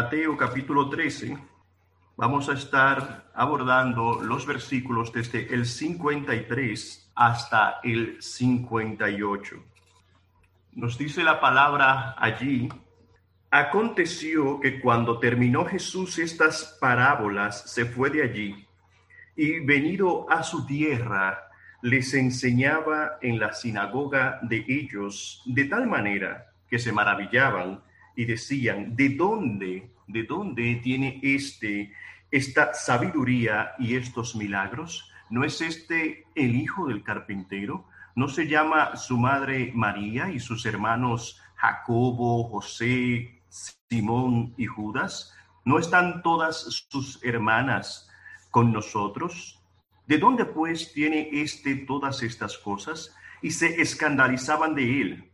Mateo 0.00 0.36
capítulo 0.36 0.88
13, 0.88 1.36
vamos 2.16 2.48
a 2.48 2.52
estar 2.52 3.32
abordando 3.34 4.22
los 4.22 4.46
versículos 4.46 5.12
desde 5.12 5.52
el 5.52 5.66
53 5.66 7.10
hasta 7.16 7.80
el 7.82 8.22
58. 8.22 9.56
Nos 10.74 10.96
dice 10.98 11.24
la 11.24 11.40
palabra 11.40 12.14
allí, 12.16 12.68
aconteció 13.50 14.60
que 14.60 14.80
cuando 14.80 15.18
terminó 15.18 15.64
Jesús 15.64 16.20
estas 16.20 16.78
parábolas, 16.80 17.68
se 17.68 17.84
fue 17.84 18.08
de 18.10 18.22
allí 18.22 18.68
y 19.34 19.58
venido 19.58 20.30
a 20.30 20.44
su 20.44 20.64
tierra, 20.64 21.50
les 21.82 22.14
enseñaba 22.14 23.18
en 23.20 23.40
la 23.40 23.52
sinagoga 23.52 24.38
de 24.42 24.64
ellos 24.68 25.42
de 25.44 25.64
tal 25.64 25.88
manera 25.88 26.52
que 26.70 26.78
se 26.78 26.92
maravillaban 26.92 27.82
y 28.18 28.24
decían, 28.24 28.96
¿de 28.96 29.10
dónde, 29.10 29.92
de 30.08 30.24
dónde 30.24 30.80
tiene 30.82 31.20
este, 31.22 31.92
esta 32.32 32.74
sabiduría 32.74 33.74
y 33.78 33.94
estos 33.94 34.34
milagros? 34.34 35.08
¿No 35.30 35.44
es 35.44 35.60
este 35.60 36.26
el 36.34 36.56
hijo 36.56 36.88
del 36.88 37.04
carpintero? 37.04 37.86
¿No 38.16 38.26
se 38.26 38.48
llama 38.48 38.96
su 38.96 39.18
madre 39.18 39.70
María 39.72 40.30
y 40.30 40.40
sus 40.40 40.66
hermanos 40.66 41.40
Jacobo, 41.54 42.42
José, 42.48 43.40
Simón 43.88 44.52
y 44.56 44.66
Judas? 44.66 45.32
¿No 45.64 45.78
están 45.78 46.20
todas 46.24 46.84
sus 46.88 47.22
hermanas 47.22 48.10
con 48.50 48.72
nosotros? 48.72 49.62
¿De 50.08 50.18
dónde 50.18 50.44
pues 50.44 50.92
tiene 50.92 51.28
éste 51.30 51.76
todas 51.86 52.24
estas 52.24 52.58
cosas? 52.58 53.14
Y 53.42 53.52
se 53.52 53.80
escandalizaban 53.80 54.74
de 54.74 55.02
él. 55.02 55.30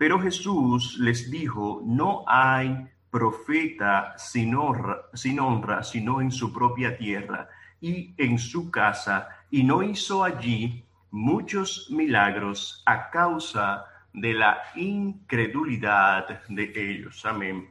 Pero 0.00 0.18
Jesús 0.18 0.96
les 0.98 1.30
dijo, 1.30 1.82
no 1.84 2.24
hay 2.26 2.88
profeta 3.10 4.14
sin 4.16 4.54
honra, 4.54 5.02
sin 5.12 5.38
honra, 5.38 5.82
sino 5.82 6.22
en 6.22 6.32
su 6.32 6.54
propia 6.54 6.96
tierra 6.96 7.50
y 7.82 8.14
en 8.16 8.38
su 8.38 8.70
casa, 8.70 9.28
y 9.50 9.62
no 9.62 9.82
hizo 9.82 10.24
allí 10.24 10.82
muchos 11.10 11.90
milagros 11.90 12.82
a 12.86 13.10
causa 13.10 13.84
de 14.14 14.32
la 14.32 14.62
incredulidad 14.74 16.44
de 16.48 16.72
ellos. 16.74 17.26
Amén. 17.26 17.68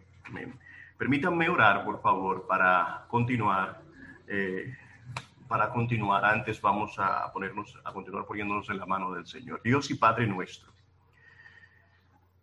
Permítanme 0.99 1.49
orar, 1.49 1.83
por 1.83 1.99
favor, 1.99 2.45
para 2.45 3.05
continuar. 3.07 3.81
Eh, 4.27 4.71
para 5.47 5.71
continuar, 5.71 6.23
antes 6.25 6.61
vamos 6.61 6.93
a 6.99 7.33
ponernos, 7.33 7.75
a 7.83 7.91
continuar 7.91 8.27
poniéndonos 8.27 8.69
en 8.69 8.77
la 8.77 8.85
mano 8.85 9.13
del 9.13 9.25
Señor. 9.25 9.63
Dios 9.63 9.89
y 9.89 9.95
Padre 9.95 10.27
nuestro, 10.27 10.71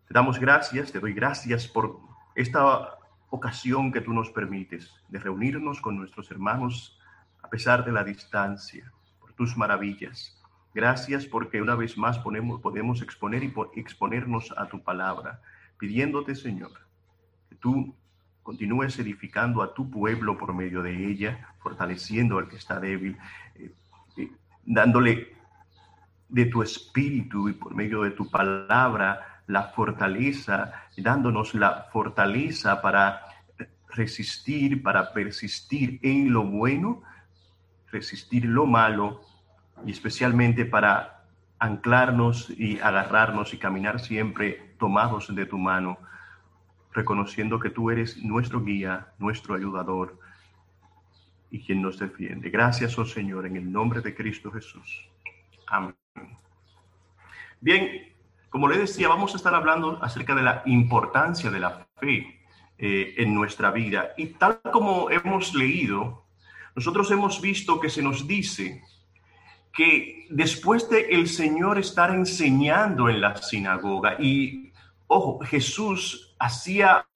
te 0.07 0.15
damos 0.15 0.39
gracias, 0.39 0.93
te 0.93 1.01
doy 1.01 1.13
gracias 1.13 1.67
por 1.67 1.99
esta 2.35 2.99
ocasión 3.31 3.93
que 3.93 4.01
tú 4.01 4.13
nos 4.13 4.31
permites 4.31 4.93
de 5.09 5.19
reunirnos 5.19 5.81
con 5.81 5.97
nuestros 5.97 6.31
hermanos 6.31 6.99
a 7.43 7.49
pesar 7.49 7.85
de 7.85 7.93
la 7.93 8.05
distancia, 8.05 8.93
por 9.21 9.33
tus 9.33 9.57
maravillas. 9.57 10.41
Gracias 10.75 11.27
porque 11.27 11.63
una 11.63 11.75
vez 11.75 11.97
más 11.97 12.19
ponemos, 12.19 12.61
podemos 12.61 13.03
exponer 13.03 13.43
y 13.43 13.53
exponernos 13.77 14.53
a 14.57 14.69
tu 14.69 14.83
palabra, 14.83 15.41
pidiéndote, 15.79 16.35
Señor, 16.35 16.73
que 17.49 17.57
tú 17.57 17.95
continúes 18.43 18.99
edificando 18.99 19.63
a 19.63 19.75
tu 19.75 19.91
pueblo 19.91 20.39
por 20.39 20.55
medio 20.55 20.83
de 20.83 21.09
ella, 21.09 21.49
fortaleciendo 21.59 22.39
al 22.39 22.49
que 22.49 22.57
está 22.57 22.79
débil, 22.79 23.17
eh, 23.57 23.73
eh, 24.19 24.31
dándole 24.65 25.35
de 26.29 26.47
tu 26.47 26.63
espíritu 26.63 27.49
y 27.49 27.55
por 27.55 27.75
medio 27.75 28.03
de 28.03 28.11
tu 28.11 28.31
palabra 28.31 29.36
la 29.47 29.65
fortaleza, 29.65 30.73
dándonos 30.97 31.55
la 31.55 31.87
fortaleza 31.93 32.81
para 32.83 33.23
resistir, 33.89 34.83
para 34.83 35.13
persistir 35.13 36.01
en 36.03 36.33
lo 36.33 36.45
bueno, 36.45 37.03
resistir 37.91 38.45
lo 38.45 38.67
malo 38.67 39.21
y 39.85 39.91
especialmente 39.91 40.65
para 40.65 41.25
anclarnos 41.59 42.51
y 42.51 42.79
agarrarnos 42.81 43.55
y 43.55 43.59
caminar 43.59 44.01
siempre 44.01 44.75
tomados 44.79 45.35
de 45.35 45.47
tu 45.47 45.59
mano 45.59 45.99
reconociendo 46.97 47.61
que 47.61 47.71
tú 47.71 47.91
eres 47.91 48.17
nuestro 48.25 48.65
guía, 48.65 49.13
nuestro 49.19 49.55
ayudador 49.55 50.19
y 51.51 51.63
quien 51.63 51.83
nos 51.83 51.99
defiende. 51.99 52.49
Gracias, 52.49 52.99
oh 52.99 53.05
Señor, 53.05 53.47
en 53.47 53.57
el 53.57 53.71
nombre 53.71 54.01
de 54.01 54.15
Cristo 54.15 54.51
Jesús. 54.51 55.09
Amén. 55.67 55.95
Bien, 57.61 58.16
como 58.49 58.69
le 58.69 58.79
decía, 58.79 59.09
vamos 59.09 59.35
a 59.35 59.37
estar 59.37 59.55
hablando 59.55 59.99
acerca 60.03 60.35
de 60.35 60.43
la 60.43 60.63
importancia 60.67 61.51
de 61.51 61.61
la 61.61 61.87
fe 61.99 62.41
eh, 62.79 63.15
en 63.19 63.35
nuestra 63.35 63.71
vida. 63.71 64.11
Y 64.17 64.27
tal 64.27 64.61
como 64.73 65.11
hemos 65.11 65.55
leído, 65.55 66.25
nosotros 66.75 67.11
hemos 67.11 67.41
visto 67.41 67.81
que 67.81 67.91
se 67.91 68.03
nos 68.03 68.27
dice 68.27 68.83
que 69.73 70.27
después 70.31 70.89
de 70.89 71.01
el 71.11 71.29
Señor 71.29 71.79
estar 71.79 72.11
enseñando 72.15 73.09
en 73.09 73.21
la 73.21 73.37
sinagoga 73.37 74.17
y 74.19 74.67
Ojo, 75.09 75.39
Jesús 75.45 76.35
hacía 76.39 77.07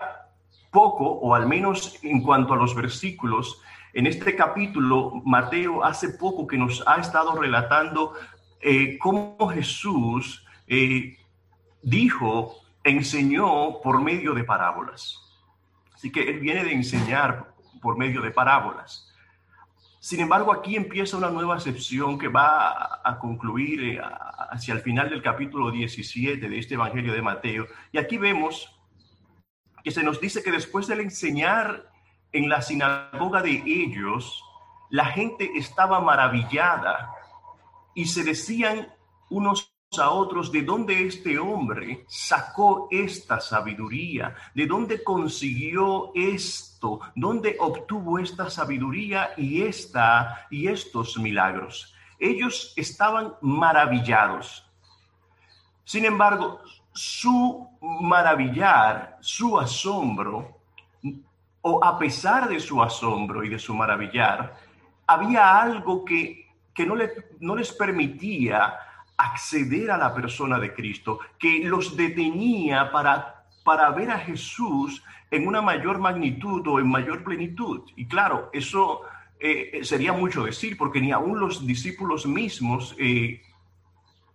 poco, 0.71 1.05
o 1.05 1.35
al 1.35 1.49
menos 1.49 1.99
en 2.05 2.23
cuanto 2.23 2.55
a 2.55 2.57
los 2.57 2.75
versículos, 2.75 3.61
en 3.93 4.07
este 4.07 4.37
capítulo, 4.37 5.21
Mateo 5.25 5.83
hace 5.83 6.11
poco 6.11 6.47
que 6.47 6.57
nos 6.57 6.87
ha 6.87 7.01
estado 7.01 7.35
relatando 7.35 8.15
eh, 8.61 8.97
cómo 8.99 9.49
Jesús 9.49 10.47
eh, 10.69 11.17
dijo, 11.83 12.57
enseñó 12.85 13.81
por 13.83 14.01
medio 14.01 14.35
de 14.35 14.45
parábolas. 14.45 15.19
Así 15.95 16.11
que 16.11 16.29
él 16.29 16.41
viene 16.41 16.65
de 16.65 16.73
enseñar 16.73 17.53
por 17.81 17.97
medio 17.97 18.23
de 18.23 18.31
parábolas. 18.31 19.07
Sin 19.99 20.21
embargo, 20.21 20.53
aquí 20.53 20.77
empieza 20.77 21.19
una 21.19 21.29
nueva 21.29 21.61
sección 21.61 22.19
que 22.19 22.29
va 22.29 23.01
a 23.05 23.19
concluir 23.19 23.83
eh, 23.83 24.01
hacia 24.51 24.73
el 24.73 24.81
final 24.81 25.11
del 25.11 25.23
capítulo 25.23 25.71
17 25.71 26.49
de 26.49 26.59
este 26.59 26.75
Evangelio 26.75 27.13
de 27.13 27.21
Mateo. 27.21 27.67
Y 27.93 27.99
aquí 27.99 28.17
vemos 28.17 28.75
que 29.85 29.91
se 29.91 30.03
nos 30.03 30.19
dice 30.21 30.43
que 30.43 30.53
después 30.53 30.87
de 30.87 30.95
enseñar 30.95 31.91
en 32.33 32.49
la 32.49 32.63
sinagoga 32.63 33.43
de 33.43 33.63
ellos, 33.67 34.43
la 34.89 35.05
gente 35.07 35.51
estaba 35.57 36.01
maravillada 36.01 37.11
y 37.95 38.07
se 38.07 38.25
decían 38.25 38.89
unos 39.29 39.70
a 39.99 40.11
otros 40.11 40.53
de 40.53 40.62
dónde 40.62 41.05
este 41.05 41.37
hombre 41.37 42.05
sacó 42.06 42.87
esta 42.93 43.41
sabiduría, 43.41 44.37
de 44.55 44.67
dónde 44.67 45.03
consiguió 45.03 46.12
esto, 46.15 47.01
dónde 47.17 47.56
obtuvo 47.59 48.21
esta 48.21 48.49
sabiduría 48.49 49.31
y 49.37 49.62
esta 49.62 50.47
y 50.49 50.69
estos 50.69 51.19
milagros. 51.19 51.93
Ellos 52.21 52.73
estaban 52.77 53.34
maravillados. 53.41 54.65
Sin 55.83 56.05
embargo, 56.05 56.61
su 56.93 57.69
maravillar, 57.81 59.19
su 59.21 59.59
asombro, 59.59 60.61
o 61.62 61.84
a 61.84 61.99
pesar 61.99 62.49
de 62.49 62.61
su 62.61 62.81
asombro 62.81 63.43
y 63.43 63.49
de 63.49 63.59
su 63.59 63.75
maravillar, 63.75 64.57
había 65.09 65.61
algo 65.61 66.05
que, 66.05 66.47
que 66.72 66.87
no, 66.87 66.95
no 67.41 67.57
les 67.57 67.72
permitía 67.72 68.78
acceder 69.21 69.91
a 69.91 69.97
la 69.97 70.15
persona 70.15 70.59
de 70.59 70.73
Cristo, 70.73 71.21
que 71.39 71.61
los 71.65 71.97
detenía 71.97 72.91
para, 72.91 73.45
para 73.65 73.91
ver 73.91 74.11
a 74.11 74.19
Jesús 74.19 75.03
en 75.31 75.47
una 75.47 75.63
mayor 75.63 75.99
magnitud 75.99 76.67
o 76.67 76.81
en 76.81 76.89
mayor 76.89 77.23
plenitud. 77.23 77.83
Y 77.97 78.07
claro, 78.07 78.51
eso 78.53 79.03
eh, 79.39 79.81
sería 79.83 80.13
mucho 80.13 80.45
decir, 80.45 80.77
porque 80.77 81.01
ni 81.01 81.13
aún 81.13 81.39
los 81.39 81.67
discípulos 81.67 82.27
mismos 82.27 82.95
eh, 82.99 83.43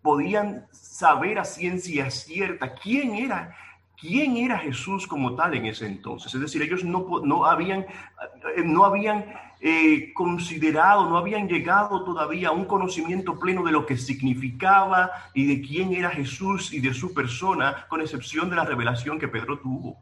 podían 0.02 0.68
saber 0.72 1.40
a 1.40 1.46
ciencia 1.46 2.10
cierta 2.10 2.76
quién 2.76 3.16
era 3.16 3.56
quién 4.00 4.38
era 4.38 4.60
Jesús 4.60 5.08
como 5.08 5.36
tal 5.36 5.56
en 5.56 5.66
ese 5.66 5.88
entonces. 5.88 6.34
Es 6.34 6.42
decir, 6.42 6.62
ellos 6.62 6.84
no, 6.84 7.22
no 7.24 7.46
habían, 7.46 7.82
eh, 7.82 8.64
no 8.64 8.86
habían 8.86 9.26
eh, 9.68 10.14
considerado, 10.14 11.10
no 11.10 11.18
habían 11.18 11.48
llegado 11.48 12.04
todavía 12.04 12.50
a 12.50 12.52
un 12.52 12.66
conocimiento 12.66 13.40
pleno 13.40 13.64
de 13.64 13.72
lo 13.72 13.88
que 13.88 13.98
significaba 13.98 15.10
y 15.34 15.48
de 15.48 15.60
quién 15.60 15.92
era 15.92 16.12
Jesús 16.12 16.72
y 16.72 16.80
de 16.82 16.94
su 16.94 17.16
persona, 17.16 17.88
con 17.90 18.00
excepción 18.00 18.48
de 18.52 18.58
la 18.58 18.64
revelación 18.64 19.18
que 19.18 19.28
Pedro 19.28 19.58
tuvo 19.58 19.98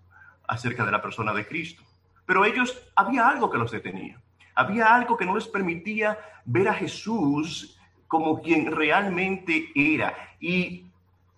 acerca 0.46 0.84
de 0.86 0.92
la 0.92 1.02
persona 1.02 1.34
de 1.34 1.48
Cristo. 1.48 1.82
Pero 2.26 2.44
ellos, 2.44 2.78
había 2.94 3.26
algo 3.26 3.50
que 3.50 3.58
los 3.58 3.72
detenía. 3.72 4.20
Había 4.54 4.94
algo 4.94 5.16
que 5.16 5.26
no 5.26 5.34
les 5.34 5.48
permitía 5.48 6.20
ver 6.44 6.68
a 6.68 6.74
Jesús 6.74 7.80
como 8.10 8.42
quien 8.42 8.70
realmente 8.70 9.72
era. 9.74 10.14
Y 10.42 10.88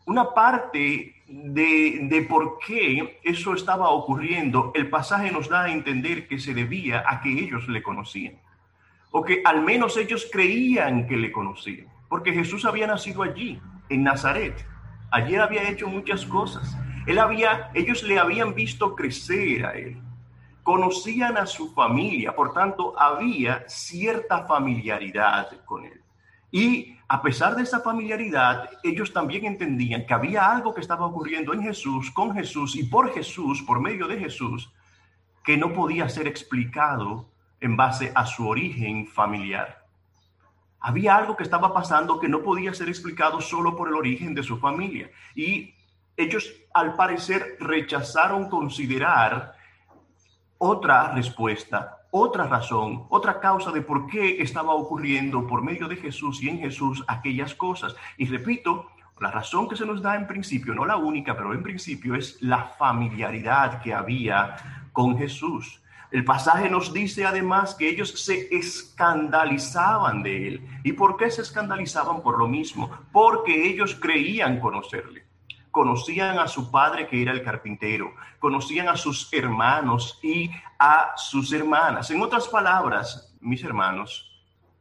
una 0.05 0.33
parte 0.33 1.15
de, 1.27 2.25
por 2.29 2.59
qué 2.59 3.19
eso 3.23 3.53
estaba 3.53 3.89
ocurriendo, 3.89 4.71
el 4.75 4.89
pasaje 4.89 5.31
nos 5.31 5.49
da 5.49 5.63
a 5.63 5.71
entender 5.71 6.27
que 6.27 6.39
se 6.39 6.53
debía 6.53 7.03
a 7.07 7.21
que 7.21 7.29
ellos 7.29 7.67
le 7.67 7.81
conocían, 7.81 8.35
o 9.11 9.23
que 9.23 9.41
al 9.43 9.63
menos 9.63 9.97
ellos 9.97 10.27
creían 10.31 11.07
que 11.07 11.17
le 11.17 11.31
conocían, 11.31 11.87
porque 12.09 12.33
Jesús 12.33 12.65
había 12.65 12.87
nacido 12.87 13.23
allí, 13.23 13.59
en 13.89 14.03
Nazaret. 14.03 14.65
Allí 15.11 15.35
había 15.35 15.69
hecho 15.69 15.87
muchas 15.87 16.25
cosas. 16.25 16.77
Él 17.05 17.19
había, 17.19 17.69
ellos 17.73 18.03
le 18.03 18.19
habían 18.19 18.55
visto 18.55 18.95
crecer 18.95 19.65
a 19.65 19.73
él. 19.73 20.01
conocían 20.63 21.37
a 21.37 21.45
su 21.45 21.71
familia, 21.75 22.35
por 22.35 22.51
tanto 22.51 22.99
había 22.99 23.63
cierta 23.67 24.45
familiaridad 24.45 25.63
con 25.63 25.85
él. 25.85 26.01
Y 26.51 26.94
a 27.07 27.21
pesar 27.21 27.55
de 27.55 27.63
esa 27.63 27.81
familiaridad, 27.81 28.69
ellos 28.83 29.13
también 29.13 29.45
entendían 29.45 30.05
que 30.05 30.13
había 30.13 30.51
algo 30.51 30.73
que 30.73 30.81
estaba 30.81 31.05
ocurriendo 31.05 31.53
en 31.53 31.61
Jesús, 31.61 32.09
con 32.11 32.33
Jesús 32.33 32.75
y 32.75 32.83
por 32.83 33.13
Jesús, 33.13 33.61
por 33.61 33.79
medio 33.79 34.07
de 34.07 34.17
Jesús, 34.17 34.71
que 35.43 35.57
no 35.57 35.71
podía 35.73 36.09
ser 36.09 36.27
explicado 36.27 37.29
en 37.61 37.77
base 37.77 38.11
a 38.15 38.25
su 38.25 38.47
origen 38.47 39.07
familiar. 39.07 39.85
Había 40.79 41.15
algo 41.15 41.35
que 41.35 41.43
estaba 41.43 41.73
pasando 41.73 42.19
que 42.19 42.27
no 42.27 42.41
podía 42.41 42.73
ser 42.73 42.89
explicado 42.89 43.39
solo 43.39 43.75
por 43.75 43.87
el 43.87 43.95
origen 43.95 44.33
de 44.33 44.43
su 44.43 44.57
familia. 44.57 45.09
Y 45.35 45.73
ellos, 46.17 46.51
al 46.73 46.95
parecer, 46.95 47.57
rechazaron 47.59 48.49
considerar 48.49 49.55
otra 50.57 51.13
respuesta, 51.13 52.04
otra 52.17 52.47
razón, 52.47 53.07
otra 53.09 53.41
causa 53.41 53.73
de 53.73 53.81
por 53.81 54.07
qué 54.07 54.41
estaba 54.41 54.73
ocurriendo 54.73 55.45
por 55.45 55.61
medio 55.61 55.89
de 55.89 55.97
Jesús 55.97 56.41
y 56.41 56.47
en 56.47 56.59
Jesús 56.59 57.03
aquellas 57.09 57.53
cosas. 57.53 57.93
Y 58.17 58.25
repito, 58.25 58.89
la 59.19 59.31
razón 59.31 59.67
que 59.67 59.75
se 59.75 59.85
nos 59.85 60.01
da 60.01 60.15
en 60.15 60.25
principio, 60.25 60.73
no 60.73 60.85
la 60.85 60.95
única, 60.95 61.35
pero 61.35 61.53
en 61.53 61.61
principio 61.61 62.15
es 62.15 62.41
la 62.41 62.63
familiaridad 62.63 63.81
que 63.81 63.93
había 63.93 64.55
con 64.93 65.17
Jesús. 65.17 65.81
El 66.09 66.23
pasaje 66.23 66.69
nos 66.69 66.93
dice 66.93 67.25
además 67.25 67.75
que 67.75 67.89
ellos 67.89 68.11
se 68.11 68.47
escandalizaban 68.55 70.23
de 70.23 70.47
él. 70.47 70.67
¿Y 70.85 70.93
por 70.93 71.17
qué 71.17 71.29
se 71.29 71.41
escandalizaban? 71.41 72.21
Por 72.21 72.39
lo 72.39 72.47
mismo, 72.47 72.89
porque 73.11 73.67
ellos 73.67 73.93
creían 73.99 74.61
conocerle 74.61 75.24
conocían 75.75 76.39
a 76.39 76.47
su 76.47 76.71
padre 76.71 77.05
que 77.05 77.21
era 77.21 77.33
el 77.33 77.43
carpintero, 77.43 78.15
conocían 78.39 78.87
a 78.87 78.95
sus 78.95 79.27
hermanos 79.33 80.17
y 80.23 80.49
a 80.79 81.11
sus 81.17 81.51
hermanas. 81.51 82.09
En 82.11 82.21
otras 82.21 82.47
palabras, 82.47 83.35
mis 83.41 83.61
hermanos, 83.61 84.31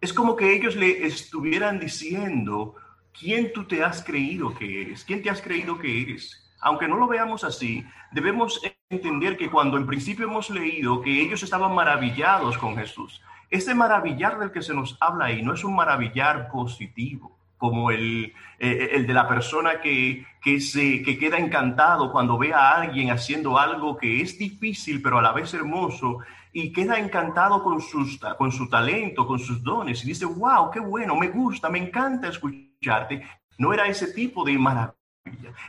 es 0.00 0.12
como 0.12 0.36
que 0.36 0.54
ellos 0.54 0.76
le 0.76 1.04
estuvieran 1.04 1.80
diciendo, 1.80 2.76
¿quién 3.12 3.52
tú 3.52 3.64
te 3.64 3.82
has 3.82 4.04
creído 4.04 4.54
que 4.54 4.82
eres? 4.82 5.04
¿Quién 5.04 5.20
te 5.20 5.30
has 5.30 5.42
creído 5.42 5.80
que 5.80 6.00
eres? 6.00 6.54
Aunque 6.60 6.86
no 6.86 6.96
lo 6.96 7.08
veamos 7.08 7.42
así, 7.42 7.84
debemos 8.12 8.60
entender 8.88 9.36
que 9.36 9.50
cuando 9.50 9.76
en 9.76 9.86
principio 9.86 10.26
hemos 10.26 10.48
leído 10.48 11.00
que 11.00 11.20
ellos 11.20 11.42
estaban 11.42 11.74
maravillados 11.74 12.56
con 12.56 12.76
Jesús, 12.76 13.20
ese 13.50 13.74
maravillar 13.74 14.38
del 14.38 14.52
que 14.52 14.62
se 14.62 14.72
nos 14.72 14.96
habla 15.00 15.24
ahí 15.24 15.42
no 15.42 15.54
es 15.54 15.64
un 15.64 15.74
maravillar 15.74 16.52
positivo 16.52 17.36
como 17.56 17.90
el, 17.90 18.32
eh, 18.58 18.90
el 18.92 19.06
de 19.06 19.14
la 19.14 19.28
persona 19.28 19.80
que, 19.80 20.26
que, 20.42 20.60
se, 20.60 21.02
que 21.02 21.18
queda 21.18 21.38
encantado 21.38 22.12
cuando 22.12 22.36
ve 22.36 22.52
a 22.52 22.70
alguien 22.70 23.10
haciendo 23.10 23.58
algo 23.58 23.96
que 23.96 24.20
es 24.20 24.38
difícil, 24.38 25.00
pero 25.00 25.18
a 25.18 25.22
la 25.22 25.32
vez 25.32 25.54
hermoso, 25.54 26.18
y 26.52 26.72
queda 26.72 26.98
encantado 26.98 27.62
con, 27.62 27.80
sus, 27.80 28.18
con 28.38 28.52
su 28.52 28.68
talento, 28.68 29.26
con 29.26 29.38
sus 29.38 29.62
dones, 29.62 30.04
y 30.04 30.08
dice, 30.08 30.24
wow, 30.24 30.70
qué 30.70 30.80
bueno, 30.80 31.16
me 31.16 31.28
gusta, 31.28 31.68
me 31.68 31.78
encanta 31.78 32.28
escucharte. 32.28 33.22
No 33.58 33.72
era 33.72 33.86
ese 33.86 34.12
tipo 34.12 34.44
de 34.44 34.58
maravilla, 34.58 34.94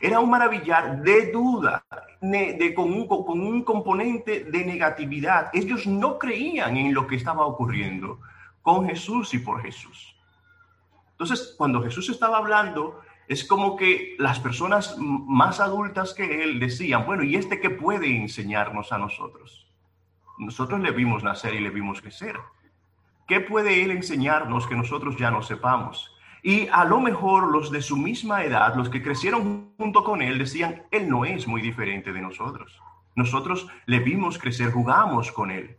era 0.00 0.20
un 0.20 0.30
maravillar 0.30 1.02
de 1.02 1.32
duda, 1.32 1.84
de, 2.20 2.74
con, 2.74 2.92
un, 2.92 3.06
con 3.06 3.40
un 3.40 3.62
componente 3.62 4.44
de 4.44 4.64
negatividad. 4.64 5.50
Ellos 5.52 5.86
no 5.86 6.18
creían 6.18 6.76
en 6.76 6.92
lo 6.92 7.06
que 7.06 7.16
estaba 7.16 7.46
ocurriendo 7.46 8.20
con 8.62 8.86
Jesús 8.86 9.32
y 9.34 9.38
por 9.38 9.62
Jesús. 9.62 10.15
Entonces, 11.18 11.54
cuando 11.56 11.82
Jesús 11.82 12.10
estaba 12.10 12.36
hablando, 12.36 13.00
es 13.26 13.44
como 13.44 13.76
que 13.76 14.14
las 14.18 14.38
personas 14.38 14.96
más 14.98 15.60
adultas 15.60 16.12
que 16.12 16.44
él 16.44 16.60
decían, 16.60 17.06
bueno, 17.06 17.22
¿y 17.22 17.36
este 17.36 17.58
qué 17.58 17.70
puede 17.70 18.14
enseñarnos 18.14 18.92
a 18.92 18.98
nosotros? 18.98 19.66
Nosotros 20.38 20.80
le 20.80 20.90
vimos 20.90 21.24
nacer 21.24 21.54
y 21.54 21.60
le 21.60 21.70
vimos 21.70 22.02
crecer. 22.02 22.36
¿Qué 23.26 23.40
puede 23.40 23.82
él 23.82 23.90
enseñarnos 23.90 24.66
que 24.66 24.76
nosotros 24.76 25.16
ya 25.16 25.30
no 25.30 25.42
sepamos? 25.42 26.14
Y 26.42 26.68
a 26.68 26.84
lo 26.84 27.00
mejor 27.00 27.50
los 27.50 27.72
de 27.72 27.80
su 27.82 27.96
misma 27.96 28.44
edad, 28.44 28.76
los 28.76 28.90
que 28.90 29.02
crecieron 29.02 29.72
junto 29.78 30.04
con 30.04 30.20
él, 30.20 30.38
decían, 30.38 30.82
él 30.90 31.08
no 31.08 31.24
es 31.24 31.48
muy 31.48 31.62
diferente 31.62 32.12
de 32.12 32.20
nosotros. 32.20 32.80
Nosotros 33.14 33.66
le 33.86 33.98
vimos 34.00 34.38
crecer, 34.38 34.70
jugamos 34.70 35.32
con 35.32 35.50
él. 35.50 35.76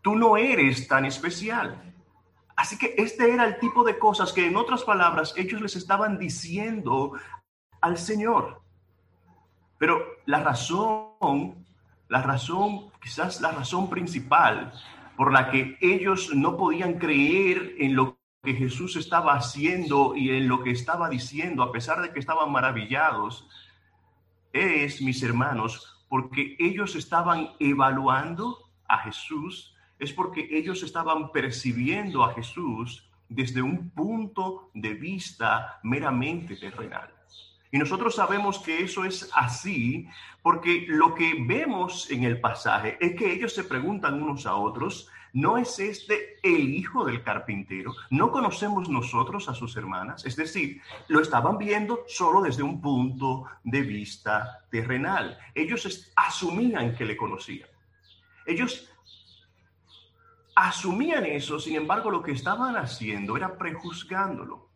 Tú 0.00 0.14
no 0.14 0.36
eres 0.36 0.86
tan 0.86 1.04
especial. 1.04 1.93
Así 2.56 2.78
que 2.78 2.94
este 2.96 3.32
era 3.32 3.44
el 3.44 3.58
tipo 3.58 3.84
de 3.84 3.98
cosas 3.98 4.32
que 4.32 4.46
en 4.46 4.56
otras 4.56 4.84
palabras 4.84 5.34
ellos 5.36 5.60
les 5.60 5.76
estaban 5.76 6.18
diciendo 6.18 7.12
al 7.80 7.98
Señor. 7.98 8.62
Pero 9.78 10.02
la 10.26 10.40
razón, 10.40 11.66
la 12.08 12.22
razón, 12.22 12.90
quizás 13.02 13.40
la 13.40 13.50
razón 13.50 13.90
principal 13.90 14.72
por 15.16 15.32
la 15.32 15.50
que 15.50 15.76
ellos 15.80 16.34
no 16.34 16.56
podían 16.56 16.94
creer 16.98 17.74
en 17.78 17.94
lo 17.94 18.18
que 18.42 18.54
Jesús 18.54 18.96
estaba 18.96 19.34
haciendo 19.34 20.14
y 20.14 20.30
en 20.30 20.48
lo 20.48 20.62
que 20.62 20.70
estaba 20.70 21.08
diciendo, 21.08 21.62
a 21.62 21.72
pesar 21.72 22.02
de 22.02 22.12
que 22.12 22.20
estaban 22.20 22.52
maravillados, 22.52 23.48
es, 24.52 25.00
mis 25.00 25.22
hermanos, 25.22 26.04
porque 26.08 26.56
ellos 26.58 26.94
estaban 26.94 27.50
evaluando 27.58 28.70
a 28.86 28.98
Jesús 28.98 29.73
es 29.98 30.12
porque 30.12 30.48
ellos 30.50 30.82
estaban 30.82 31.32
percibiendo 31.32 32.24
a 32.24 32.34
Jesús 32.34 33.08
desde 33.28 33.62
un 33.62 33.90
punto 33.90 34.70
de 34.74 34.94
vista 34.94 35.80
meramente 35.82 36.56
terrenal. 36.56 37.10
Y 37.70 37.78
nosotros 37.78 38.14
sabemos 38.14 38.60
que 38.60 38.84
eso 38.84 39.04
es 39.04 39.28
así 39.34 40.06
porque 40.42 40.84
lo 40.86 41.14
que 41.14 41.34
vemos 41.40 42.08
en 42.10 42.22
el 42.22 42.40
pasaje 42.40 42.96
es 43.00 43.16
que 43.16 43.32
ellos 43.32 43.52
se 43.52 43.64
preguntan 43.64 44.22
unos 44.22 44.46
a 44.46 44.54
otros, 44.54 45.08
¿no 45.32 45.58
es 45.58 45.80
este 45.80 46.36
el 46.44 46.72
hijo 46.72 47.04
del 47.04 47.24
carpintero? 47.24 47.92
¿No 48.10 48.30
conocemos 48.30 48.88
nosotros 48.88 49.48
a 49.48 49.54
sus 49.54 49.76
hermanas? 49.76 50.24
Es 50.24 50.36
decir, 50.36 50.80
lo 51.08 51.20
estaban 51.20 51.58
viendo 51.58 52.04
solo 52.06 52.42
desde 52.42 52.62
un 52.62 52.80
punto 52.80 53.46
de 53.64 53.82
vista 53.82 54.64
terrenal. 54.70 55.36
Ellos 55.52 56.12
asumían 56.14 56.94
que 56.94 57.04
le 57.04 57.16
conocían. 57.16 57.68
Ellos 58.46 58.93
asumían 60.54 61.26
eso, 61.26 61.58
sin 61.58 61.76
embargo, 61.76 62.10
lo 62.10 62.22
que 62.22 62.32
estaban 62.32 62.76
haciendo 62.76 63.36
era 63.36 63.58
prejuzgándolo. 63.58 64.70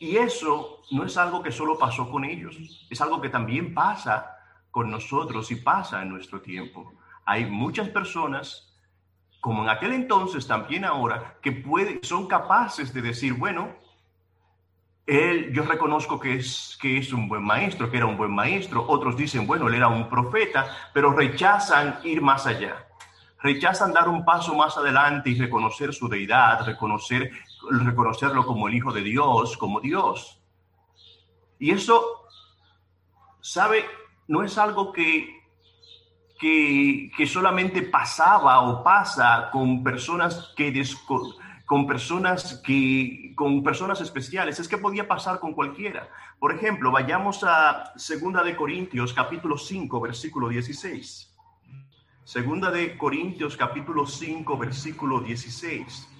Y 0.00 0.16
eso 0.16 0.82
no 0.92 1.04
es 1.04 1.16
algo 1.16 1.42
que 1.42 1.52
solo 1.52 1.76
pasó 1.78 2.10
con 2.10 2.24
ellos, 2.24 2.56
es 2.88 3.00
algo 3.00 3.20
que 3.20 3.28
también 3.28 3.74
pasa 3.74 4.36
con 4.70 4.90
nosotros 4.90 5.50
y 5.50 5.56
pasa 5.56 6.02
en 6.02 6.10
nuestro 6.10 6.40
tiempo. 6.40 6.92
Hay 7.24 7.46
muchas 7.46 7.88
personas, 7.88 8.76
como 9.40 9.64
en 9.64 9.70
aquel 9.70 9.92
entonces, 9.92 10.46
también 10.46 10.84
ahora, 10.84 11.36
que 11.42 11.52
puede, 11.52 12.00
son 12.02 12.26
capaces 12.26 12.94
de 12.94 13.02
decir, 13.02 13.34
bueno, 13.34 13.74
él, 15.04 15.52
yo 15.52 15.64
reconozco 15.64 16.20
que 16.20 16.36
es, 16.36 16.78
que 16.80 16.98
es 16.98 17.12
un 17.12 17.28
buen 17.28 17.42
maestro, 17.42 17.90
que 17.90 17.96
era 17.96 18.06
un 18.06 18.16
buen 18.16 18.30
maestro. 18.30 18.84
Otros 18.86 19.16
dicen, 19.16 19.46
bueno, 19.46 19.66
él 19.66 19.74
era 19.74 19.88
un 19.88 20.08
profeta, 20.08 20.90
pero 20.92 21.12
rechazan 21.12 21.98
ir 22.04 22.20
más 22.20 22.46
allá 22.46 22.87
rechazan 23.40 23.92
dar 23.92 24.08
un 24.08 24.24
paso 24.24 24.54
más 24.54 24.76
adelante 24.76 25.30
y 25.30 25.38
reconocer 25.38 25.94
su 25.94 26.08
deidad, 26.08 26.64
reconocer, 26.64 27.30
reconocerlo 27.70 28.44
como 28.44 28.68
el 28.68 28.74
Hijo 28.74 28.92
de 28.92 29.02
Dios, 29.02 29.56
como 29.56 29.80
Dios. 29.80 30.40
Y 31.58 31.70
eso, 31.70 32.26
¿sabe? 33.40 33.84
No 34.26 34.42
es 34.42 34.58
algo 34.58 34.92
que, 34.92 35.28
que, 36.38 37.10
que 37.16 37.26
solamente 37.26 37.82
pasaba 37.82 38.60
o 38.60 38.82
pasa 38.82 39.50
con 39.52 39.82
personas 39.82 40.52
que 40.56 40.72
con 41.66 41.86
personas 41.86 42.62
que 42.64 43.34
con 43.36 43.62
personas 43.62 44.00
especiales, 44.00 44.58
es 44.58 44.68
que 44.68 44.78
podía 44.78 45.06
pasar 45.06 45.38
con 45.38 45.52
cualquiera. 45.52 46.08
Por 46.38 46.52
ejemplo, 46.52 46.90
vayamos 46.90 47.44
a 47.44 47.92
Segunda 47.96 48.42
de 48.42 48.56
Corintios 48.56 49.12
capítulo 49.12 49.58
5, 49.58 50.00
versículo 50.00 50.48
16. 50.48 51.27
Segunda 52.28 52.70
de 52.70 52.98
Corintios 52.98 53.56
capítulo 53.56 54.04
5 54.04 54.58
versículo 54.58 55.20
16. 55.20 56.10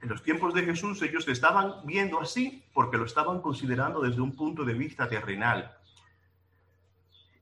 En 0.00 0.08
los 0.08 0.20
tiempos 0.20 0.52
de 0.52 0.64
Jesús 0.64 1.00
ellos 1.00 1.28
estaban 1.28 1.74
viendo 1.84 2.20
así 2.20 2.64
porque 2.74 2.96
lo 2.96 3.04
estaban 3.04 3.40
considerando 3.40 4.00
desde 4.00 4.20
un 4.20 4.34
punto 4.34 4.64
de 4.64 4.74
vista 4.74 5.08
terrenal. 5.08 5.76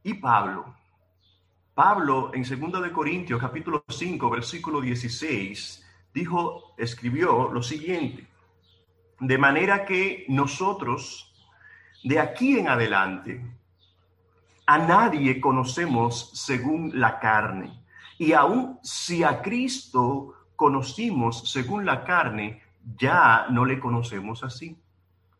Y 0.03 0.13
Pablo, 0.13 0.75
Pablo 1.73 2.33
en 2.35 2.45
Segunda 2.45 2.83
de 2.83 2.93
Corintios 2.93 3.41
capítulo 3.41 3.83
5 3.89 4.29
versículo 4.29 4.83
16 4.83 5.83
dijo, 6.13 6.75
escribió 6.77 7.51
lo 7.51 7.63
siguiente: 7.63 8.27
De 9.21 9.39
manera 9.39 9.87
que 9.87 10.27
nosotros 10.29 11.33
de 12.05 12.21
aquí 12.21 12.59
en 12.59 12.69
adelante 12.69 13.43
a 14.71 14.79
nadie 14.79 15.41
conocemos 15.41 16.31
según 16.33 16.93
la 16.95 17.19
carne. 17.19 17.73
Y 18.19 18.35
aun 18.35 18.79
si 18.85 19.25
a 19.25 19.43
Cristo 19.43 20.35
conocimos 20.55 21.51
según 21.51 21.85
la 21.85 22.05
carne, 22.05 22.63
ya 22.97 23.47
no 23.51 23.65
le 23.65 23.81
conocemos 23.81 24.45
así. 24.45 24.79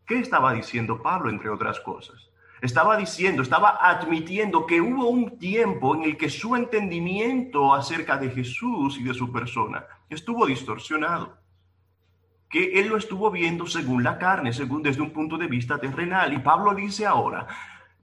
¿Qué 0.05 0.19
estaba 0.19 0.51
diciendo 0.51 1.01
Pablo, 1.01 1.29
entre 1.29 1.49
otras 1.49 1.79
cosas? 1.79 2.29
Estaba 2.61 2.97
diciendo, 2.97 3.41
estaba 3.41 3.77
admitiendo 3.79 4.65
que 4.65 4.81
hubo 4.81 5.07
un 5.07 5.39
tiempo 5.39 5.95
en 5.95 6.03
el 6.03 6.17
que 6.17 6.29
su 6.29 6.57
entendimiento 6.57 7.73
acerca 7.73 8.17
de 8.17 8.31
Jesús 8.31 8.97
y 8.99 9.03
de 9.03 9.13
su 9.13 9.31
persona 9.31 9.85
estuvo 10.09 10.45
distorsionado. 10.45 11.37
Que 12.49 12.81
él 12.81 12.89
lo 12.89 12.97
estuvo 12.97 13.31
viendo 13.31 13.65
según 13.65 14.03
la 14.03 14.17
carne, 14.17 14.51
según 14.51 14.83
desde 14.83 15.01
un 15.01 15.11
punto 15.11 15.37
de 15.37 15.47
vista 15.47 15.77
terrenal. 15.77 16.33
Y 16.33 16.39
Pablo 16.39 16.75
dice 16.75 17.05
ahora, 17.05 17.47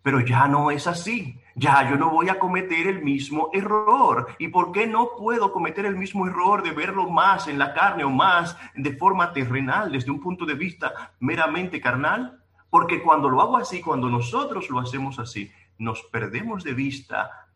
pero 0.08 0.20
ya 0.20 0.48
no 0.48 0.70
es 0.70 0.86
así. 0.86 1.38
Ya 1.54 1.90
yo 1.90 1.96
no 1.96 2.08
voy 2.08 2.30
a 2.30 2.38
cometer 2.38 2.86
el 2.86 3.02
mismo 3.02 3.50
error. 3.52 4.28
¿Y 4.38 4.48
por 4.48 4.72
qué 4.72 4.86
no 4.86 5.10
puedo 5.18 5.52
cometer 5.52 5.84
el 5.84 5.96
mismo 5.96 6.26
error 6.26 6.62
de 6.62 6.70
verlo 6.70 7.10
más 7.10 7.46
en 7.46 7.58
la 7.58 7.74
carne 7.74 8.04
o 8.04 8.08
más 8.08 8.56
de 8.74 8.96
forma 8.96 9.34
terrenal, 9.34 9.92
desde 9.92 10.10
un 10.10 10.18
punto 10.18 10.46
de 10.46 10.54
vista 10.54 11.12
meramente 11.20 11.78
carnal? 11.78 12.42
Porque 12.70 13.02
cuando 13.02 13.28
lo 13.28 13.42
hago 13.42 13.58
así, 13.58 13.82
cuando 13.82 14.08
nosotros 14.08 14.70
lo 14.70 14.78
hacemos 14.78 15.18
así, 15.18 15.52
nos 15.76 16.02
perdemos 16.04 16.64
de 16.64 16.72
vista 16.72 17.46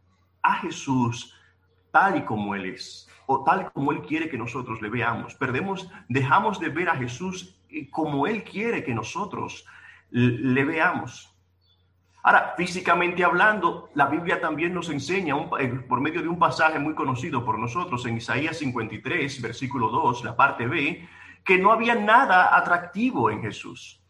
a 0.43 0.57
Jesús 0.57 1.35
tal 1.91 2.19
y 2.19 2.23
como 2.27 2.55
Él 2.55 2.67
es, 2.67 3.09
o 3.25 3.45
tal 3.45 3.73
como 3.73 3.93
Él 3.93 4.03
quiere 4.03 4.29
que 4.29 4.37
nosotros 4.37 4.83
le 4.83 4.91
veamos. 4.91 5.35
Perdemos, 5.37 5.89
dejamos 6.11 6.61
de 6.61 6.69
ver 6.69 6.91
a 6.91 6.97
Jesús 6.97 7.59
como 7.91 8.27
Él 8.27 8.45
quiere 8.45 8.85
que 8.85 8.95
nosotros 8.95 9.65
le 10.11 10.65
veamos. 10.67 11.32
Ahora, 12.25 12.55
físicamente 12.57 13.25
hablando, 13.25 13.91
la 13.95 14.07
Biblia 14.07 14.41
también 14.41 14.73
nos 14.73 14.88
enseña 14.91 15.35
eh, 15.59 15.69
por 15.88 16.00
medio 16.00 16.23
de 16.23 16.29
un 16.29 16.38
pasaje 16.38 16.79
muy 16.79 16.95
conocido 16.95 17.45
por 17.45 17.59
nosotros 17.59 18.07
en 18.07 18.17
Isaías 18.17 18.59
53, 18.59 19.43
versículo 19.43 19.88
2, 19.88 20.23
la 20.23 20.37
parte 20.37 20.67
B, 20.67 21.09
que 21.45 21.59
no 21.59 21.73
había 21.73 21.97
nada 21.97 22.57
atractivo 22.57 23.29
en 23.29 23.43
Jesús. 23.43 24.00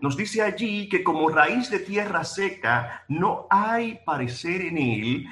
Nos 0.00 0.18
dice 0.18 0.42
allí 0.42 0.88
que 0.88 1.02
como 1.02 1.30
raíz 1.30 1.70
de 1.70 1.78
tierra 1.78 2.24
seca 2.24 3.04
no 3.08 3.46
hay 3.48 4.00
parecer 4.04 4.60
en 4.62 4.76
él 4.76 5.26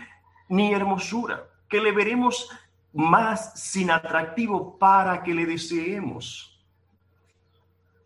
ni 0.49 0.73
hermosura, 0.73 1.45
que 1.69 1.81
le 1.81 1.93
veremos 1.93 2.51
más 2.95 3.61
sin 3.61 3.91
atractivo 3.91 4.79
para 4.79 5.23
que 5.23 5.35
le 5.35 5.45
deseemos. 5.45 6.48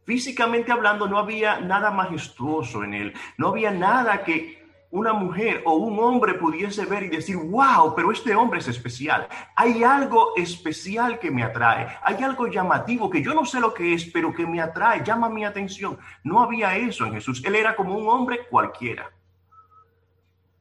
Físicamente 0.04 0.72
hablando, 0.72 1.08
no 1.08 1.18
había 1.18 1.60
nada 1.60 1.90
majestuoso 1.90 2.82
en 2.84 2.94
él, 2.94 3.14
no 3.38 3.48
había 3.48 3.70
nada 3.70 4.24
que 4.24 4.62
una 4.92 5.14
mujer 5.14 5.62
o 5.64 5.72
un 5.72 5.98
hombre 5.98 6.34
pudiese 6.34 6.84
ver 6.84 7.04
y 7.04 7.08
decir, 7.08 7.36
wow, 7.36 7.94
pero 7.96 8.12
este 8.12 8.34
hombre 8.34 8.60
es 8.60 8.68
especial. 8.68 9.26
Hay 9.56 9.82
algo 9.82 10.36
especial 10.36 11.18
que 11.18 11.30
me 11.30 11.42
atrae. 11.42 11.96
Hay 12.02 12.22
algo 12.22 12.46
llamativo 12.46 13.08
que 13.08 13.22
yo 13.22 13.32
no 13.32 13.46
sé 13.46 13.58
lo 13.58 13.72
que 13.72 13.94
es, 13.94 14.04
pero 14.04 14.34
que 14.34 14.46
me 14.46 14.60
atrae, 14.60 15.02
llama 15.02 15.30
mi 15.30 15.46
atención. 15.46 15.98
No 16.22 16.42
había 16.42 16.76
eso 16.76 17.06
en 17.06 17.14
Jesús. 17.14 17.42
Él 17.42 17.54
era 17.54 17.74
como 17.74 17.96
un 17.96 18.06
hombre 18.06 18.46
cualquiera, 18.50 19.10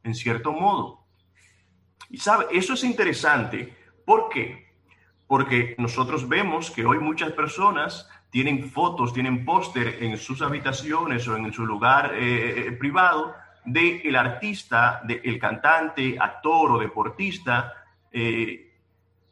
en 0.02 0.16
cierto 0.16 0.54
modo. 0.54 1.06
Y 2.10 2.18
sabe, 2.18 2.46
eso 2.52 2.74
es 2.74 2.86
interesante. 2.86 3.76
¿Por 4.06 4.30
qué? 4.30 4.72
Porque 5.28 5.76
nosotros 5.78 6.28
vemos 6.30 6.72
que 6.72 6.86
hoy 6.86 7.00
muchas 7.00 7.34
personas 7.34 8.10
tienen 8.32 8.72
fotos, 8.72 9.14
tienen 9.14 9.46
póster 9.46 9.98
en 10.02 10.18
sus 10.18 10.42
habitaciones 10.42 11.28
o 11.28 11.38
en 11.38 11.54
su 11.54 11.66
lugar 11.66 12.16
eh, 12.16 12.68
eh, 12.68 12.72
privado 12.72 13.36
del 13.66 14.02
el 14.04 14.16
artista, 14.16 15.02
del 15.04 15.38
cantante, 15.38 16.18
actor 16.20 16.72
o 16.72 16.80
deportista, 16.80 17.74
eh, 18.12 18.72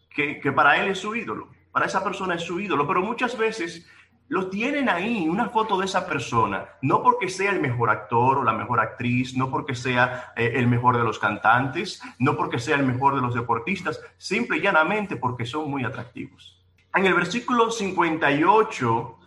que, 0.09 0.51
para 0.51 0.81
él 0.81 0.89
es 0.89 0.99
su 0.99 1.15
ídolo, 1.15 1.49
para 1.71 1.85
esa 1.85 2.03
persona 2.03 2.35
es 2.35 2.43
su 2.43 2.59
ídolo, 2.59 2.85
pero 2.85 3.01
muchas 3.01 3.37
veces 3.37 3.87
lo 4.27 4.49
tienen 4.49 4.89
ahí, 4.89 5.27
una 5.27 5.49
foto 5.49 5.79
de 5.79 5.85
esa 5.85 6.05
persona, 6.05 6.65
no 6.81 7.01
porque 7.01 7.29
sea 7.29 7.51
el 7.51 7.61
mejor 7.61 7.89
actor 7.89 8.37
o 8.37 8.43
la 8.43 8.53
mejor 8.53 8.79
actriz, 8.79 9.35
no 9.35 9.49
porque 9.49 9.75
sea 9.75 10.33
eh, 10.35 10.51
el 10.55 10.67
mejor 10.67 10.97
de 10.97 11.03
los 11.03 11.17
cantantes, 11.17 12.01
no 12.19 12.35
porque 12.35 12.59
sea 12.59 12.75
el 12.75 12.85
mejor 12.85 13.15
de 13.15 13.21
los 13.21 13.33
deportistas, 13.33 13.99
simple 14.17 14.57
y 14.57 14.61
llanamente 14.61 15.15
porque 15.15 15.45
son 15.45 15.69
muy 15.71 15.83
atractivos. 15.83 16.58
En 16.95 17.05
el 17.05 17.13
versículo 17.13 17.69
58 17.69 19.19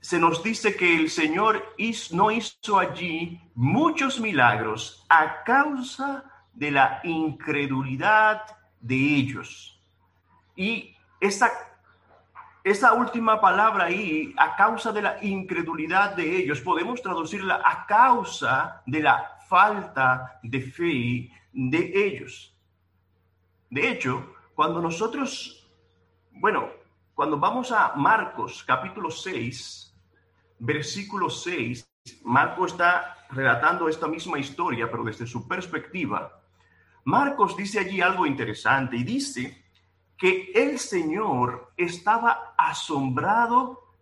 se 0.00 0.18
nos 0.18 0.42
dice 0.42 0.76
que 0.76 0.96
el 0.96 1.10
Señor 1.10 1.74
no 2.12 2.30
hizo 2.30 2.78
allí 2.78 3.40
muchos 3.54 4.20
milagros 4.20 5.04
a 5.08 5.42
causa 5.42 6.24
de 6.52 6.70
la 6.70 7.00
incredulidad 7.02 8.42
de 8.80 8.94
ellos. 8.94 9.80
Y 10.54 10.96
esa, 11.20 11.50
esa 12.62 12.92
última 12.94 13.40
palabra 13.40 13.86
ahí, 13.86 14.32
a 14.36 14.54
causa 14.54 14.92
de 14.92 15.02
la 15.02 15.22
incredulidad 15.22 16.14
de 16.14 16.36
ellos, 16.36 16.60
podemos 16.60 17.02
traducirla 17.02 17.60
a 17.64 17.86
causa 17.86 18.82
de 18.86 19.00
la 19.00 19.36
falta 19.48 20.38
de 20.42 20.60
fe 20.60 21.30
de 21.52 21.92
ellos. 21.94 22.56
De 23.68 23.90
hecho, 23.90 24.34
cuando 24.54 24.80
nosotros, 24.80 25.57
bueno, 26.40 26.68
cuando 27.14 27.36
vamos 27.36 27.72
a 27.72 27.94
Marcos 27.96 28.62
capítulo 28.64 29.10
6, 29.10 29.92
versículo 30.60 31.28
6, 31.28 31.88
Marco 32.24 32.66
está 32.66 33.26
relatando 33.30 33.88
esta 33.88 34.06
misma 34.06 34.38
historia, 34.38 34.88
pero 34.88 35.02
desde 35.02 35.26
su 35.26 35.48
perspectiva. 35.48 36.40
Marcos 37.04 37.56
dice 37.56 37.80
allí 37.80 38.00
algo 38.00 38.24
interesante 38.24 38.96
y 38.96 39.02
dice 39.02 39.64
que 40.16 40.52
el 40.54 40.78
Señor 40.78 41.72
estaba 41.76 42.54
asombrado 42.56 43.94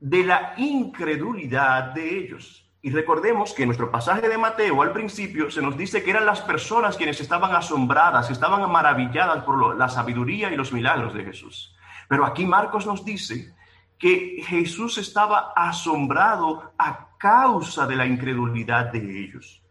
de 0.00 0.24
la 0.24 0.54
incredulidad 0.56 1.92
de 1.92 2.18
ellos. 2.18 2.63
Y 2.84 2.90
recordemos 2.90 3.54
que 3.54 3.62
en 3.62 3.68
nuestro 3.68 3.90
pasaje 3.90 4.28
de 4.28 4.36
Mateo 4.36 4.82
al 4.82 4.92
principio 4.92 5.50
se 5.50 5.62
nos 5.62 5.74
dice 5.74 6.02
que 6.02 6.10
eran 6.10 6.26
las 6.26 6.42
personas 6.42 6.98
quienes 6.98 7.18
estaban 7.18 7.56
asombradas, 7.56 8.30
estaban 8.30 8.70
maravilladas 8.70 9.42
por 9.42 9.74
la 9.74 9.88
sabiduría 9.88 10.52
y 10.52 10.56
los 10.56 10.70
milagros 10.70 11.14
de 11.14 11.24
Jesús. 11.24 11.74
Pero 12.10 12.26
aquí 12.26 12.44
Marcos 12.44 12.84
nos 12.84 13.02
dice 13.02 13.54
que 13.98 14.44
Jesús 14.46 14.98
estaba 14.98 15.54
asombrado 15.56 16.74
a 16.76 17.08
causa 17.16 17.86
de 17.86 17.96
la 17.96 18.04
incredulidad 18.04 18.92
de 18.92 18.98
ellos. 19.18 19.62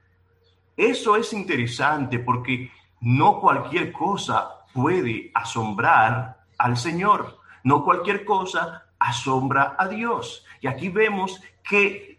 Eso 0.75 1.15
es 1.15 1.33
interesante 1.33 2.17
porque 2.17 2.71
no 2.99 3.39
cualquier 3.39 3.91
cosa 3.91 4.65
puede 4.73 5.29
asombrar 5.35 6.45
al 6.57 6.77
Señor, 6.77 7.37
no 7.63 7.83
cualquier 7.83 8.25
cosa 8.25 8.85
asombra 8.97 9.75
a 9.77 9.87
Dios. 9.87 10.43
Y 10.61 10.65
aquí 10.65 10.89
vemos 10.89 11.39
que 11.63 12.12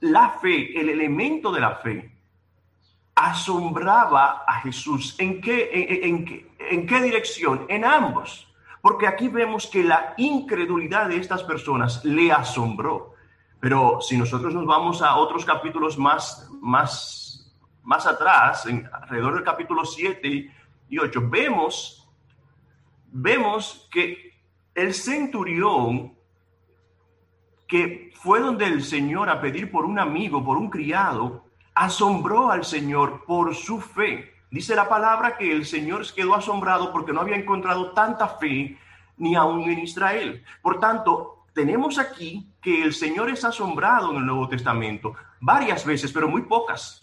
la 0.00 0.30
fe, 0.30 0.78
el 0.78 0.88
elemento 0.88 1.50
de 1.52 1.60
la 1.60 1.76
fe, 1.76 2.12
asombraba 3.14 4.44
a 4.46 4.60
Jesús. 4.60 5.16
¿En 5.18 5.40
qué, 5.40 5.70
en, 6.04 6.24
qué, 6.24 6.50
en 6.58 6.86
qué 6.86 7.00
dirección? 7.00 7.66
En 7.68 7.84
ambos. 7.84 8.46
Porque 8.80 9.06
aquí 9.06 9.28
vemos 9.28 9.66
que 9.66 9.82
la 9.82 10.14
incredulidad 10.16 11.08
de 11.08 11.16
estas 11.16 11.42
personas 11.42 12.04
le 12.04 12.30
asombró. 12.30 13.14
Pero 13.60 14.00
si 14.00 14.16
nosotros 14.16 14.54
nos 14.54 14.66
vamos 14.66 15.02
a 15.02 15.16
otros 15.16 15.44
capítulos 15.44 15.98
más, 15.98 16.48
más, 16.60 17.52
más 17.82 18.06
atrás, 18.06 18.66
en, 18.66 18.88
alrededor 18.92 19.34
del 19.34 19.42
capítulo 19.42 19.84
7 19.84 20.52
y 20.88 20.98
8, 20.98 21.28
vemos, 21.28 22.08
vemos 23.10 23.88
que 23.90 24.32
el 24.74 24.94
centurión 24.94 26.17
que 27.68 28.10
fue 28.14 28.40
donde 28.40 28.64
el 28.64 28.82
Señor 28.82 29.28
a 29.28 29.40
pedir 29.40 29.70
por 29.70 29.84
un 29.84 29.98
amigo, 29.98 30.42
por 30.42 30.56
un 30.56 30.70
criado, 30.70 31.44
asombró 31.74 32.50
al 32.50 32.64
Señor 32.64 33.24
por 33.26 33.54
su 33.54 33.80
fe. 33.80 34.32
Dice 34.50 34.74
la 34.74 34.88
palabra 34.88 35.36
que 35.36 35.52
el 35.52 35.66
Señor 35.66 36.02
quedó 36.14 36.34
asombrado 36.34 36.90
porque 36.90 37.12
no 37.12 37.20
había 37.20 37.36
encontrado 37.36 37.92
tanta 37.92 38.26
fe 38.26 38.78
ni 39.18 39.36
aún 39.36 39.62
en 39.64 39.80
Israel. 39.80 40.42
Por 40.62 40.80
tanto, 40.80 41.44
tenemos 41.52 41.98
aquí 41.98 42.50
que 42.62 42.82
el 42.82 42.94
Señor 42.94 43.28
es 43.28 43.44
asombrado 43.44 44.10
en 44.10 44.16
el 44.16 44.26
Nuevo 44.26 44.48
Testamento 44.48 45.14
varias 45.38 45.84
veces, 45.84 46.10
pero 46.10 46.28
muy 46.28 46.42
pocas. 46.42 47.02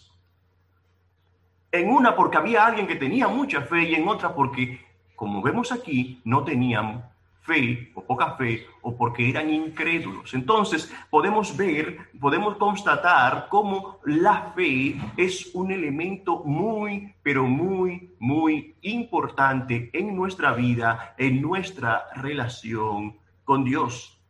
En 1.70 1.88
una 1.88 2.16
porque 2.16 2.38
había 2.38 2.66
alguien 2.66 2.88
que 2.88 2.96
tenía 2.96 3.28
mucha 3.28 3.62
fe 3.62 3.84
y 3.84 3.94
en 3.94 4.08
otra 4.08 4.34
porque, 4.34 4.84
como 5.14 5.42
vemos 5.42 5.70
aquí, 5.70 6.20
no 6.24 6.42
tenían 6.42 7.04
fe 7.46 7.92
o 7.94 8.02
poca 8.02 8.32
fe 8.36 8.66
o 8.82 8.96
porque 8.96 9.30
eran 9.30 9.48
incrédulos. 9.48 10.34
Entonces 10.34 10.92
podemos 11.08 11.56
ver, 11.56 12.10
podemos 12.20 12.56
constatar 12.56 13.46
cómo 13.48 14.00
la 14.04 14.52
fe 14.54 14.96
es 15.16 15.54
un 15.54 15.70
elemento 15.70 16.42
muy, 16.44 17.14
pero 17.22 17.44
muy, 17.44 18.14
muy 18.18 18.74
importante 18.82 19.90
en 19.92 20.14
nuestra 20.16 20.52
vida, 20.52 21.14
en 21.16 21.40
nuestra 21.40 22.08
relación 22.16 23.16
con 23.44 23.64
Dios. 23.64 24.20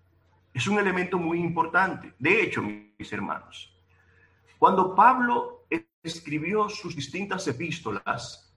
Es 0.53 0.67
un 0.67 0.79
elemento 0.79 1.19
muy 1.19 1.41
importante. 1.41 2.13
De 2.19 2.43
hecho, 2.43 2.63
mis 2.63 3.13
hermanos, 3.13 3.75
cuando 4.59 4.95
Pablo 4.95 5.65
escribió 6.03 6.69
sus 6.69 6.95
distintas 6.95 7.47
epístolas, 7.49 8.55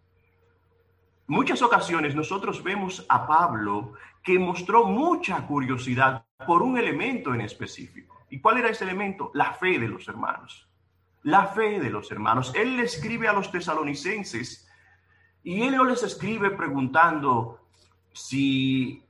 muchas 1.28 1.62
ocasiones 1.62 2.16
nosotros 2.16 2.64
vemos 2.64 3.06
a 3.10 3.28
Pablo 3.28 3.94
que 4.24 4.38
mostró 4.38 4.86
mucha 4.86 5.46
curiosidad 5.48 6.26
por 6.46 6.62
un 6.62 6.78
elemento 6.78 7.34
en 7.34 7.42
específico. 7.42 8.26
¿Y 8.30 8.40
cuál 8.40 8.58
era 8.58 8.70
ese 8.70 8.84
elemento? 8.84 9.32
La 9.34 9.54
fe 9.54 9.80
de 9.80 9.88
los 9.88 10.08
hermanos. 10.08 10.66
la 11.24 11.48
fe 11.48 11.82
de 11.82 11.90
los 11.90 12.10
hermanos. 12.12 12.54
Él 12.56 12.78
le 12.78 12.84
escribe 12.84 13.28
a 13.28 13.34
los 13.34 13.52
tesalonicenses 13.52 14.70
y 15.44 15.64
él 15.64 15.76
no 15.76 15.84
les 15.84 16.02
escribe 16.02 16.52
preguntando 16.52 17.60
si 18.14 19.04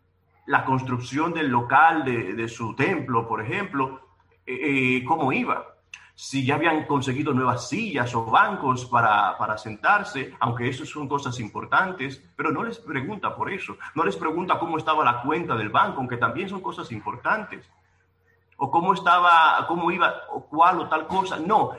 la 0.47 0.65
construcción 0.65 1.33
del 1.33 1.49
local 1.49 2.03
de, 2.03 2.47
su 2.47 2.75
templo, 2.75 3.27
por 3.27 3.41
ejemplo, 3.41 4.01
eh, 4.47 4.97
eh, 4.97 5.03
cómo 5.05 5.31
iba 5.31 5.78
si 6.21 6.45
ya 6.45 6.55
habían 6.55 6.83
conseguido 6.85 7.33
nuevas 7.33 7.69
sillas 7.69 8.13
o 8.13 8.25
bancos 8.25 8.85
para, 8.87 9.37
para, 9.37 9.57
sentarse, 9.57 10.33
aunque 10.41 10.67
eso 10.67 10.85
son 10.85 11.07
cosas 11.07 11.39
importantes, 11.39 12.21
pero 12.35 12.51
no 12.51 12.61
les 12.61 12.77
pregunta 12.77 13.33
por 13.33 13.49
eso, 13.49 13.77
no 13.95 14.03
les 14.03 14.17
pregunta 14.17 14.59
cómo 14.59 14.77
estaba 14.77 15.05
la 15.05 15.21
cuenta 15.21 15.55
del 15.55 15.69
banco, 15.69 15.99
aunque 15.99 16.17
también 16.17 16.49
son 16.49 16.59
cosas 16.59 16.91
importantes, 16.91 17.65
o 18.57 18.69
cómo 18.69 18.93
estaba, 18.93 19.65
cómo 19.65 19.89
iba, 19.91 20.13
o 20.33 20.43
cuál 20.43 20.81
o 20.81 20.89
tal 20.89 21.07
cosa, 21.07 21.37
no, 21.39 21.71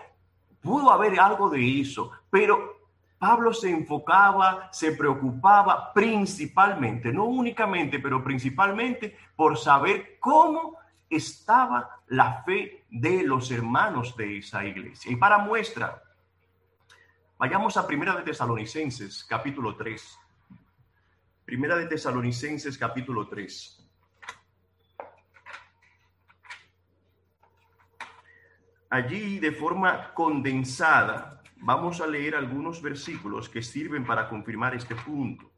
pudo 0.62 0.90
haber 0.90 1.20
algo 1.20 1.50
de 1.50 1.78
eso, 1.78 2.10
pero 2.30 2.78
Pablo 3.18 3.52
se 3.52 3.70
enfocaba, 3.70 4.70
se 4.72 4.92
preocupaba 4.92 5.92
principalmente, 5.92 7.12
no 7.12 7.24
únicamente, 7.24 7.98
pero 7.98 8.24
principalmente 8.24 9.18
por 9.36 9.58
saber 9.58 10.16
cómo 10.18 10.78
estaba 11.10 12.02
la 12.06 12.42
fe 12.44 12.86
de 12.88 13.24
los 13.24 13.50
hermanos 13.50 14.16
de 14.16 14.38
esa 14.38 14.64
iglesia. 14.64 15.10
Y 15.10 15.16
para 15.16 15.38
muestra, 15.38 16.02
vayamos 17.36 17.76
a 17.76 17.86
Primera 17.86 18.14
de 18.16 18.22
Tesalonicenses, 18.22 19.24
capítulo 19.24 19.76
3. 19.76 20.18
Primera 21.44 21.76
de 21.76 21.86
Tesalonicenses, 21.86 22.78
capítulo 22.78 23.26
3. 23.26 23.76
Allí, 28.90 29.38
de 29.38 29.52
forma 29.52 30.14
condensada, 30.14 31.42
vamos 31.56 32.00
a 32.00 32.06
leer 32.06 32.34
algunos 32.34 32.80
versículos 32.80 33.48
que 33.48 33.62
sirven 33.62 34.04
para 34.04 34.28
confirmar 34.28 34.74
este 34.74 34.94
punto. 34.94 35.49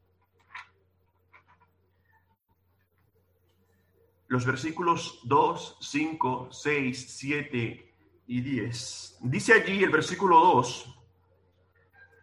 Los 4.32 4.46
versículos 4.46 5.20
2, 5.24 5.76
5, 5.78 6.48
6, 6.50 7.06
7 7.18 7.94
y 8.28 8.40
10. 8.40 9.18
Dice 9.20 9.52
allí 9.52 9.84
el 9.84 9.90
versículo 9.90 10.40
2, 10.40 10.98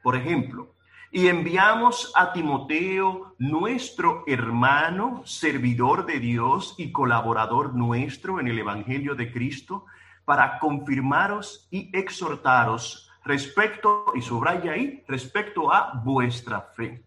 por 0.01 0.15
ejemplo, 0.15 0.73
y 1.11 1.27
enviamos 1.27 2.11
a 2.15 2.33
Timoteo, 2.33 3.35
nuestro 3.37 4.23
hermano, 4.25 5.21
servidor 5.23 6.07
de 6.07 6.19
Dios 6.19 6.73
y 6.79 6.91
colaborador 6.91 7.75
nuestro 7.75 8.39
en 8.39 8.47
el 8.47 8.57
Evangelio 8.57 9.13
de 9.13 9.31
Cristo, 9.31 9.85
para 10.25 10.57
confirmaros 10.57 11.67
y 11.69 11.95
exhortaros 11.95 13.11
respecto, 13.23 14.05
y 14.15 14.23
subraya 14.23 14.71
ahí, 14.71 15.03
respecto 15.07 15.71
a 15.71 16.01
vuestra 16.03 16.61
fe. 16.61 17.03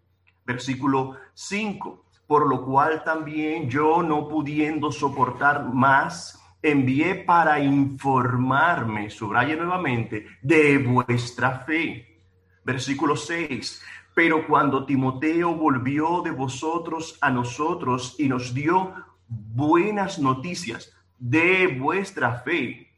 Versículo 0.46 1.16
5 1.34 2.04
por 2.32 2.48
lo 2.48 2.64
cual 2.64 3.04
también 3.04 3.68
yo, 3.68 4.02
no 4.02 4.26
pudiendo 4.26 4.90
soportar 4.90 5.66
más, 5.70 6.42
envié 6.62 7.14
para 7.14 7.60
informarme, 7.60 9.10
subraya 9.10 9.54
nuevamente, 9.54 10.28
de 10.40 10.78
vuestra 10.78 11.58
fe. 11.58 12.22
Versículo 12.64 13.16
6. 13.16 13.82
Pero 14.14 14.46
cuando 14.46 14.86
Timoteo 14.86 15.54
volvió 15.54 16.22
de 16.22 16.30
vosotros 16.30 17.18
a 17.20 17.28
nosotros 17.28 18.16
y 18.18 18.30
nos 18.30 18.54
dio 18.54 18.94
buenas 19.28 20.18
noticias 20.18 20.90
de 21.18 21.66
vuestra 21.78 22.36
fe, 22.36 22.94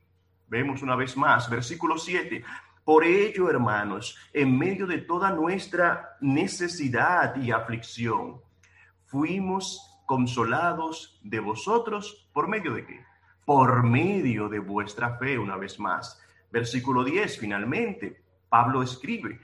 vemos 0.46 0.80
una 0.80 0.94
vez 0.94 1.16
más, 1.16 1.50
versículo 1.50 1.98
7. 1.98 2.44
Por 2.84 3.02
ello, 3.02 3.50
hermanos, 3.50 4.16
en 4.32 4.56
medio 4.56 4.86
de 4.86 4.98
toda 4.98 5.32
nuestra 5.32 6.16
necesidad 6.20 7.34
y 7.34 7.50
aflicción, 7.50 8.43
fuimos 9.14 9.96
consolados 10.06 11.20
de 11.22 11.38
vosotros 11.38 12.28
por 12.32 12.48
medio 12.48 12.74
de 12.74 12.84
qué? 12.84 13.04
Por 13.44 13.84
medio 13.84 14.48
de 14.48 14.58
vuestra 14.58 15.16
fe, 15.18 15.38
una 15.38 15.56
vez 15.56 15.78
más. 15.78 16.20
Versículo 16.50 17.04
10, 17.04 17.38
finalmente, 17.38 18.20
Pablo 18.48 18.82
escribe, 18.82 19.38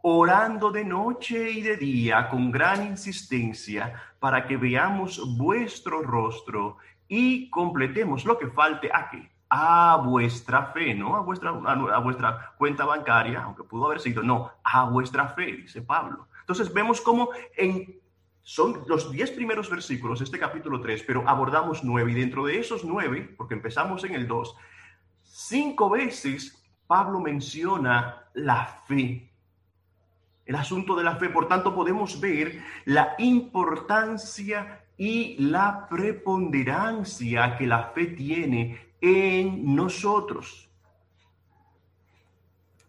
orando 0.00 0.70
de 0.70 0.86
noche 0.86 1.50
y 1.50 1.60
de 1.60 1.76
día 1.76 2.30
con 2.30 2.50
gran 2.50 2.86
insistencia 2.86 3.92
para 4.18 4.46
que 4.46 4.56
veamos 4.56 5.36
vuestro 5.36 6.00
rostro 6.00 6.78
y 7.06 7.50
completemos 7.50 8.24
lo 8.24 8.38
que 8.38 8.46
falte 8.46 8.88
a 8.94 9.10
qué? 9.10 9.30
A 9.50 10.00
vuestra 10.02 10.72
fe, 10.72 10.94
no 10.94 11.16
a 11.16 11.20
vuestra, 11.20 11.50
a 11.50 11.98
vuestra 11.98 12.54
cuenta 12.56 12.86
bancaria, 12.86 13.42
aunque 13.42 13.62
pudo 13.62 13.88
haber 13.88 14.00
sido, 14.00 14.22
no, 14.22 14.52
a 14.64 14.84
vuestra 14.84 15.28
fe, 15.28 15.52
dice 15.52 15.82
Pablo. 15.82 16.28
Entonces 16.40 16.72
vemos 16.72 17.02
cómo 17.02 17.28
en 17.58 18.01
son 18.42 18.82
los 18.86 19.10
diez 19.12 19.30
primeros 19.30 19.70
versículos 19.70 20.18
de 20.18 20.24
este 20.24 20.38
capítulo 20.38 20.80
3, 20.80 21.04
pero 21.06 21.28
abordamos 21.28 21.84
nueve 21.84 22.10
y 22.10 22.14
dentro 22.14 22.44
de 22.44 22.58
esos 22.58 22.84
nueve, 22.84 23.32
porque 23.36 23.54
empezamos 23.54 24.02
en 24.04 24.14
el 24.14 24.26
2, 24.26 24.56
cinco 25.22 25.90
veces 25.90 26.62
Pablo 26.86 27.20
menciona 27.20 28.24
la 28.34 28.66
fe. 28.86 29.30
El 30.44 30.56
asunto 30.56 30.96
de 30.96 31.04
la 31.04 31.16
fe, 31.16 31.28
por 31.28 31.46
tanto, 31.46 31.74
podemos 31.74 32.20
ver 32.20 32.60
la 32.84 33.14
importancia 33.18 34.84
y 34.98 35.36
la 35.38 35.86
preponderancia 35.88 37.56
que 37.56 37.66
la 37.66 37.84
fe 37.94 38.06
tiene 38.06 38.94
en 39.00 39.74
nosotros. 39.74 40.68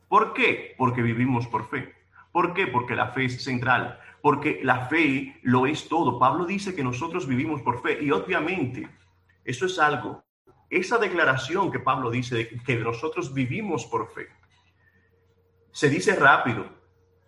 ¿Por 0.07 0.33
qué? 0.33 0.73
Porque 0.77 1.01
vivimos 1.01 1.47
por 1.47 1.69
fe. 1.69 1.93
¿Por 2.31 2.53
qué? 2.53 2.67
Porque 2.67 2.95
la 2.95 3.09
fe 3.09 3.25
es 3.25 3.43
central 3.43 3.99
porque 4.23 4.61
la 4.63 4.85
fe 4.87 5.37
lo 5.41 5.67
es 5.67 5.89
todo. 5.89 6.17
Pablo 6.17 6.45
dice 6.45 6.73
que 6.73 6.81
nosotros 6.81 7.27
vivimos 7.27 7.61
por 7.61 7.81
fe 7.81 8.01
y 8.01 8.09
obviamente 8.09 8.87
eso 9.43 9.65
es 9.65 9.77
algo, 9.77 10.23
esa 10.69 10.97
declaración 10.97 11.69
que 11.69 11.79
Pablo 11.79 12.09
dice 12.09 12.47
que 12.65 12.77
nosotros 12.77 13.33
vivimos 13.33 13.85
por 13.85 14.09
fe, 14.13 14.29
se 15.73 15.89
dice 15.89 16.15
rápido, 16.15 16.65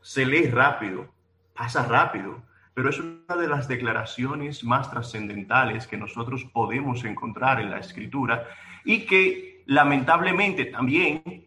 se 0.01 0.25
lee 0.25 0.47
rápido, 0.49 1.13
pasa 1.53 1.85
rápido, 1.85 2.41
pero 2.73 2.89
es 2.89 2.97
una 2.97 3.35
de 3.41 3.49
las 3.49 3.67
declaraciones 3.67 4.63
más 4.63 4.89
trascendentales 4.89 5.87
que 5.87 5.97
nosotros 5.97 6.45
podemos 6.45 7.03
encontrar 7.03 7.59
en 7.59 7.71
la 7.71 7.79
escritura 7.79 8.47
y 8.85 9.05
que 9.05 9.63
lamentablemente 9.65 10.63
también 10.63 11.45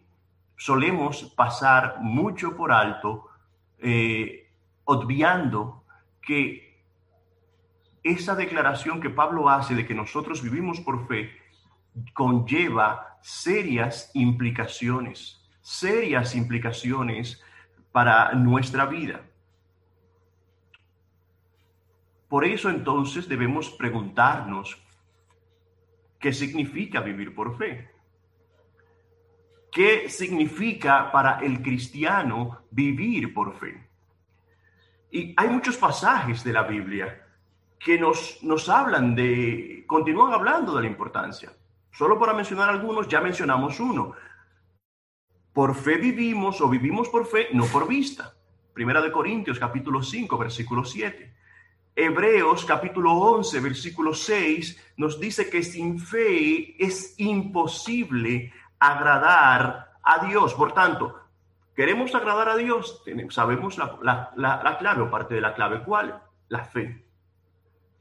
solemos 0.59 1.33
pasar 1.35 2.01
mucho 2.03 2.55
por 2.55 2.71
alto 2.71 3.31
eh, 3.79 4.48
obviando 4.91 5.85
que 6.23 6.83
esa 8.03 8.35
declaración 8.35 9.03
que 9.03 9.11
Pablo 9.11 9.51
hace 9.51 9.75
de 9.75 9.87
que 9.87 9.95
nosotros 9.95 10.43
vivimos 10.43 10.81
por 10.81 11.07
fe 11.07 11.31
conlleva 12.15 13.19
serias 13.21 14.11
implicaciones, 14.15 15.47
serias 15.61 16.35
implicaciones 16.35 17.43
para 17.93 18.33
nuestra 18.33 18.87
vida. 18.87 19.21
Por 22.27 22.47
eso 22.47 22.71
entonces 22.71 23.29
debemos 23.29 23.69
preguntarnos 23.69 24.83
qué 26.19 26.33
significa 26.33 27.01
vivir 27.01 27.35
por 27.35 27.59
fe. 27.59 27.91
¿Qué 29.71 30.09
significa 30.09 31.13
para 31.13 31.41
el 31.41 31.61
cristiano 31.61 32.63
vivir 32.71 33.35
por 33.35 33.55
fe? 33.59 33.88
Y 35.11 35.35
hay 35.37 35.49
muchos 35.49 35.77
pasajes 35.77 36.45
de 36.45 36.53
la 36.53 36.65
Biblia 36.65 37.25
que 37.79 37.99
nos, 37.99 38.43
nos 38.43 38.69
hablan 38.69 39.15
de, 39.15 39.85
continúan 39.87 40.33
hablando 40.33 40.75
de 40.75 40.83
la 40.83 40.89
importancia. 40.89 41.53
Solo 41.91 42.19
para 42.19 42.35
mencionar 42.35 42.69
algunos, 42.69 43.09
ya 43.09 43.21
mencionamos 43.21 43.81
uno. 43.81 44.13
Por 45.53 45.75
fe 45.75 45.97
vivimos 45.97 46.61
o 46.61 46.69
vivimos 46.69 47.09
por 47.09 47.27
fe, 47.27 47.49
no 47.53 47.65
por 47.67 47.89
vista. 47.89 48.35
Primera 48.75 49.01
de 49.01 49.11
Corintios 49.11 49.59
capítulo 49.59 50.03
5, 50.03 50.39
versículo 50.39 50.85
7. 50.85 51.35
Hebreos 51.97 52.65
capítulo 52.65 53.13
11, 53.13 53.59
versículo 53.59 54.15
6 54.15 54.95
nos 54.99 55.19
dice 55.19 55.51
que 55.51 55.65
sin 55.65 55.99
fe 55.99 56.77
es 56.79 57.15
imposible 57.19 58.53
agradar 58.79 59.97
a 60.01 60.25
Dios. 60.25 60.55
Por 60.55 60.73
tanto, 60.73 61.17
¿Queremos 61.79 62.13
agradar 62.13 62.49
a 62.49 62.57
Dios? 62.57 63.05
Sabemos 63.31 63.79
la, 63.79 64.77
clave 64.81 65.03
o 65.03 65.11
parte 65.13 65.37
de 65.37 65.41
la 65.41 65.55
clave. 65.55 65.85
¿Cuál? 65.85 66.21
La 66.49 66.65
fe. 66.65 67.07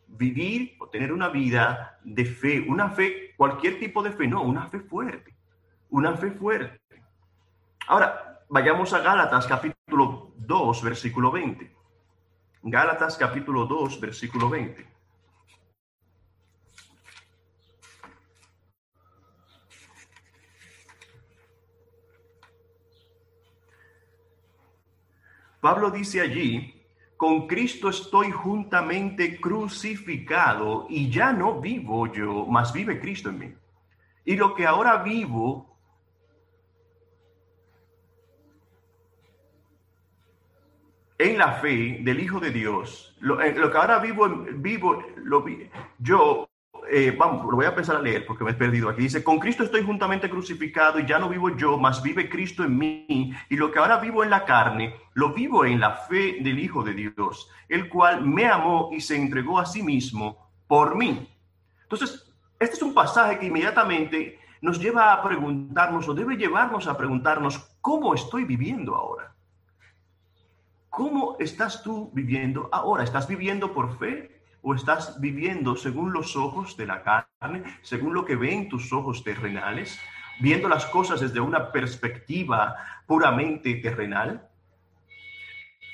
Vivir 0.07 0.75
o 0.79 0.89
tener 0.89 1.13
una 1.13 1.29
vida 1.29 1.99
de 2.03 2.25
fe, 2.25 2.65
una 2.67 2.89
fe, 2.89 3.35
cualquier 3.37 3.77
tipo 3.77 4.01
de 4.01 4.09
fe, 4.09 4.27
no, 4.27 4.41
una 4.41 4.65
fe 4.65 4.79
fuerte, 4.79 5.37
una 5.91 6.17
fe 6.17 6.31
fuerte. 6.31 7.03
Ahora, 7.85 8.41
vayamos 8.49 8.93
a 8.93 8.99
Gálatas 9.01 9.45
capítulo 9.45 10.31
2, 10.37 10.81
versículo 10.81 11.29
20. 11.29 11.71
Gálatas 12.63 13.15
capítulo 13.15 13.67
2, 13.67 13.99
versículo 14.01 14.49
20. 14.49 14.87
Pablo 25.59 25.91
dice 25.91 26.21
allí, 26.21 26.73
con 27.17 27.47
Cristo 27.47 27.89
estoy 27.89 28.31
juntamente 28.31 29.39
crucificado 29.41 30.85
y 30.89 31.09
ya 31.09 31.33
no 31.33 31.59
vivo 31.59 32.11
yo, 32.13 32.45
mas 32.45 32.71
vive 32.71 32.99
Cristo 32.99 33.29
en 33.29 33.39
mí. 33.39 33.53
Y 34.23 34.35
lo 34.35 34.53
que 34.53 34.67
ahora 34.67 35.01
vivo 35.01 35.77
en 41.17 41.37
la 41.37 41.53
fe 41.53 41.99
del 42.01 42.19
Hijo 42.19 42.39
de 42.39 42.51
Dios, 42.51 43.15
lo, 43.19 43.41
eh, 43.41 43.53
que 43.53 43.77
ahora 43.77 43.99
vivo, 43.99 44.27
vivo 44.29 45.03
lo, 45.17 45.43
yo, 45.97 46.47
eh, 46.89 47.15
vamos, 47.17 47.45
lo 47.45 47.55
voy 47.55 47.65
a 47.65 47.69
empezar 47.69 47.95
a 47.95 48.01
leer 48.01 48.25
porque 48.25 48.43
me 48.43 48.51
he 48.51 48.55
perdido 48.55 48.89
aquí. 48.89 49.03
Dice, 49.03 49.23
con 49.23 49.39
Cristo 49.39 49.63
estoy 49.63 49.83
juntamente 49.83 50.29
crucificado 50.29 50.99
y 50.99 51.05
ya 51.05 51.19
no 51.19 51.29
vivo 51.29 51.55
yo, 51.55 51.77
mas 51.77 52.01
vive 52.01 52.29
Cristo 52.29 52.63
en 52.63 52.77
mí. 52.77 53.33
Y 53.49 53.55
lo 53.55 53.71
que 53.71 53.79
ahora 53.79 53.97
vivo 53.97 54.23
en 54.23 54.29
la 54.29 54.45
carne, 54.45 54.95
lo 55.13 55.33
vivo 55.33 55.65
en 55.65 55.79
la 55.79 55.91
fe 55.91 56.37
del 56.41 56.59
Hijo 56.59 56.83
de 56.83 56.93
Dios, 56.93 57.49
el 57.67 57.89
cual 57.89 58.25
me 58.25 58.45
amó 58.45 58.89
y 58.91 59.01
se 59.01 59.15
entregó 59.15 59.59
a 59.59 59.65
sí 59.65 59.83
mismo 59.83 60.49
por 60.67 60.95
mí. 60.95 61.29
Entonces, 61.83 62.33
este 62.59 62.75
es 62.75 62.81
un 62.81 62.93
pasaje 62.93 63.39
que 63.39 63.47
inmediatamente 63.47 64.39
nos 64.61 64.79
lleva 64.79 65.13
a 65.13 65.23
preguntarnos 65.23 66.07
o 66.07 66.13
debe 66.13 66.35
llevarnos 66.35 66.87
a 66.87 66.97
preguntarnos, 66.97 67.57
¿cómo 67.81 68.13
estoy 68.13 68.43
viviendo 68.43 68.95
ahora? 68.95 69.33
¿Cómo 70.89 71.37
estás 71.39 71.83
tú 71.83 72.09
viviendo 72.13 72.69
ahora? 72.71 73.03
¿Estás 73.03 73.27
viviendo 73.27 73.71
por 73.71 73.97
fe 73.99 74.36
o 74.67 74.75
estás 74.75 75.21
viviendo 75.21 75.77
según 75.77 76.11
los 76.11 76.35
ojos 76.35 76.75
de 76.75 76.85
la 76.85 77.01
carne, 77.01 77.63
según 77.83 78.13
lo 78.13 78.25
que 78.25 78.35
ven 78.35 78.67
tus 78.67 78.91
ojos 78.91 79.23
terrenales, 79.23 79.97
viendo 80.41 80.67
las 80.67 80.85
cosas 80.87 81.21
desde 81.21 81.39
una 81.39 81.71
perspectiva 81.71 82.75
puramente 83.05 83.75
terrenal? 83.75 84.45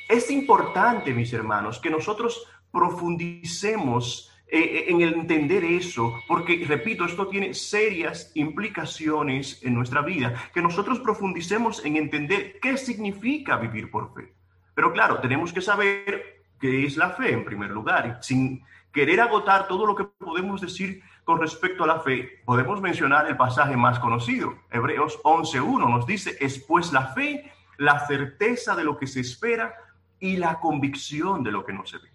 Es 0.09 0.31
importante, 0.31 1.13
mis 1.13 1.31
hermanos, 1.33 1.77
que 1.77 1.91
nosotros 1.91 2.47
profundicemos 2.71 4.31
eh, 4.47 4.59
eh, 4.59 4.85
en 4.87 5.01
entender 5.01 5.63
eso, 5.63 6.11
porque, 6.27 6.65
repito, 6.67 7.05
esto 7.05 7.27
tiene 7.27 7.53
serias 7.53 8.31
implicaciones 8.33 9.61
en 9.61 9.75
nuestra 9.75 10.01
vida, 10.01 10.49
que 10.51 10.63
nosotros 10.63 10.99
profundicemos 10.99 11.85
en 11.85 11.95
entender 11.97 12.57
qué 12.59 12.75
significa 12.77 13.55
vivir 13.57 13.91
por 13.91 14.15
fe. 14.15 14.33
Pero 14.73 14.91
claro, 14.91 15.19
tenemos 15.19 15.53
que 15.53 15.61
saber 15.61 16.32
qué 16.63 16.85
es 16.85 16.95
la 16.95 17.09
fe 17.09 17.33
en 17.33 17.43
primer 17.43 17.71
lugar. 17.71 18.19
sin 18.21 18.63
querer 18.93 19.19
agotar 19.19 19.67
todo 19.67 19.85
lo 19.85 19.95
que 19.95 20.05
podemos 20.05 20.61
decir 20.61 21.03
con 21.25 21.41
respecto 21.41 21.83
a 21.83 21.87
la 21.87 21.99
fe, 21.99 22.41
podemos 22.45 22.79
mencionar 22.79 23.27
el 23.27 23.35
pasaje 23.35 23.75
más 23.75 23.99
conocido. 23.99 24.53
Hebreos 24.71 25.19
11.1 25.23 25.89
nos 25.89 26.07
dice, 26.07 26.37
es 26.39 26.59
pues 26.59 26.93
la 26.93 27.07
fe, 27.07 27.51
la 27.77 28.07
certeza 28.07 28.77
de 28.77 28.85
lo 28.85 28.97
que 28.97 29.07
se 29.07 29.19
espera 29.19 29.75
y 30.21 30.37
la 30.37 30.61
convicción 30.61 31.43
de 31.43 31.51
lo 31.51 31.65
que 31.65 31.73
no 31.73 31.85
se 31.85 31.97
ve. 31.97 32.09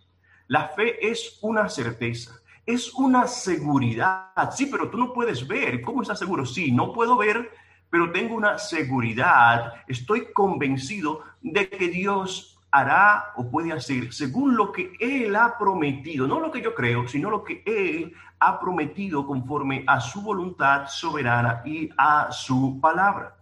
La 0.46 0.68
fe 0.68 1.11
es 1.11 1.38
una 1.42 1.68
certeza, 1.68 2.40
es 2.64 2.94
una 2.94 3.26
seguridad. 3.26 4.32
Sí, 4.52 4.64
pero 4.64 4.88
tú 4.88 4.96
no 4.96 5.12
puedes 5.12 5.46
ver. 5.46 5.82
¿Cómo 5.82 6.00
estás 6.00 6.20
seguro? 6.20 6.46
Sí, 6.46 6.72
no 6.72 6.94
puedo 6.94 7.18
ver, 7.18 7.50
pero 7.90 8.12
tengo 8.12 8.34
una 8.34 8.56
seguridad, 8.58 9.74
estoy 9.87 10.32
convencido 10.32 11.22
de 11.42 11.68
que 11.68 11.88
Dios 11.88 12.58
hará 12.70 13.33
o 13.37 13.50
puede 13.50 13.72
hacer 13.72 14.12
según 14.12 14.57
lo 14.57 14.72
que 14.72 14.92
Él 15.00 15.35
ha 15.37 15.57
prometido, 15.59 16.26
no 16.26 16.40
lo 16.40 16.50
que 16.50 16.62
yo 16.62 16.74
creo, 16.74 17.09
sino 17.09 17.31
lo 17.31 17.42
que 17.42 17.62
Él 17.64 18.14
ha 18.38 18.61
prometido 18.61 19.26
conforme 19.26 19.85
a 19.87 20.00
su 20.00 20.22
voluntad 20.22 20.87
soberana 20.88 21.62
y 21.64 21.90
a 21.96 22.31
su 22.31 22.78
palabra. 22.81 23.37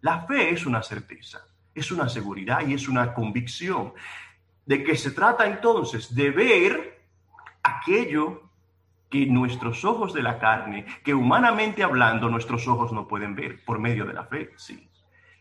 La 0.00 0.22
fe 0.22 0.50
es 0.50 0.66
una 0.66 0.82
certeza, 0.82 1.46
es 1.74 1.90
una 1.90 2.08
seguridad 2.08 2.66
y 2.66 2.74
es 2.74 2.88
una 2.88 3.14
convicción. 3.14 3.94
¿De 4.66 4.82
que 4.82 4.96
se 4.96 5.12
trata 5.12 5.46
entonces? 5.46 6.14
De 6.14 6.30
ver 6.30 7.02
aquello 7.62 8.42
que 9.08 9.26
nuestros 9.26 9.84
ojos 9.84 10.12
de 10.12 10.22
la 10.22 10.38
carne, 10.38 10.86
que 11.04 11.14
humanamente 11.14 11.82
hablando 11.82 12.28
nuestros 12.28 12.66
ojos 12.66 12.92
no 12.92 13.06
pueden 13.06 13.34
ver 13.34 13.64
por 13.64 13.78
medio 13.78 14.04
de 14.04 14.12
la 14.12 14.24
fe, 14.24 14.50
sí. 14.56 14.88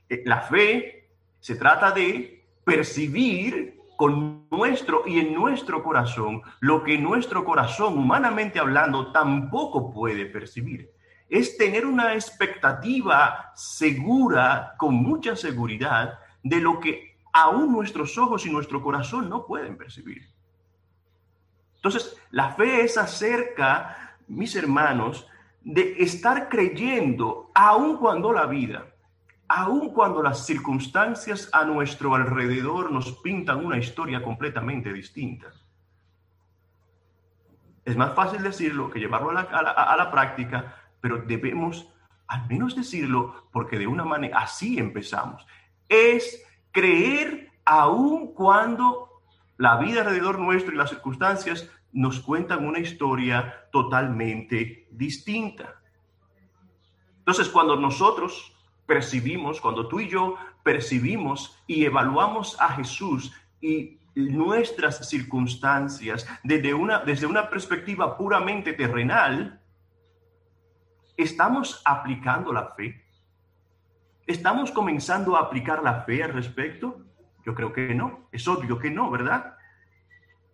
Eh, 0.08 0.22
la 0.26 0.42
fe 0.42 1.10
se 1.40 1.56
trata 1.56 1.92
de 1.92 2.43
percibir 2.64 3.80
con 3.98 4.48
nuestro 4.50 5.04
y 5.08 5.20
en 5.20 5.34
nuestro 5.34 5.84
corazón 5.84 6.42
lo 6.60 6.84
que 6.84 6.98
nuestro 6.98 7.46
corazón, 7.46 7.98
humanamente 7.98 8.60
hablando, 8.60 9.12
tampoco 9.12 9.92
puede 9.92 10.26
percibir. 10.26 10.92
Es 11.30 11.58
tener 11.58 11.86
una 11.86 12.14
expectativa 12.14 13.52
segura, 13.56 14.76
con 14.78 14.96
mucha 14.96 15.36
seguridad, 15.36 16.20
de 16.44 16.60
lo 16.60 16.80
que 16.80 17.18
aún 17.32 17.72
nuestros 17.72 18.18
ojos 18.18 18.46
y 18.46 18.52
nuestro 18.52 18.82
corazón 18.82 19.30
no 19.30 19.46
pueden 19.46 19.78
percibir. 19.78 20.30
Entonces, 21.76 22.16
la 22.32 22.54
fe 22.54 22.82
es 22.82 22.98
acerca, 22.98 24.18
mis 24.28 24.56
hermanos, 24.56 25.28
de 25.62 25.96
estar 26.00 26.50
creyendo, 26.50 27.52
aun 27.54 27.98
cuando 27.98 28.32
la 28.32 28.46
vida, 28.46 28.93
aun 29.56 29.90
cuando 29.94 30.24
las 30.24 30.48
circunstancias 30.48 31.48
a 31.54 31.64
nuestro 31.64 32.16
alrededor 32.16 32.92
nos 32.92 33.12
pintan 33.20 33.64
una 33.64 33.78
historia 33.78 34.24
completamente 34.24 34.92
distinta. 34.92 35.54
Es 37.86 37.96
más 37.96 38.16
fácil 38.16 38.42
decirlo 38.42 38.90
que 38.90 38.98
llevarlo 38.98 39.30
a 39.30 39.96
la, 39.96 40.12
práctica, 40.12 40.76
pero 41.00 41.20
debemos 41.20 41.88
al 42.26 42.48
menos 42.48 42.76
decirlo 42.76 43.48
porque 43.52 43.78
de 43.78 43.86
una 43.86 44.04
manera 44.04 44.40
así 44.40 44.80
empezamos. 44.80 45.46
Es 45.88 46.44
creer 46.72 47.52
aun 47.64 48.34
cuando 48.34 49.22
la 49.58 49.78
vida 49.78 50.02
alrededor 50.02 50.40
nuestro 50.40 50.74
y 50.74 50.78
las 50.78 50.90
circunstancias 50.90 51.70
nos 51.92 52.22
cuentan 52.22 52.66
una 52.66 52.80
historia 52.80 53.68
totalmente 53.72 54.88
distinta. 54.90 55.76
Entonces, 57.20 57.50
cuando 57.50 57.76
nosotros 57.76 58.53
percibimos, 58.86 59.62
cuando 59.62 59.88
tú 59.88 60.00
y 60.00 60.10
yo 60.10 60.36
percibimos 60.64 61.58
y 61.68 61.86
evaluamos 61.86 62.60
a 62.60 62.70
Jesús 62.70 63.34
y 63.62 64.00
nuestras 64.16 65.10
circunstancias 65.10 66.28
desde 66.44 66.74
una, 66.74 67.00
desde 67.00 67.26
una 67.26 67.50
perspectiva 67.50 68.18
puramente 68.18 68.74
terrenal, 68.74 69.60
¿estamos 71.18 71.82
aplicando 71.86 72.54
la 72.54 72.68
fe? 72.76 73.04
¿Estamos 74.28 74.72
comenzando 74.72 75.36
a 75.36 75.42
aplicar 75.42 75.84
la 75.84 76.02
fe 76.04 76.24
al 76.24 76.34
respecto? 76.34 77.02
Yo 77.46 77.54
creo 77.56 77.74
que 77.74 77.94
no, 77.94 78.28
es 78.32 78.48
obvio 78.48 78.80
que 78.80 78.90
no, 78.90 79.10
¿verdad? 79.12 79.58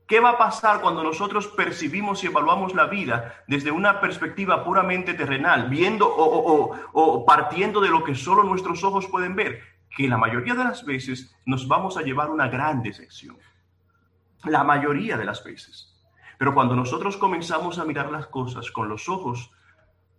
¿Qué 0.10 0.20
va 0.20 0.32
a 0.32 0.38
pasar 0.40 0.82
cuando 0.82 1.04
nosotros 1.04 1.48
percibimos 1.50 2.24
y 2.24 2.28
evaluamos 2.28 2.74
la 2.74 2.88
vida 2.88 3.44
desde 3.48 3.70
una 3.70 4.02
perspectiva 4.02 4.64
puramente 4.64 5.14
terrenal, 5.14 5.70
viendo 5.70 6.12
o, 6.12 7.24
partiendo 7.28 7.80
de 7.80 7.90
lo 7.90 8.04
que 8.04 8.16
solo 8.16 8.44
nuestros 8.44 8.84
ojos 8.84 9.06
pueden 9.06 9.36
ver? 9.36 9.62
Que 9.96 10.08
la 10.08 10.18
mayoría 10.18 10.56
de 10.56 10.64
las 10.64 10.84
veces 10.84 11.32
nos 11.46 11.68
vamos 11.68 11.96
a 11.96 12.02
llevar 12.02 12.32
una 12.32 12.48
gran 12.48 12.82
decepción. 12.82 13.38
La 14.46 14.64
mayoría 14.64 15.16
de 15.16 15.26
las 15.26 15.44
veces. 15.44 15.96
Pero 16.40 16.56
cuando 16.56 16.76
nosotros 16.76 17.16
comenzamos 17.16 17.78
a 17.78 17.86
mirar 17.86 18.10
las 18.12 18.26
cosas 18.26 18.72
con 18.72 18.90
los 18.90 19.08
ojos 19.10 19.52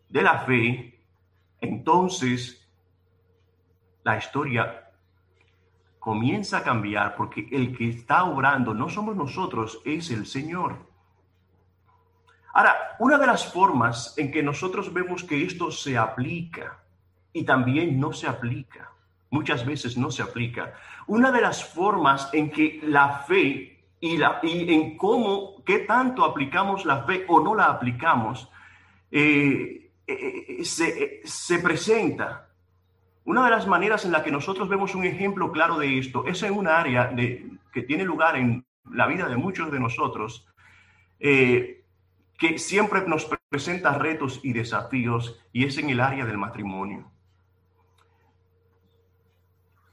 de 0.08 0.22
la 0.22 0.38
fe, 0.38 1.04
entonces 1.60 2.70
la 4.04 4.16
historia 4.16 4.89
comienza 6.00 6.58
a 6.58 6.64
cambiar 6.64 7.14
porque 7.14 7.46
el 7.52 7.76
que 7.76 7.90
está 7.90 8.24
obrando 8.24 8.74
no 8.74 8.88
somos 8.88 9.14
nosotros, 9.14 9.80
es 9.84 10.10
el 10.10 10.26
Señor. 10.26 10.88
Ahora, 12.54 12.96
una 12.98 13.18
de 13.18 13.26
las 13.26 13.52
formas 13.52 14.14
en 14.16 14.32
que 14.32 14.42
nosotros 14.42 14.92
vemos 14.92 15.22
que 15.22 15.44
esto 15.44 15.70
se 15.70 15.96
aplica 15.96 16.82
y 17.32 17.44
también 17.44 18.00
no 18.00 18.12
se 18.12 18.26
aplica, 18.26 18.90
muchas 19.30 19.64
veces 19.64 19.96
no 19.96 20.10
se 20.10 20.22
aplica, 20.22 20.74
una 21.06 21.30
de 21.30 21.42
las 21.42 21.64
formas 21.64 22.30
en 22.32 22.50
que 22.50 22.80
la 22.82 23.20
fe 23.20 23.84
y, 24.00 24.16
la, 24.16 24.40
y 24.42 24.72
en 24.72 24.96
cómo, 24.96 25.62
qué 25.64 25.80
tanto 25.80 26.24
aplicamos 26.24 26.84
la 26.86 27.04
fe 27.04 27.24
o 27.28 27.40
no 27.40 27.54
la 27.54 27.66
aplicamos, 27.66 28.50
eh, 29.12 29.90
eh, 30.06 30.46
eh, 30.58 30.64
se, 30.64 31.20
se 31.24 31.58
presenta 31.60 32.49
una 33.30 33.44
de 33.44 33.50
las 33.50 33.68
maneras 33.68 34.04
en 34.04 34.10
la 34.10 34.24
que 34.24 34.32
nosotros 34.32 34.68
vemos 34.68 34.96
un 34.96 35.04
ejemplo 35.04 35.52
claro 35.52 35.78
de 35.78 35.98
esto 35.98 36.26
es 36.26 36.42
en 36.42 36.52
un 36.52 36.66
área 36.66 37.14
que 37.14 37.82
tiene 37.82 38.02
lugar 38.02 38.34
en 38.34 38.66
la 38.90 39.06
vida 39.06 39.28
de 39.28 39.36
muchos 39.36 39.70
de 39.70 39.78
nosotros, 39.78 40.48
eh, 41.20 41.84
que 42.36 42.58
siempre 42.58 43.02
nos 43.06 43.30
presenta 43.48 43.96
retos 43.96 44.40
y 44.42 44.52
desafíos, 44.52 45.40
y 45.52 45.64
es 45.64 45.78
en 45.78 45.90
el 45.90 46.00
área 46.00 46.26
del 46.26 46.38
matrimonio. 46.38 47.08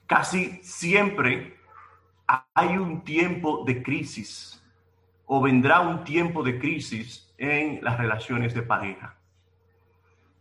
Casi 0.08 0.60
siempre 0.64 1.60
hay 2.56 2.76
un 2.76 3.04
tiempo 3.04 3.64
de 3.68 3.84
crisis 3.84 4.66
o 5.28 5.44
vendrá 5.44 5.82
un 5.82 6.04
tiempo 6.04 6.42
de 6.42 6.58
crisis 6.58 7.32
en 7.38 7.84
las 7.84 8.00
relaciones 8.00 8.56
de 8.56 8.64
pareja. 8.64 9.16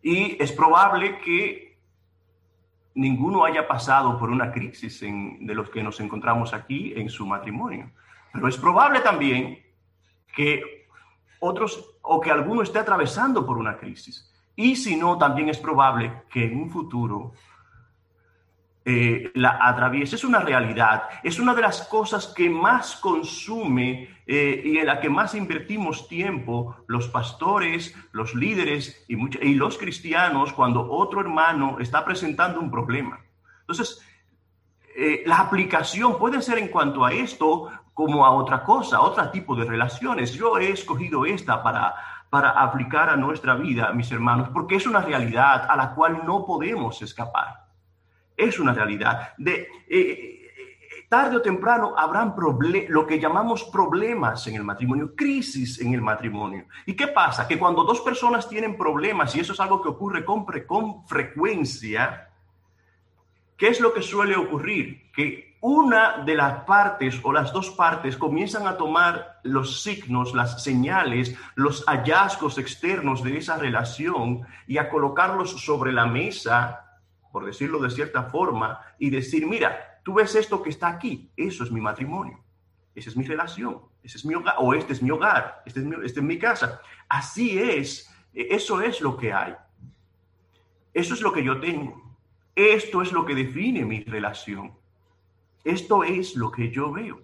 Y 0.01 0.43
es 0.43 0.51
probable 0.51 1.19
que 1.19 1.66
ninguno 2.97 3.45
haya 3.45 3.69
pasado 3.69 4.19
por 4.19 4.31
una 4.31 4.51
crisis 4.51 5.01
de 5.01 5.55
los 5.55 5.71
que 5.71 5.83
nos 5.83 6.01
encontramos 6.01 6.53
aquí 6.53 6.95
en 6.97 7.09
su 7.09 7.27
matrimonio. 7.27 7.91
Pero 8.33 8.49
es 8.49 8.57
probable 8.57 9.01
también 9.01 9.59
que 10.35 10.87
otros 11.39 11.97
o 12.03 12.21
que 12.21 12.31
alguno 12.31 12.63
esté 12.63 12.79
atravesando 12.79 13.47
por 13.47 13.59
una 13.59 13.77
crisis. 13.77 14.33
Y 14.57 14.77
si 14.77 14.97
no, 14.97 15.19
también 15.19 15.51
es 15.51 15.59
probable 15.59 16.23
que 16.31 16.47
en 16.47 16.59
un 16.63 16.71
futuro 16.71 17.33
eh, 18.89 19.33
la 19.35 19.59
atraviese. 19.61 20.15
Es 20.15 20.23
una 20.23 20.39
realidad, 20.39 21.09
es 21.25 21.41
una 21.41 21.55
de 21.55 21.63
las 21.63 21.83
cosas 21.89 22.29
que 22.29 22.49
más 22.49 22.95
consume 22.95 24.09
eh, 24.25 24.63
y 24.65 24.79
en 24.79 24.87
la 24.87 25.01
que 25.01 25.11
más 25.11 25.35
invertimos 25.35 26.07
tiempo 26.07 26.77
los 26.87 27.09
pastores, 27.09 27.93
los 28.13 28.37
líderes 28.37 29.05
y, 29.09 29.17
y 29.45 29.55
los 29.57 29.77
cristianos 29.77 30.53
cuando 30.53 30.89
otro 30.89 31.21
hermano 31.21 31.79
está 31.81 32.05
presentando 32.05 32.61
un 32.61 32.71
problema. 32.71 33.19
Entonces, 33.63 34.01
eh, 34.97 35.25
la 35.27 35.41
aplicación 35.41 36.17
puede 36.17 36.41
ser 36.41 36.59
en 36.59 36.69
cuanto 36.69 37.05
a 37.05 37.13
esto 37.13 37.69
como 37.93 38.25
a 38.25 38.31
otra 38.31 38.63
cosa, 38.63 39.01
otro 39.01 39.29
tipo 39.33 39.57
de 39.57 39.65
relaciones. 39.65 40.33
Yo 40.33 40.59
he 40.59 40.71
escogido 40.71 41.27
esta 41.27 41.61
para, 41.61 41.93
para 42.31 42.51
aplicar 42.51 43.11
a 43.11 43.17
nuestra 43.17 43.57
vida, 43.57 43.91
mis 43.93 44.13
hermanos, 44.13 44.49
porque 44.51 44.77
es 44.77 44.87
una 44.87 45.01
realidad 45.01 45.67
a 45.69 45.75
la 45.75 45.93
cual 45.93 46.23
no 46.25 46.47
podemos 46.47 47.03
escapar 47.03 47.66
es 48.37 48.59
una 48.59 48.73
realidad. 48.73 49.35
De, 49.39 49.55
eh, 49.55 49.69
eh, 49.89 50.37
tarde 51.09 51.37
o 51.37 51.43
temprano 51.43 51.95
habrán 51.97 52.35
lo 52.89 53.07
que 53.07 53.19
llamamos 53.19 53.65
problemas 53.65 54.47
en 54.47 54.57
el 54.57 54.65
matrimonio, 54.65 55.15
crisis 55.15 55.81
en 55.81 55.95
el 55.95 56.03
matrimonio. 56.03 56.67
¿Y 56.85 56.95
qué 56.95 57.09
pasa? 57.09 57.47
Que 57.47 57.59
cuando 57.59 57.85
dos 57.85 58.01
personas 58.01 58.49
tienen 58.49 58.77
problemas, 58.77 59.35
y 59.35 59.41
eso 59.41 59.53
es 59.53 59.61
algo 59.61 59.81
que 59.81 59.89
ocurre 59.89 60.25
con, 60.25 60.45
con 60.67 61.07
frecuencia, 61.07 62.31
¿qué 63.57 63.69
es 63.69 63.81
lo 63.81 63.93
que 63.95 64.03
suele 64.03 64.37
ocurrir? 64.37 65.11
Que 65.13 65.57
una 65.61 66.19
de 66.19 66.35
las 66.35 66.65
partes 66.65 67.19
o 67.23 67.33
las 67.33 67.53
dos 67.53 67.71
partes 67.71 68.17
comienzan 68.17 68.67
a 68.67 68.77
tomar 68.77 69.41
los 69.43 69.83
signos, 69.83 70.35
las 70.35 70.63
señales, 70.63 71.35
los 71.55 71.85
hallazgos 71.87 72.59
externos 72.59 73.23
de 73.23 73.39
esa 73.39 73.57
relación 73.57 74.43
y 74.67 74.79
a 74.79 74.89
colocarlos 74.89 75.65
sobre 75.65 75.93
la 75.93 76.07
mesa 76.07 76.86
por 77.37 77.45
decirlo 77.45 77.79
de 77.81 77.91
cierta 77.91 78.23
forma, 78.23 78.81
y 78.99 79.11
decir, 79.11 79.47
mira, 79.47 80.01
tú 80.03 80.15
ves 80.15 80.35
esto 80.37 80.63
que 80.63 80.71
está 80.71 80.89
aquí, 80.89 81.31
eso 81.37 81.65
es 81.65 81.71
mi 81.71 81.83
matrimonio, 81.83 82.43
esa 82.95 83.11
es 83.11 83.17
mi 83.19 83.27
relación, 83.27 83.83
ese 84.03 84.17
es 84.17 84.25
mi 84.25 84.35
hogar, 84.35 84.55
o 84.59 84.73
este 84.73 84.95
es 84.95 85.03
mi 85.03 85.11
hogar, 85.11 85.63
este 85.67 85.81
es 85.81 85.85
mi, 85.85 85.97
este 85.97 86.21
es 86.21 86.25
mi 86.25 86.39
casa. 86.39 86.81
Así 87.11 87.59
es, 87.59 88.11
e, 88.33 88.55
eso 88.55 88.81
es 88.81 89.03
lo 89.03 89.19
que 89.19 89.35
hay. 89.35 89.55
Eso 90.95 91.13
es 91.13 91.21
lo 91.21 91.31
que 91.31 91.45
yo 91.45 91.61
tengo. 91.61 92.17
Esto 92.55 93.03
es 93.03 93.13
lo 93.13 93.27
que 93.27 93.35
define 93.35 93.85
mi 93.85 94.03
relación. 94.03 94.73
Esto 95.63 96.05
es 96.05 96.37
lo 96.37 96.51
que 96.51 96.71
yo 96.71 96.91
veo. 96.91 97.21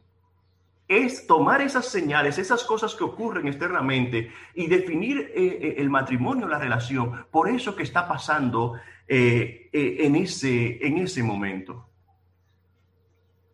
Es 0.88 1.26
tomar 1.26 1.62
esas 1.62 1.86
señales, 1.86 2.38
esas 2.38 2.64
cosas 2.64 2.94
que 2.94 3.04
ocurren 3.04 3.46
externamente 3.46 4.32
y 4.54 4.66
definir 4.66 5.18
eh, 5.18 5.32
eh, 5.34 5.74
el 5.78 5.88
matrimonio, 5.88 6.48
la 6.48 6.58
relación, 6.58 7.26
por 7.30 7.48
eso 7.48 7.74
que 7.74 7.82
está 7.82 8.06
pasando 8.06 8.74
eh, 9.08 9.70
en, 9.72 10.16
ese, 10.16 10.86
en 10.86 10.98
ese 10.98 11.22
momento. 11.22 11.88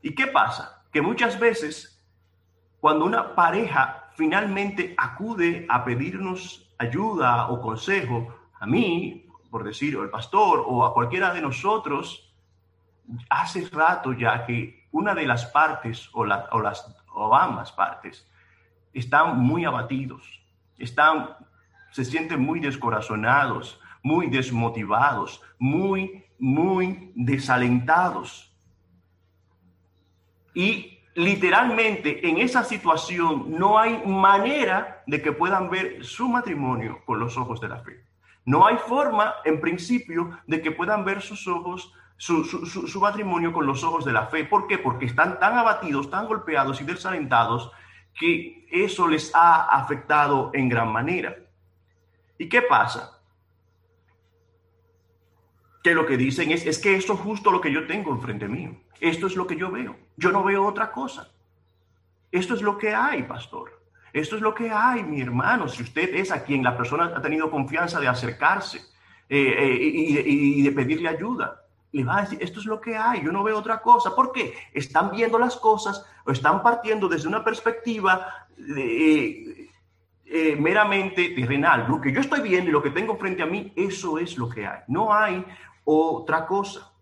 ¿Y 0.02 0.14
qué 0.14 0.26
pasa? 0.26 0.86
Que 0.92 1.02
muchas 1.02 1.38
veces 1.38 1.98
cuando 2.80 3.04
una 3.04 3.34
pareja 3.34 4.10
finalmente 4.14 4.94
acude 4.96 5.66
a 5.68 5.84
pedirnos 5.84 6.74
ayuda 6.78 7.48
o 7.48 7.60
consejo, 7.60 8.34
a 8.60 8.66
mí, 8.66 9.26
por 9.50 9.64
decir, 9.64 9.96
o 9.96 10.02
el 10.02 10.10
pastor, 10.10 10.64
o 10.66 10.84
a 10.84 10.94
cualquiera 10.94 11.34
de 11.34 11.40
nosotros, 11.40 12.34
hace 13.30 13.68
rato 13.68 14.12
ya 14.12 14.44
que 14.46 14.88
una 14.92 15.14
de 15.14 15.26
las 15.26 15.46
partes 15.46 16.08
o 16.12 16.24
las 16.24 16.97
o 17.18 17.34
ambas 17.34 17.72
partes 17.72 18.26
están 18.92 19.38
muy 19.38 19.64
abatidos, 19.64 20.22
están, 20.78 21.36
se 21.90 22.04
sienten 22.04 22.40
muy 22.40 22.60
descorazonados, 22.60 23.80
muy 24.02 24.28
desmotivados, 24.28 25.42
muy, 25.58 26.24
muy 26.38 27.12
desalentados. 27.14 28.56
Y 30.54 30.98
literalmente 31.14 32.26
en 32.28 32.38
esa 32.38 32.64
situación 32.64 33.58
no 33.58 33.78
hay 33.78 34.02
manera 34.06 35.02
de 35.06 35.20
que 35.20 35.32
puedan 35.32 35.68
ver 35.68 36.04
su 36.04 36.28
matrimonio 36.28 37.00
con 37.04 37.18
los 37.18 37.36
ojos 37.36 37.60
de 37.60 37.68
la 37.68 37.80
fe. 37.80 38.04
No 38.44 38.66
hay 38.66 38.76
forma, 38.76 39.34
en 39.44 39.60
principio, 39.60 40.38
de 40.46 40.62
que 40.62 40.70
puedan 40.70 41.04
ver 41.04 41.20
sus 41.20 41.46
ojos, 41.46 41.92
su, 42.18 43.00
matrimonio 43.00 43.52
con 43.52 43.64
los 43.64 43.82
ojos 43.82 44.04
de 44.04 44.12
la 44.12 44.26
fe. 44.26 44.44
¿Por 44.44 44.66
qué? 44.66 44.76
Porque 44.76 45.06
están 45.06 45.38
tan 45.38 45.56
abatidos, 45.56 46.10
tan 46.10 46.26
golpeados 46.26 46.80
y 46.80 46.84
desalentados 46.84 47.72
que 48.14 48.66
eso 48.70 49.08
les 49.08 49.34
ha 49.34 49.62
afectado 49.64 50.50
en 50.52 50.68
gran 50.68 50.92
manera. 50.92 51.34
¿Y 52.36 52.48
qué 52.48 52.60
pasa? 52.60 53.14
que 55.82 55.94
lo 55.94 56.06
que 56.06 56.16
dicen 56.16 56.50
es, 56.50 56.66
es 56.66 56.78
que 56.78 56.96
esto 56.96 57.14
es 57.14 57.20
justo 57.20 57.50
lo 57.50 57.60
que 57.60 57.72
yo 57.72 57.86
tengo 57.86 58.10
enfrente 58.10 58.48
mío. 58.48 58.76
Esto 59.00 59.26
es 59.26 59.36
lo 59.36 59.46
que 59.46 59.56
yo 59.56 59.70
veo. 59.70 59.96
Yo 60.16 60.32
no 60.32 60.42
veo 60.42 60.66
otra 60.66 60.90
cosa. 60.90 61.30
Esto 62.30 62.54
es 62.54 62.62
lo 62.62 62.76
que 62.76 62.94
hay, 62.94 63.22
pastor. 63.22 63.80
Esto 64.12 64.36
es 64.36 64.42
lo 64.42 64.54
que 64.54 64.70
hay, 64.70 65.02
mi 65.02 65.20
hermano. 65.20 65.68
Si 65.68 65.82
usted 65.82 66.14
es 66.14 66.32
a 66.32 66.42
quien 66.42 66.62
la 66.62 66.76
persona 66.76 67.12
ha 67.14 67.22
tenido 67.22 67.50
confianza 67.50 68.00
de 68.00 68.08
acercarse 68.08 68.78
eh, 69.28 69.54
eh, 69.56 69.78
y, 69.80 70.62
de 70.62 70.72
pedirle 70.72 71.08
ayuda, 71.08 71.62
le 71.92 72.04
va 72.04 72.18
a 72.18 72.20
decir, 72.22 72.38
esto 72.42 72.60
es 72.60 72.66
lo 72.66 72.80
que 72.80 72.96
hay, 72.96 73.22
yo 73.22 73.32
no 73.32 73.42
veo 73.42 73.58
otra 73.58 73.80
cosa. 73.80 74.14
¿Por 74.14 74.32
qué? 74.32 74.54
Están 74.72 75.10
viendo 75.10 75.38
las 75.38 75.56
cosas 75.56 76.04
o 76.24 76.30
están 76.30 76.62
partiendo 76.62 77.08
desde 77.08 77.28
una 77.28 77.42
perspectiva 77.42 78.46
eh, 78.56 79.70
meramente 80.58 81.30
terrenal. 81.30 81.86
Lo 81.88 82.00
que 82.00 82.12
yo 82.12 82.20
estoy 82.20 82.40
viendo 82.40 82.68
y 82.68 82.72
lo 82.72 82.82
que 82.82 82.90
tengo 82.90 83.16
frente 83.16 83.42
a 83.42 83.46
mí, 83.46 83.72
eso 83.74 84.18
es 84.18 84.36
lo 84.36 84.48
que 84.48 84.66
hay. 84.66 84.80
No 84.88 85.12
hay 85.12 85.44
otra 85.84 86.46
cosa. 86.46 86.92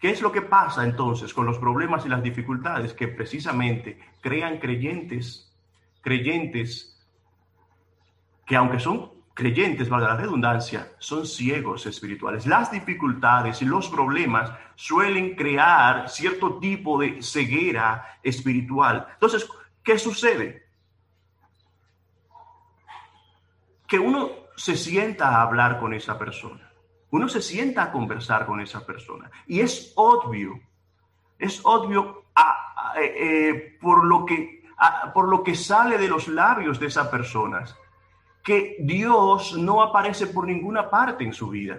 ¿Qué 0.00 0.08
es 0.08 0.22
lo 0.22 0.32
que 0.32 0.40
pasa 0.40 0.82
entonces 0.82 1.34
con 1.34 1.44
los 1.44 1.58
problemas 1.58 2.06
y 2.06 2.08
las 2.08 2.22
dificultades 2.22 2.94
que 2.94 3.08
precisamente 3.08 3.98
crean 4.22 4.58
creyentes, 4.58 5.54
creyentes 6.00 7.06
que 8.46 8.56
aunque 8.56 8.80
son 8.80 9.19
creyentes, 9.34 9.88
valga 9.88 10.08
la 10.08 10.16
redundancia, 10.16 10.92
son 10.98 11.26
ciegos 11.26 11.86
espirituales. 11.86 12.46
Las 12.46 12.70
dificultades 12.70 13.62
y 13.62 13.64
los 13.64 13.88
problemas 13.88 14.52
suelen 14.74 15.34
crear 15.34 16.08
cierto 16.08 16.58
tipo 16.58 16.98
de 17.00 17.22
ceguera 17.22 18.18
espiritual. 18.22 19.06
Entonces, 19.14 19.48
¿qué 19.82 19.98
sucede? 19.98 20.66
Que 23.86 23.98
uno 23.98 24.30
se 24.56 24.76
sienta 24.76 25.28
a 25.28 25.42
hablar 25.42 25.80
con 25.80 25.94
esa 25.94 26.18
persona 26.18 26.70
uno 27.10 27.28
se 27.28 27.42
sienta 27.42 27.84
a 27.84 27.92
conversar 27.92 28.46
con 28.46 28.60
esa 28.60 28.84
persona. 28.86 29.30
Y 29.46 29.60
es 29.60 29.92
obvio, 29.96 30.60
es 31.38 31.60
obvio 31.64 32.24
eh, 32.96 33.14
eh, 33.16 33.78
por, 33.80 34.04
lo 34.04 34.24
que, 34.24 34.64
por 35.12 35.28
lo 35.28 35.42
que 35.42 35.54
sale 35.54 35.98
de 35.98 36.08
los 36.08 36.28
labios 36.28 36.78
de 36.78 36.86
esa 36.86 37.10
persona, 37.10 37.64
que 38.42 38.76
Dios 38.80 39.56
no 39.56 39.82
aparece 39.82 40.26
por 40.26 40.46
ninguna 40.46 40.90
parte 40.90 41.24
en 41.24 41.32
su 41.32 41.48
vida, 41.48 41.78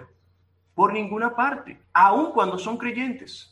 por 0.74 0.92
ninguna 0.92 1.34
parte, 1.34 1.80
aun 1.92 2.32
cuando 2.32 2.58
son 2.58 2.76
creyentes. 2.76 3.48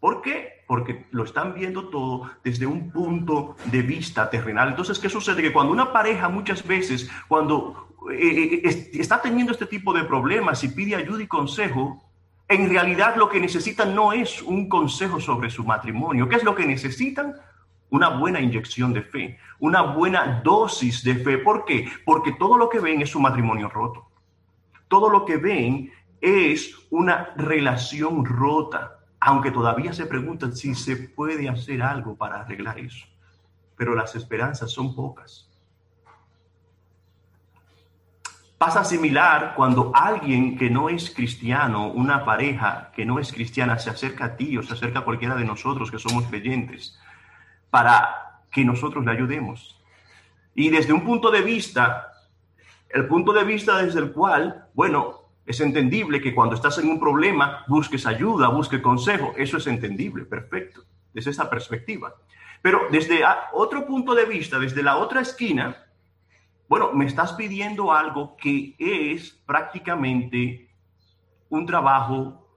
¿Por 0.00 0.20
qué? 0.20 0.64
Porque 0.66 1.06
lo 1.12 1.24
están 1.24 1.54
viendo 1.54 1.88
todo 1.88 2.30
desde 2.42 2.66
un 2.66 2.90
punto 2.90 3.56
de 3.66 3.80
vista 3.80 4.28
terrenal. 4.28 4.68
Entonces, 4.68 4.98
¿qué 4.98 5.08
sucede? 5.08 5.40
Que 5.40 5.52
cuando 5.52 5.72
una 5.72 5.92
pareja 5.92 6.28
muchas 6.28 6.66
veces, 6.66 7.10
cuando 7.26 7.88
eh, 8.12 8.60
eh, 8.62 8.90
está 8.94 9.22
teniendo 9.22 9.52
este 9.52 9.64
tipo 9.64 9.94
de 9.94 10.04
problemas 10.04 10.62
y 10.62 10.68
pide 10.68 10.94
ayuda 10.94 11.22
y 11.22 11.26
consejo, 11.26 12.04
en 12.48 12.68
realidad 12.68 13.16
lo 13.16 13.30
que 13.30 13.40
necesitan 13.40 13.94
no 13.94 14.12
es 14.12 14.42
un 14.42 14.68
consejo 14.68 15.20
sobre 15.20 15.48
su 15.48 15.64
matrimonio. 15.64 16.28
¿Qué 16.28 16.36
es 16.36 16.44
lo 16.44 16.54
que 16.54 16.66
necesitan? 16.66 17.34
Una 17.90 18.08
buena 18.08 18.40
inyección 18.40 18.92
de 18.92 19.02
fe, 19.02 19.38
una 19.60 19.82
buena 19.82 20.40
dosis 20.42 21.04
de 21.04 21.16
fe. 21.16 21.38
¿Por 21.38 21.64
qué? 21.64 21.88
Porque 22.04 22.32
todo 22.32 22.58
lo 22.58 22.68
que 22.68 22.80
ven 22.80 23.02
es 23.02 23.10
su 23.10 23.20
matrimonio 23.20 23.68
roto. 23.68 24.08
Todo 24.88 25.08
lo 25.08 25.24
que 25.24 25.36
ven 25.36 25.92
es 26.20 26.74
una 26.90 27.34
relación 27.36 28.24
rota, 28.24 28.98
aunque 29.20 29.50
todavía 29.50 29.92
se 29.92 30.06
preguntan 30.06 30.56
si 30.56 30.74
se 30.74 30.96
puede 30.96 31.48
hacer 31.48 31.82
algo 31.82 32.16
para 32.16 32.40
arreglar 32.40 32.78
eso. 32.78 33.06
Pero 33.76 33.94
las 33.94 34.14
esperanzas 34.14 34.70
son 34.70 34.94
pocas. 34.94 35.50
Pasa 38.56 38.84
similar 38.84 39.54
cuando 39.56 39.92
alguien 39.94 40.56
que 40.56 40.70
no 40.70 40.88
es 40.88 41.10
cristiano, 41.10 41.88
una 41.88 42.24
pareja 42.24 42.92
que 42.94 43.04
no 43.04 43.18
es 43.18 43.32
cristiana, 43.32 43.78
se 43.78 43.90
acerca 43.90 44.24
a 44.24 44.36
ti 44.36 44.56
o 44.56 44.62
se 44.62 44.72
acerca 44.72 45.00
a 45.00 45.04
cualquiera 45.04 45.34
de 45.34 45.44
nosotros 45.44 45.90
que 45.90 45.98
somos 45.98 46.24
creyentes 46.24 46.98
para 47.74 48.44
que 48.52 48.64
nosotros 48.64 49.04
le 49.04 49.10
ayudemos. 49.10 49.82
Y 50.54 50.68
desde 50.68 50.92
un 50.92 51.04
punto 51.04 51.28
de 51.32 51.42
vista, 51.42 52.12
el 52.88 53.08
punto 53.08 53.32
de 53.32 53.42
vista 53.42 53.82
desde 53.82 53.98
el 53.98 54.12
cual, 54.12 54.68
bueno, 54.74 55.22
Es 55.46 55.60
entendible 55.60 56.22
que 56.22 56.34
cuando 56.34 56.54
estás 56.54 56.78
en 56.78 56.88
un 56.88 56.98
problema 56.98 57.64
busques 57.66 58.06
ayuda, 58.06 58.48
busques 58.48 58.80
consejo. 58.80 59.34
Eso 59.36 59.58
es 59.58 59.66
entendible, 59.66 60.24
perfecto, 60.24 60.84
desde 61.12 61.32
esa 61.32 61.50
perspectiva. 61.50 62.14
Pero 62.62 62.86
desde 62.90 63.20
otro 63.52 63.84
punto 63.84 64.14
de 64.14 64.24
vista, 64.24 64.58
desde 64.58 64.82
la 64.82 64.96
otra 64.96 65.20
esquina, 65.20 65.76
bueno, 66.66 66.92
me 66.94 67.04
estás 67.04 67.34
pidiendo 67.34 67.92
algo 67.92 68.36
que 68.38 68.74
es 68.78 69.32
prácticamente 69.44 70.70
un 71.50 71.66
trabajo, 71.66 72.48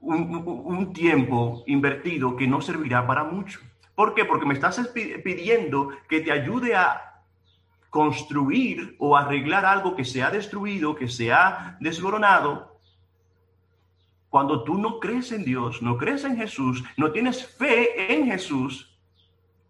un, 0.00 0.92
tiempo 0.92 1.62
invertido 1.68 2.34
que 2.34 2.48
no 2.48 2.60
servirá 2.60 3.06
para 3.06 3.22
mucho. 3.22 3.60
¿Por 3.94 4.14
qué? 4.14 4.24
Porque 4.24 4.46
me 4.46 4.54
estás 4.54 4.88
pidiendo 4.88 5.90
que 6.08 6.20
te 6.20 6.32
ayude 6.32 6.74
a 6.74 7.22
construir 7.90 8.96
o 8.98 9.16
arreglar 9.16 9.64
algo 9.64 9.94
que 9.94 10.04
se 10.04 10.22
ha 10.22 10.30
destruido, 10.30 10.96
que 10.96 11.08
se 11.08 11.32
ha 11.32 11.76
desboronado, 11.80 12.74
cuando 14.34 14.64
tú 14.64 14.78
no 14.78 14.98
crees 14.98 15.30
en 15.30 15.44
Dios, 15.44 15.80
no 15.80 15.96
crees 15.96 16.24
en 16.24 16.36
Jesús, 16.36 16.82
no 16.96 17.12
tienes 17.12 17.46
fe 17.46 18.12
en 18.12 18.26
Jesús, 18.26 18.93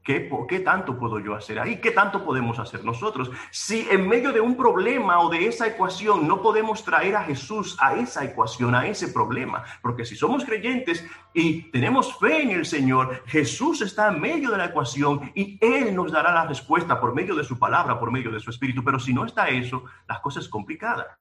¿Qué, 0.04 0.30
¿Qué, 0.48 0.60
tanto 0.60 0.98
puedo 0.98 1.18
yo 1.18 1.34
hacer 1.34 1.58
ahí? 1.58 1.80
¿Qué 1.80 1.90
tanto 1.90 2.22
podemos 2.24 2.58
hacer 2.58 2.84
nosotros? 2.84 3.30
Si 3.50 3.88
en 3.90 4.06
medio 4.06 4.32
de 4.32 4.40
un 4.40 4.54
problema 4.54 5.20
o 5.20 5.30
de 5.30 5.46
esa 5.46 5.66
ecuación 5.66 6.28
no 6.28 6.42
podemos 6.42 6.84
traer 6.84 7.16
a 7.16 7.24
Jesús 7.24 7.76
a 7.80 7.94
esa 7.94 8.22
ecuación, 8.22 8.74
a 8.74 8.86
ese 8.86 9.08
problema, 9.08 9.64
porque 9.80 10.04
si 10.04 10.14
somos 10.14 10.44
creyentes 10.44 11.06
y 11.32 11.70
tenemos 11.70 12.18
fe 12.18 12.42
en 12.42 12.50
el 12.50 12.66
Señor, 12.66 13.22
Jesús 13.26 13.80
está 13.80 14.08
en 14.08 14.20
medio 14.20 14.50
de 14.50 14.58
la 14.58 14.66
ecuación 14.66 15.32
y 15.34 15.58
Él 15.60 15.94
nos 15.94 16.12
dará 16.12 16.34
la 16.34 16.46
respuesta 16.46 17.00
por 17.00 17.14
medio 17.14 17.34
de 17.34 17.44
su 17.44 17.58
palabra, 17.58 17.98
por 17.98 18.12
medio 18.12 18.30
de 18.30 18.40
su 18.40 18.50
espíritu, 18.50 18.84
pero 18.84 19.00
si 19.00 19.14
no 19.14 19.24
está 19.24 19.48
eso, 19.48 19.84
las 20.06 20.20
cosas 20.20 20.44
es 20.44 20.50
complicada. 20.50 21.18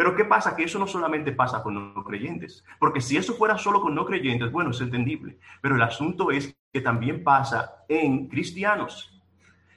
Pero 0.00 0.16
¿qué 0.16 0.24
pasa? 0.24 0.56
Que 0.56 0.62
eso 0.64 0.78
no 0.78 0.86
solamente 0.86 1.30
pasa 1.30 1.62
con 1.62 1.74
no 1.94 2.02
creyentes, 2.04 2.64
porque 2.78 3.02
si 3.02 3.18
eso 3.18 3.34
fuera 3.34 3.58
solo 3.58 3.82
con 3.82 3.94
no 3.94 4.06
creyentes, 4.06 4.50
bueno, 4.50 4.70
es 4.70 4.80
entendible, 4.80 5.36
pero 5.60 5.74
el 5.74 5.82
asunto 5.82 6.30
es 6.30 6.56
que 6.72 6.80
también 6.80 7.22
pasa 7.22 7.84
en 7.86 8.26
cristianos. 8.26 9.22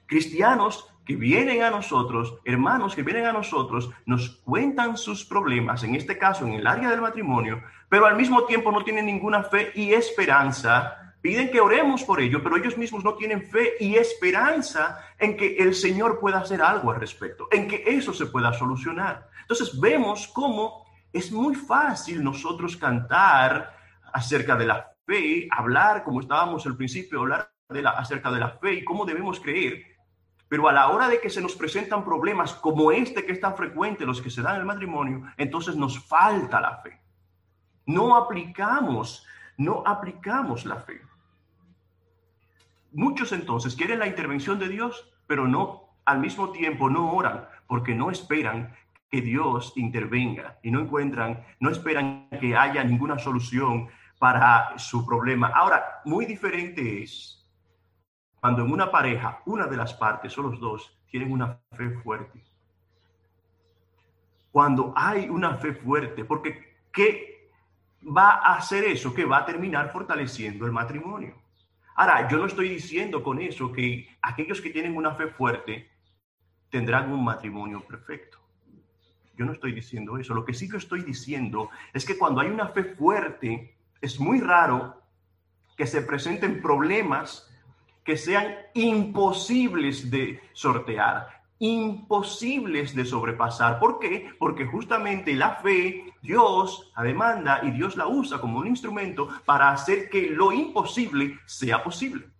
Cristianos 0.05 0.87
que 1.05 1.17
vienen 1.17 1.61
a 1.61 1.71
nosotros, 1.71 2.39
hermanos 2.45 2.95
que 2.95 3.03
vienen 3.03 3.25
a 3.25 3.33
nosotros, 3.33 3.89
nos 4.05 4.29
cuentan 4.45 4.95
sus 4.95 5.25
problemas, 5.25 5.83
en 5.83 5.93
este 5.93 6.17
caso 6.17 6.47
en 6.47 6.53
el 6.53 6.67
área 6.67 6.89
del 6.89 7.01
matrimonio, 7.01 7.61
pero 7.89 8.05
al 8.05 8.15
mismo 8.15 8.45
tiempo 8.45 8.71
no 8.71 8.81
tienen 8.85 9.05
ninguna 9.07 9.43
fe 9.43 9.73
y 9.75 9.91
esperanza 9.91 11.02
Piden 11.23 11.49
que 11.51 11.61
oremos 11.61 12.03
por 12.03 12.19
ello, 12.19 12.43
pero 12.43 12.57
ellos 12.57 12.77
mismos 12.77 13.01
no 13.01 13.15
tienen 13.15 13.41
fe 13.43 13.75
y 13.79 13.95
esperanza 13.95 14.99
en 15.17 15.37
que 15.37 15.55
el 15.55 15.73
Señor 15.73 16.19
pueda 16.19 16.39
hacer 16.39 16.61
algo 16.61 16.91
al 16.91 16.99
respecto, 16.99 17.47
en 17.49 17.65
que 17.65 17.81
eso 17.87 18.13
se 18.13 18.25
pueda 18.25 18.51
solucionar. 18.51 19.29
Entonces 19.39 19.79
vemos 19.79 20.27
cómo 20.27 20.85
es 21.13 21.31
muy 21.31 21.55
fácil 21.55 22.21
nosotros 22.21 22.75
cantar 22.75 23.73
acerca 24.11 24.57
de 24.57 24.65
la 24.65 24.91
fe, 25.05 25.47
hablar 25.49 26.03
como 26.03 26.19
estábamos 26.19 26.65
al 26.65 26.75
principio, 26.75 27.21
hablar 27.21 27.53
de 27.69 27.81
la, 27.81 27.91
acerca 27.91 28.29
de 28.29 28.41
la 28.41 28.49
fe 28.49 28.73
y 28.73 28.83
cómo 28.83 29.05
debemos 29.05 29.39
creer, 29.39 29.81
pero 30.49 30.67
a 30.67 30.73
la 30.73 30.89
hora 30.89 31.07
de 31.07 31.21
que 31.21 31.29
se 31.29 31.39
nos 31.39 31.55
presentan 31.55 32.03
problemas 32.03 32.53
como 32.53 32.91
este 32.91 33.25
que 33.25 33.31
es 33.31 33.39
tan 33.39 33.55
frecuente, 33.55 34.05
los 34.05 34.21
que 34.21 34.29
se 34.29 34.41
dan 34.41 34.55
en 34.55 34.59
el 34.59 34.67
matrimonio, 34.67 35.23
entonces 35.37 35.77
nos 35.77 36.05
falta 36.05 36.59
la 36.59 36.79
fe. 36.79 36.99
No 37.85 38.17
aplicamos, 38.17 39.25
no 39.55 39.83
aplicamos 39.85 40.65
la 40.65 40.75
fe. 40.81 40.99
Muchos 42.93 43.31
entonces 43.31 43.75
quieren 43.75 43.99
la 43.99 44.07
intervención 44.07 44.59
de 44.59 44.69
Dios, 44.69 45.11
pero 45.25 45.47
no 45.47 45.97
al 46.05 46.19
mismo 46.19 46.51
tiempo 46.51 46.89
no 46.89 47.11
oran 47.11 47.47
porque 47.67 47.95
no 47.95 48.11
esperan 48.11 48.75
que 49.09 49.21
Dios 49.21 49.73
intervenga 49.75 50.59
y 50.63 50.71
no 50.71 50.79
encuentran, 50.79 51.43
no 51.59 51.69
esperan 51.69 52.29
que 52.39 52.55
haya 52.55 52.83
ninguna 52.83 53.17
solución 53.17 53.87
para 54.19 54.77
su 54.77 55.05
problema. 55.05 55.47
Ahora, 55.47 56.01
muy 56.05 56.25
diferente 56.25 57.03
es 57.03 57.43
cuando 58.39 58.63
en 58.63 58.71
una 58.71 58.91
pareja, 58.91 59.41
una 59.45 59.67
de 59.67 59.77
las 59.77 59.93
partes 59.93 60.37
o 60.37 60.43
los 60.43 60.59
dos 60.59 60.99
tienen 61.09 61.31
una 61.31 61.59
fe 61.71 61.89
fuerte. 61.99 62.43
Cuando 64.51 64.93
hay 64.95 65.29
una 65.29 65.57
fe 65.57 65.73
fuerte, 65.73 66.25
porque 66.25 66.77
¿qué 66.91 67.49
va 68.05 68.35
a 68.35 68.55
hacer 68.55 68.83
eso? 68.83 69.13
Que 69.13 69.25
va 69.25 69.37
a 69.37 69.45
terminar 69.45 69.91
fortaleciendo 69.91 70.65
el 70.65 70.71
matrimonio. 70.71 71.42
Ahora, 71.95 72.27
yo 72.27 72.37
no 72.37 72.45
estoy 72.45 72.69
diciendo 72.69 73.21
con 73.23 73.39
eso 73.39 73.71
que 73.71 74.07
aquellos 74.21 74.61
que 74.61 74.69
tienen 74.69 74.95
una 74.95 75.13
fe 75.15 75.27
fuerte 75.27 75.89
tendrán 76.69 77.11
un 77.11 77.23
matrimonio 77.23 77.81
perfecto. 77.81 78.39
Yo 79.35 79.45
no 79.45 79.53
estoy 79.53 79.73
diciendo 79.73 80.17
eso. 80.17 80.33
Lo 80.33 80.45
que 80.45 80.53
sí 80.53 80.67
yo 80.67 80.77
estoy 80.77 81.03
diciendo 81.03 81.69
es 81.93 82.05
que 82.05 82.17
cuando 82.17 82.41
hay 82.41 82.49
una 82.49 82.67
fe 82.69 82.83
fuerte, 82.83 83.75
es 84.01 84.19
muy 84.19 84.39
raro 84.39 85.01
que 85.75 85.87
se 85.87 86.01
presenten 86.01 86.61
problemas 86.61 87.49
que 88.03 88.17
sean 88.17 88.55
imposibles 88.73 90.09
de 90.11 90.41
sortear 90.53 91.42
imposibles 91.59 92.95
de 92.95 93.05
sobrepasar. 93.05 93.79
¿Por 93.79 93.99
qué? 93.99 94.29
Porque 94.37 94.65
justamente 94.65 95.33
la 95.33 95.55
fe, 95.55 96.13
Dios 96.21 96.91
la 96.95 97.03
demanda 97.03 97.61
y 97.63 97.71
Dios 97.71 97.95
la 97.95 98.07
usa 98.07 98.39
como 98.39 98.59
un 98.59 98.67
instrumento 98.67 99.29
para 99.45 99.71
hacer 99.71 100.09
que 100.09 100.29
lo 100.29 100.51
imposible 100.51 101.39
sea 101.45 101.83
posible. 101.83 102.33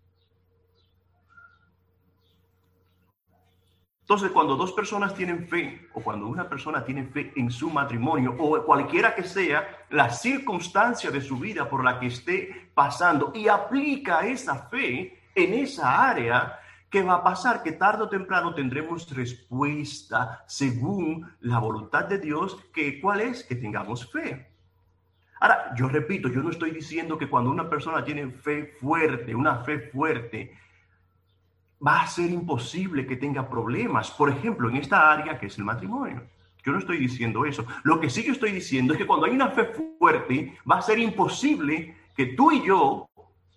Entonces, 4.03 4.31
cuando 4.31 4.57
dos 4.57 4.73
personas 4.73 5.15
tienen 5.15 5.47
fe 5.47 5.87
o 5.93 6.01
cuando 6.01 6.27
una 6.27 6.49
persona 6.49 6.83
tiene 6.83 7.05
fe 7.05 7.31
en 7.37 7.49
su 7.49 7.69
matrimonio 7.69 8.35
o 8.37 8.61
cualquiera 8.65 9.15
que 9.15 9.23
sea 9.23 9.85
la 9.91 10.09
circunstancia 10.09 11.09
de 11.09 11.21
su 11.21 11.37
vida 11.37 11.69
por 11.69 11.85
la 11.85 11.99
que 11.99 12.07
esté 12.07 12.69
pasando 12.75 13.31
y 13.33 13.47
aplica 13.47 14.27
esa 14.27 14.67
fe 14.67 15.23
en 15.33 15.53
esa 15.53 16.09
área, 16.09 16.59
¿Qué 16.93 17.01
va 17.01 17.15
a 17.15 17.23
pasar? 17.23 17.63
Que 17.63 17.71
tarde 17.71 18.03
o 18.03 18.07
temprano 18.07 18.53
tendremos 18.53 19.09
respuesta 19.09 20.43
según 20.45 21.27
la 21.39 21.57
voluntad 21.57 22.05
de 22.05 22.19
Dios, 22.19 22.55
que 22.71 23.01
cuál 23.01 23.21
es? 23.21 23.43
Que 23.43 23.55
tengamos 23.55 24.11
fe. 24.11 24.47
Ahora, 25.39 25.73
yo 25.75 25.87
repito, 25.89 26.29
yo 26.29 26.43
no 26.43 26.51
estoy 26.51 26.69
diciendo 26.69 27.17
que 27.17 27.27
cuando 27.27 27.49
una 27.49 27.67
persona 27.67 28.05
tiene 28.05 28.29
fe 28.29 28.75
fuerte, 28.79 29.33
una 29.33 29.55
fe 29.63 29.89
fuerte, 29.89 30.55
va 31.83 32.01
a 32.01 32.07
ser 32.07 32.29
imposible 32.29 33.07
que 33.07 33.17
tenga 33.17 33.49
problemas. 33.49 34.11
Por 34.11 34.29
ejemplo, 34.29 34.69
en 34.69 34.75
esta 34.75 35.11
área 35.11 35.39
que 35.39 35.47
es 35.47 35.57
el 35.57 35.63
matrimonio. 35.63 36.21
Yo 36.63 36.73
no 36.73 36.77
estoy 36.77 36.99
diciendo 36.99 37.43
eso. 37.43 37.65
Lo 37.81 37.99
que 37.99 38.11
sí 38.11 38.23
yo 38.23 38.33
estoy 38.33 38.51
diciendo 38.51 38.93
es 38.93 38.99
que 38.99 39.07
cuando 39.07 39.25
hay 39.25 39.31
una 39.31 39.49
fe 39.49 39.65
fuerte, 39.97 40.59
va 40.71 40.77
a 40.77 40.83
ser 40.83 40.99
imposible 40.99 41.97
que 42.15 42.27
tú 42.27 42.51
y 42.51 42.63
yo 42.67 43.09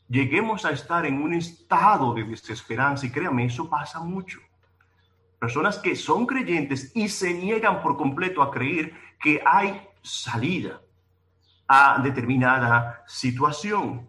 lleguemos 0.09 0.65
a 0.65 0.71
estar 0.71 1.07
en 1.07 1.23
un 1.23 1.35
estado 1.35 2.15
de 2.15 2.25
desesperanza, 2.25 3.07
y 3.07 3.11
créame, 3.11 3.47
eso 3.47 3.69
pasa 3.69 4.01
mucho. 4.01 4.41
Personas 5.39 5.79
que 5.79 5.95
son 5.95 6.27
creyentes 6.27 6.93
y 6.95 7.09
se 7.09 7.35
niegan 7.35 7.83
por 7.83 7.97
completo 7.97 8.43
a 8.43 8.51
creer 8.51 8.93
que 9.21 9.43
hay 9.45 9.87
salida 10.03 10.81
a 11.69 12.01
determinada 12.03 13.05
situación. 13.07 14.09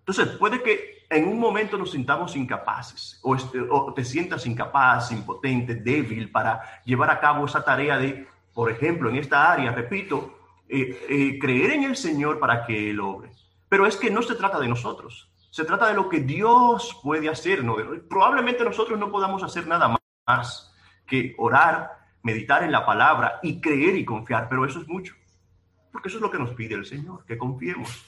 Entonces, 0.00 0.36
puede 0.36 0.62
que 0.62 0.98
en 1.10 1.26
un 1.26 1.38
momento 1.38 1.78
nos 1.78 1.92
sintamos 1.92 2.36
incapaces 2.36 3.18
o, 3.22 3.34
este, 3.34 3.60
te 3.94 4.04
sientas 4.04 4.46
incapaz, 4.46 5.10
impotente, 5.12 5.74
débil 5.74 6.30
para 6.30 6.82
llevar 6.84 7.10
a 7.10 7.20
cabo 7.20 7.46
esa 7.46 7.64
tarea 7.64 7.96
de, 7.98 8.26
por 8.52 8.70
ejemplo, 8.70 9.08
en 9.08 9.16
esta 9.16 9.50
área, 9.50 9.72
repito, 9.72 10.38
eh, 10.68 11.06
eh, 11.08 11.38
creer 11.38 11.72
en 11.72 11.84
el 11.84 11.96
Señor 11.96 12.38
para 12.38 12.66
que 12.66 12.90
Él 12.90 13.00
obre. 13.00 13.30
Pero 13.68 13.86
es 13.86 13.96
que 13.96 14.10
no 14.10 14.22
se 14.22 14.34
trata 14.34 14.58
de 14.58 14.68
nosotros. 14.68 15.30
Se 15.50 15.64
trata 15.64 15.88
de 15.88 15.94
lo 15.94 16.08
que 16.08 16.20
Dios 16.20 16.98
puede 17.02 17.28
hacer. 17.28 17.64
Probablemente 18.08 18.64
nosotros 18.64 18.98
no 18.98 19.10
podamos 19.10 19.42
hacer 19.42 19.66
nada 19.66 19.96
más 20.26 20.74
que 21.06 21.34
orar, 21.38 21.98
meditar 22.22 22.62
en 22.62 22.72
la 22.72 22.84
palabra 22.84 23.40
y 23.42 23.60
creer 23.60 23.96
y 23.96 24.04
confiar, 24.04 24.48
pero 24.48 24.64
eso 24.64 24.80
es 24.80 24.88
mucho. 24.88 25.14
Porque 25.90 26.08
eso 26.08 26.18
es 26.18 26.22
lo 26.22 26.30
que 26.30 26.38
nos 26.38 26.50
pide 26.50 26.74
el 26.74 26.84
Señor, 26.84 27.24
que 27.24 27.38
confiemos, 27.38 28.04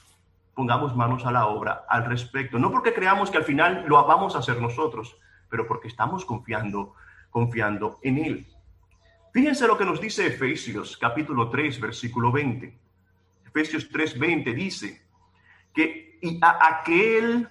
pongamos 0.55 0.95
manos 0.95 1.25
a 1.25 1.33
la 1.33 1.47
obra 1.47 1.87
al 1.89 2.05
respecto. 2.05 2.59
No 2.59 2.71
porque 2.71 2.93
creamos 2.93 3.31
que 3.31 3.39
al 3.39 3.45
final 3.45 3.85
lo 3.87 4.05
vamos 4.05 4.37
a 4.37 4.41
hacer 4.41 4.61
nosotros, 4.61 5.17
pero 5.49 5.67
porque 5.67 5.89
estamos 5.89 6.25
confiando, 6.25 6.95
confiando 7.31 7.99
en 8.03 8.19
Él. 8.19 8.47
Fíjense 9.33 9.67
lo 9.67 9.79
que 9.79 9.85
nos 9.85 10.01
dice 10.01 10.27
Efesios 10.27 10.97
capítulo 10.97 11.49
3, 11.49 11.81
versículo 11.81 12.31
20. 12.31 12.79
Efesios 13.47 13.89
3, 13.89 14.19
20 14.19 14.53
dice, 14.53 15.10
que 15.75 16.19
y 16.23 16.39
a 16.43 16.59
aquel 16.79 17.49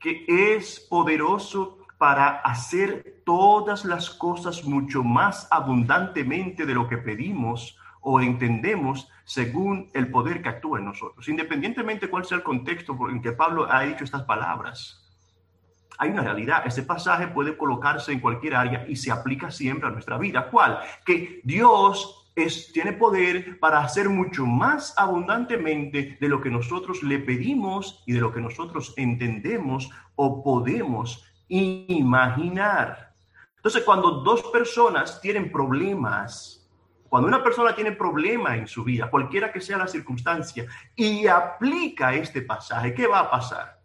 que 0.00 0.24
es 0.26 0.80
poderoso 0.80 1.78
para 1.98 2.38
hacer 2.40 3.22
todas 3.24 3.84
las 3.84 4.10
cosas 4.10 4.64
mucho 4.64 5.02
más 5.02 5.46
abundantemente 5.50 6.64
de 6.64 6.74
lo 6.74 6.88
que 6.88 6.96
pedimos 6.96 7.78
o 8.00 8.20
entendemos 8.20 9.08
según 9.24 9.90
el 9.92 10.10
poder 10.10 10.42
que 10.42 10.48
actúa 10.48 10.78
en 10.78 10.86
nosotros, 10.86 11.28
independientemente 11.28 12.08
cuál 12.08 12.24
sea 12.24 12.38
el 12.38 12.42
contexto 12.42 12.96
en 13.10 13.20
que 13.20 13.32
Pablo 13.32 13.66
ha 13.70 13.82
dicho 13.82 14.04
estas 14.04 14.22
palabras. 14.22 15.06
Hay 15.98 16.08
una 16.08 16.22
realidad, 16.22 16.62
este 16.64 16.82
pasaje 16.82 17.28
puede 17.28 17.58
colocarse 17.58 18.10
en 18.10 18.20
cualquier 18.20 18.54
área 18.54 18.86
y 18.88 18.96
se 18.96 19.12
aplica 19.12 19.50
siempre 19.50 19.86
a 19.86 19.92
nuestra 19.92 20.16
vida. 20.16 20.48
¿Cuál? 20.50 20.80
Que 21.04 21.42
Dios 21.44 22.19
es, 22.34 22.72
tiene 22.72 22.92
poder 22.92 23.58
para 23.58 23.80
hacer 23.80 24.08
mucho 24.08 24.46
más 24.46 24.94
abundantemente 24.96 26.16
de 26.20 26.28
lo 26.28 26.40
que 26.40 26.50
nosotros 26.50 27.02
le 27.02 27.18
pedimos 27.18 28.02
y 28.06 28.12
de 28.12 28.20
lo 28.20 28.32
que 28.32 28.40
nosotros 28.40 28.94
entendemos 28.96 29.90
o 30.14 30.42
podemos 30.42 31.24
imaginar. 31.48 33.14
Entonces, 33.56 33.82
cuando 33.82 34.22
dos 34.22 34.42
personas 34.44 35.20
tienen 35.20 35.52
problemas, 35.52 36.66
cuando 37.08 37.28
una 37.28 37.42
persona 37.42 37.74
tiene 37.74 37.92
problema 37.92 38.56
en 38.56 38.66
su 38.66 38.84
vida, 38.84 39.10
cualquiera 39.10 39.52
que 39.52 39.60
sea 39.60 39.76
la 39.76 39.88
circunstancia, 39.88 40.66
y 40.94 41.26
aplica 41.26 42.14
este 42.14 42.42
pasaje, 42.42 42.94
¿qué 42.94 43.06
va 43.06 43.20
a 43.20 43.30
pasar? 43.30 43.80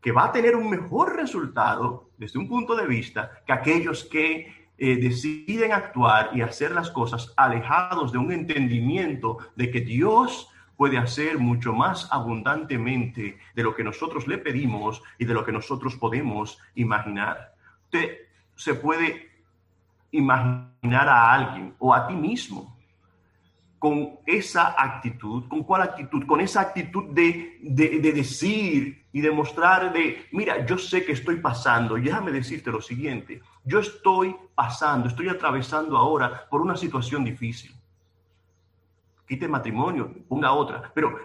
Que 0.00 0.12
va 0.12 0.24
a 0.24 0.32
tener 0.32 0.56
un 0.56 0.70
mejor 0.70 1.14
resultado 1.14 2.10
desde 2.16 2.38
un 2.38 2.48
punto 2.48 2.74
de 2.74 2.86
vista 2.86 3.42
que 3.46 3.52
aquellos 3.52 4.04
que 4.04 4.67
eh, 4.78 4.96
deciden 4.96 5.72
actuar 5.72 6.30
y 6.32 6.40
hacer 6.40 6.70
las 6.70 6.90
cosas 6.90 7.34
alejados 7.36 8.12
de 8.12 8.18
un 8.18 8.30
entendimiento 8.30 9.38
de 9.56 9.70
que 9.70 9.80
Dios 9.80 10.48
puede 10.76 10.96
hacer 10.96 11.38
mucho 11.38 11.72
más 11.72 12.08
abundantemente 12.12 13.38
de 13.56 13.62
lo 13.64 13.74
que 13.74 13.82
nosotros 13.82 14.28
le 14.28 14.38
pedimos 14.38 15.02
y 15.18 15.24
de 15.24 15.34
lo 15.34 15.44
que 15.44 15.50
nosotros 15.50 15.96
podemos 15.96 16.58
imaginar. 16.76 17.54
Usted 17.86 18.18
se 18.54 18.74
puede 18.74 19.28
imaginar 20.12 21.08
a 21.08 21.32
alguien 21.32 21.74
o 21.80 21.92
a 21.92 22.06
ti 22.06 22.14
mismo 22.14 22.78
con 23.80 24.18
esa 24.26 24.74
actitud, 24.78 25.48
¿con 25.48 25.64
cuál 25.64 25.82
actitud? 25.82 26.24
Con 26.26 26.40
esa 26.40 26.60
actitud 26.60 27.10
de, 27.10 27.58
de, 27.62 28.00
de, 28.00 28.12
decir 28.12 29.04
y 29.12 29.20
demostrar 29.20 29.92
de, 29.92 30.26
mira, 30.32 30.64
yo 30.66 30.78
sé 30.78 31.04
que 31.04 31.12
estoy 31.12 31.36
pasando, 31.36 31.94
déjame 31.96 32.32
decirte 32.32 32.70
lo 32.70 32.80
siguiente, 32.80 33.40
yo 33.68 33.80
estoy 33.80 34.34
pasando, 34.54 35.08
estoy 35.08 35.28
atravesando 35.28 35.96
ahora 35.96 36.48
por 36.48 36.60
una 36.60 36.76
situación 36.76 37.24
difícil. 37.24 37.74
Quite 39.26 39.46
matrimonio, 39.46 40.10
ponga 40.26 40.52
otra, 40.52 40.90
pero 40.94 41.16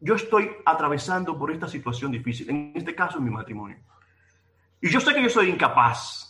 yo 0.00 0.14
estoy 0.14 0.50
atravesando 0.64 1.38
por 1.38 1.50
esta 1.50 1.68
situación 1.68 2.10
difícil, 2.10 2.48
en 2.48 2.72
este 2.74 2.94
caso 2.94 3.20
mi 3.20 3.30
matrimonio. 3.30 3.78
Y 4.80 4.88
yo 4.88 4.98
sé 4.98 5.14
que 5.14 5.22
yo 5.22 5.28
soy 5.28 5.50
incapaz. 5.50 6.26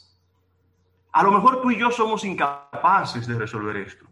A 1.12 1.22
lo 1.22 1.30
mejor 1.30 1.62
tú 1.62 1.70
y 1.70 1.78
yo 1.78 1.90
somos 1.90 2.24
incapaces 2.24 3.26
de 3.26 3.38
resolver 3.38 3.76
esto 3.76 4.10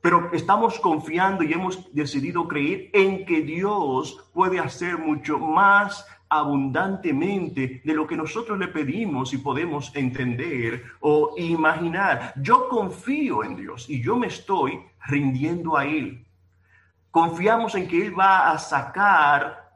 pero 0.00 0.30
estamos 0.32 0.78
confiando 0.78 1.44
y 1.44 1.52
hemos 1.52 1.92
decidido 1.94 2.48
creer 2.48 2.90
en 2.92 3.26
que 3.26 3.42
Dios 3.42 4.30
puede 4.32 4.58
hacer 4.58 4.98
mucho 4.98 5.38
más 5.38 6.06
abundantemente 6.30 7.82
de 7.84 7.94
lo 7.94 8.06
que 8.06 8.16
nosotros 8.16 8.56
le 8.58 8.68
pedimos 8.68 9.34
y 9.34 9.38
podemos 9.38 9.94
entender 9.96 10.84
o 11.00 11.34
imaginar. 11.36 12.32
Yo 12.36 12.68
confío 12.68 13.42
en 13.42 13.56
Dios 13.56 13.90
y 13.90 14.00
yo 14.00 14.16
me 14.16 14.28
estoy 14.28 14.80
rindiendo 15.06 15.76
a 15.76 15.84
Él. 15.84 16.24
Confiamos 17.10 17.74
en 17.74 17.88
que 17.88 18.06
Él 18.06 18.18
va 18.18 18.52
a 18.52 18.58
sacar 18.58 19.70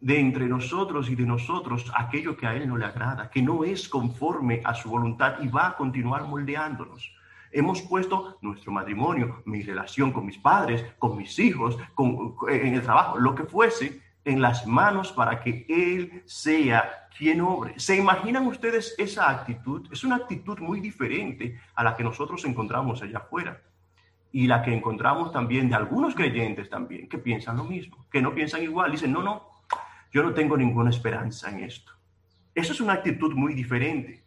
de 0.00 0.18
entre 0.18 0.46
nosotros 0.46 1.10
y 1.10 1.16
de 1.16 1.26
nosotros 1.26 1.92
aquello 1.94 2.36
que 2.36 2.46
a 2.46 2.54
Él 2.54 2.68
no 2.68 2.76
le 2.76 2.86
agrada, 2.86 3.28
que 3.28 3.42
no 3.42 3.64
es 3.64 3.88
conforme 3.88 4.62
a 4.64 4.74
su 4.74 4.88
voluntad 4.88 5.40
y 5.42 5.48
va 5.48 5.68
a 5.68 5.76
continuar 5.76 6.26
moldeándonos. 6.26 7.12
Hemos 7.52 7.82
puesto 7.82 8.38
nuestro 8.42 8.70
matrimonio, 8.70 9.42
mi 9.44 9.62
relación 9.62 10.12
con 10.12 10.24
mis 10.24 10.38
padres, 10.38 10.84
con 11.00 11.16
mis 11.16 11.36
hijos, 11.40 11.76
con, 11.96 12.36
en 12.48 12.74
el 12.74 12.82
trabajo, 12.82 13.18
lo 13.18 13.34
que 13.34 13.42
fuese, 13.42 14.00
en 14.30 14.40
las 14.40 14.66
manos 14.66 15.12
para 15.12 15.40
que 15.40 15.66
Él 15.68 16.22
sea 16.24 17.08
quien 17.16 17.40
obre. 17.40 17.74
¿Se 17.78 17.96
imaginan 17.96 18.46
ustedes 18.46 18.94
esa 18.98 19.28
actitud? 19.28 19.88
Es 19.92 20.04
una 20.04 20.16
actitud 20.16 20.58
muy 20.60 20.80
diferente 20.80 21.60
a 21.74 21.84
la 21.84 21.96
que 21.96 22.04
nosotros 22.04 22.44
encontramos 22.44 23.02
allá 23.02 23.18
afuera 23.18 23.60
y 24.32 24.46
la 24.46 24.62
que 24.62 24.72
encontramos 24.72 25.32
también 25.32 25.68
de 25.68 25.74
algunos 25.74 26.14
creyentes 26.14 26.70
también, 26.70 27.08
que 27.08 27.18
piensan 27.18 27.56
lo 27.56 27.64
mismo, 27.64 28.06
que 28.10 28.22
no 28.22 28.32
piensan 28.34 28.62
igual. 28.62 28.92
Dicen, 28.92 29.12
no, 29.12 29.22
no, 29.22 29.48
yo 30.12 30.22
no 30.22 30.32
tengo 30.32 30.56
ninguna 30.56 30.90
esperanza 30.90 31.50
en 31.50 31.64
esto. 31.64 31.92
Eso 32.54 32.72
es 32.72 32.80
una 32.80 32.94
actitud 32.94 33.34
muy 33.34 33.54
diferente. 33.54 34.22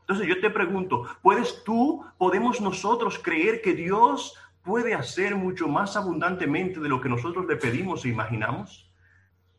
Entonces 0.00 0.26
yo 0.26 0.40
te 0.40 0.50
pregunto, 0.50 1.06
¿puedes 1.22 1.64
tú, 1.64 2.04
podemos 2.18 2.60
nosotros 2.60 3.18
creer 3.22 3.60
que 3.60 3.74
Dios 3.74 4.36
puede 4.62 4.94
hacer 4.94 5.36
mucho 5.36 5.68
más 5.68 5.96
abundantemente 5.96 6.80
de 6.80 6.88
lo 6.88 7.00
que 7.00 7.08
nosotros 7.08 7.46
le 7.46 7.56
pedimos 7.56 8.04
e 8.04 8.08
imaginamos? 8.08 8.90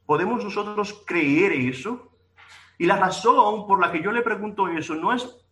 ¿Podemos 0.07 0.43
nosotros 0.43 1.03
creer 1.05 1.51
eso? 1.51 2.11
Y 2.79 2.87
la 2.87 2.97
razón 2.97 3.67
por 3.67 3.79
la 3.79 3.91
que 3.91 4.01
yo 4.01 4.11
le 4.11 4.23
pregunto 4.23 4.67
eso 4.67 4.95
no 4.95 5.13
es 5.13 5.45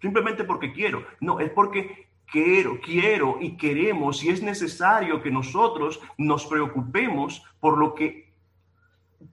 simplemente 0.00 0.44
porque 0.44 0.72
quiero, 0.72 1.04
no, 1.20 1.40
es 1.40 1.50
porque 1.50 2.08
quiero, 2.30 2.78
quiero 2.80 3.38
y 3.40 3.56
queremos 3.56 4.22
y 4.22 4.30
es 4.30 4.42
necesario 4.42 5.22
que 5.22 5.30
nosotros 5.30 6.00
nos 6.16 6.46
preocupemos 6.46 7.44
por 7.58 7.76
lo 7.78 7.94
que 7.94 8.30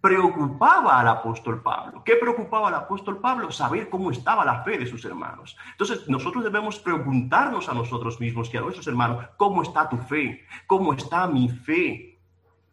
preocupaba 0.02 1.00
al 1.00 1.08
apóstol 1.08 1.62
Pablo. 1.62 2.04
¿Qué 2.04 2.16
preocupaba 2.16 2.68
al 2.68 2.76
apóstol 2.76 3.20
Pablo? 3.20 3.52
Saber 3.52 3.90
cómo 3.90 4.12
estaba 4.12 4.44
la 4.44 4.64
fe 4.64 4.78
de 4.78 4.86
sus 4.86 5.04
hermanos. 5.06 5.58
Entonces, 5.72 6.08
nosotros 6.10 6.44
debemos 6.44 6.80
preguntarnos 6.80 7.70
a 7.70 7.74
nosotros 7.74 8.20
mismos 8.20 8.54
y 8.54 8.58
a 8.58 8.62
nuestros 8.62 8.88
hermanos, 8.88 9.26
¿cómo 9.38 9.62
está 9.62 9.88
tu 9.88 9.98
fe? 9.98 10.46
¿Cómo 10.68 10.94
está 10.94 11.28
mi 11.28 11.50
fe? 11.50 12.20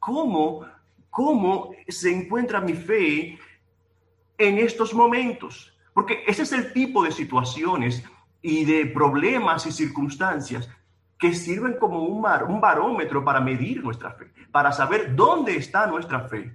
¿Cómo, 0.00 0.66
cómo 1.14 1.70
se 1.86 2.12
encuentra 2.12 2.60
mi 2.60 2.72
fe 2.72 3.38
en 4.36 4.58
estos 4.58 4.92
momentos? 4.92 5.72
Porque 5.92 6.24
ese 6.26 6.42
es 6.42 6.50
el 6.50 6.72
tipo 6.72 7.04
de 7.04 7.12
situaciones 7.12 8.02
y 8.42 8.64
de 8.64 8.86
problemas 8.86 9.64
y 9.64 9.70
circunstancias 9.70 10.68
que 11.16 11.32
sirven 11.32 11.78
como 11.78 12.00
un, 12.00 12.26
un 12.48 12.60
barómetro 12.60 13.24
para 13.24 13.40
medir 13.40 13.84
nuestra 13.84 14.10
fe, 14.10 14.32
para 14.50 14.72
saber 14.72 15.14
dónde 15.14 15.56
está 15.56 15.86
nuestra 15.86 16.28
fe 16.28 16.52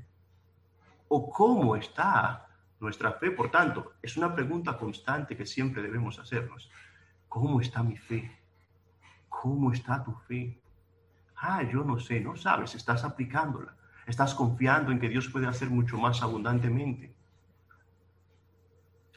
o 1.07 1.31
cómo 1.31 1.77
está 1.77 2.45
nuestra 2.81 3.13
fe. 3.13 3.31
Por 3.31 3.49
tanto, 3.49 3.93
es 4.01 4.17
una 4.17 4.35
pregunta 4.35 4.77
constante 4.77 5.37
que 5.37 5.45
siempre 5.45 5.81
debemos 5.81 6.19
hacernos. 6.19 6.69
¿Cómo 7.29 7.61
está 7.61 7.81
mi 7.81 7.95
fe? 7.95 8.29
¿Cómo 9.29 9.71
está 9.71 10.03
tu 10.03 10.11
fe? 10.27 10.61
Ah, 11.37 11.63
yo 11.63 11.85
no 11.85 11.97
sé, 11.97 12.19
no 12.19 12.35
sabes, 12.35 12.75
estás 12.75 13.05
aplicándola. 13.05 13.78
Estás 14.09 14.33
confiando 14.33 14.91
en 14.91 14.99
que 14.99 15.07
Dios 15.07 15.29
puede 15.29 15.45
hacer 15.45 15.69
mucho 15.69 15.95
más 15.99 16.23
abundantemente. 16.23 17.13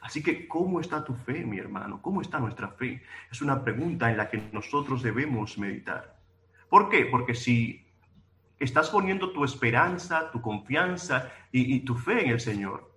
Así 0.01 0.21
que, 0.21 0.47
¿cómo 0.47 0.79
está 0.79 1.03
tu 1.03 1.15
fe, 1.15 1.43
mi 1.43 1.57
hermano? 1.57 1.99
¿Cómo 1.99 2.21
está 2.21 2.39
nuestra 2.39 2.67
fe? 2.67 3.01
Es 3.31 3.41
una 3.41 3.63
pregunta 3.63 4.11
en 4.11 4.17
la 4.17 4.29
que 4.29 4.37
nosotros 4.51 5.01
debemos 5.01 5.57
meditar. 5.57 6.19
¿Por 6.69 6.89
qué? 6.89 7.07
Porque 7.07 7.33
si 7.33 7.83
estás 8.59 8.91
poniendo 8.91 9.31
tu 9.31 9.43
esperanza, 9.43 10.29
tu 10.29 10.41
confianza 10.41 11.31
y, 11.51 11.79
tu 11.79 11.95
fe 11.95 12.25
en 12.25 12.29
el 12.29 12.39
Señor. 12.39 12.93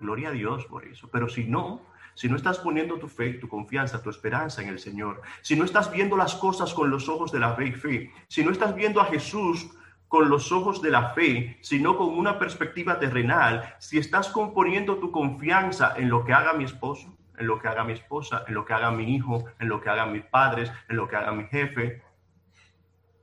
Gloria 0.00 0.28
a 0.28 0.32
Dios 0.32 0.66
por 0.66 0.84
eso. 0.84 1.08
Pero 1.10 1.30
si 1.30 1.44
no, 1.44 1.80
si 2.14 2.28
no 2.28 2.36
estás 2.36 2.58
poniendo 2.58 2.98
tu 2.98 3.08
fe, 3.08 3.34
tu 3.34 3.48
confianza, 3.48 4.02
tu 4.02 4.10
esperanza 4.10 4.60
en 4.60 4.68
el 4.68 4.78
Señor, 4.78 5.22
si 5.40 5.56
no 5.56 5.64
estás 5.64 5.90
viendo 5.90 6.14
las 6.14 6.34
cosas 6.34 6.74
con 6.74 6.90
los 6.90 7.08
ojos 7.08 7.32
de 7.32 7.38
la 7.38 7.54
fe 7.54 7.68
y 7.68 7.72
fe, 7.72 8.12
si 8.28 8.44
no 8.44 8.50
estás 8.50 8.74
viendo 8.74 9.00
a 9.00 9.06
Jesús 9.06 9.70
con 10.12 10.28
los 10.28 10.52
ojos 10.52 10.82
de 10.82 10.90
la 10.90 11.14
fe, 11.14 11.56
sino 11.62 11.96
con 11.96 12.10
una 12.18 12.38
perspectiva 12.38 12.98
terrenal, 12.98 13.76
si 13.78 13.96
estás 13.96 14.28
componiendo 14.28 14.98
tu 14.98 15.10
confianza 15.10 15.94
en 15.96 16.10
lo 16.10 16.22
que 16.22 16.34
haga 16.34 16.52
mi 16.52 16.64
esposo, 16.64 17.16
en 17.38 17.46
lo 17.46 17.58
que 17.58 17.68
haga 17.68 17.82
mi 17.82 17.94
esposa, 17.94 18.44
en 18.46 18.52
lo 18.52 18.66
que 18.66 18.74
haga 18.74 18.90
mi 18.90 19.04
hijo, 19.14 19.46
en 19.58 19.70
lo 19.70 19.80
que 19.80 19.88
haga 19.88 20.04
mis 20.04 20.22
padres, 20.26 20.70
en 20.90 20.96
lo 20.96 21.08
que 21.08 21.16
haga 21.16 21.32
mi 21.32 21.44
jefe, 21.44 22.02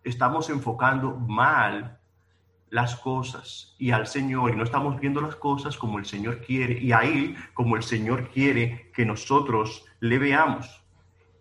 estamos 0.03 0.49
enfocando 0.49 1.11
mal 1.15 1.99
las 2.71 2.95
cosas 2.95 3.75
y 3.77 3.91
al 3.91 4.07
Señor 4.07 4.49
y 4.49 4.55
no 4.55 4.63
estamos 4.63 4.99
viendo 4.99 5.21
las 5.21 5.35
cosas 5.35 5.77
como 5.77 5.99
el 5.99 6.07
Señor 6.07 6.41
quiere 6.41 6.79
y 6.81 6.91
a 6.91 7.01
Él 7.01 7.35
como 7.53 7.75
el 7.75 7.83
Señor 7.83 8.29
quiere 8.29 8.89
que 8.95 9.05
nosotros 9.05 9.85
le 9.99 10.17
veamos. 10.17 10.83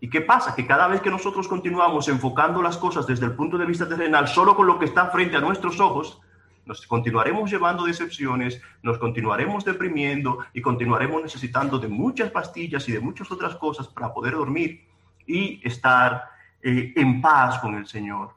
¿Y 0.01 0.09
qué 0.09 0.21
pasa? 0.21 0.55
Que 0.55 0.65
cada 0.65 0.87
vez 0.87 1.01
que 1.01 1.09
nosotros 1.09 1.47
continuamos 1.47 2.07
enfocando 2.07 2.61
las 2.61 2.77
cosas 2.77 3.05
desde 3.05 3.25
el 3.25 3.33
punto 3.33 3.57
de 3.57 3.65
vista 3.65 3.87
terrenal, 3.87 4.27
solo 4.27 4.55
con 4.55 4.65
lo 4.65 4.79
que 4.79 4.85
está 4.85 5.07
frente 5.07 5.35
a 5.35 5.41
nuestros 5.41 5.79
ojos, 5.79 6.21
nos 6.65 6.85
continuaremos 6.85 7.49
llevando 7.49 7.83
decepciones, 7.83 8.61
nos 8.83 8.97
continuaremos 8.97 9.65
deprimiendo 9.65 10.39
y 10.53 10.61
continuaremos 10.61 11.21
necesitando 11.21 11.79
de 11.79 11.87
muchas 11.87 12.31
pastillas 12.31 12.87
y 12.87 12.91
de 12.91 12.99
muchas 12.99 13.31
otras 13.31 13.55
cosas 13.55 13.87
para 13.87 14.13
poder 14.13 14.35
dormir 14.35 14.87
y 15.25 15.59
estar 15.67 16.25
eh, 16.61 16.93
en 16.95 17.21
paz 17.21 17.59
con 17.59 17.75
el 17.75 17.87
Señor. 17.87 18.35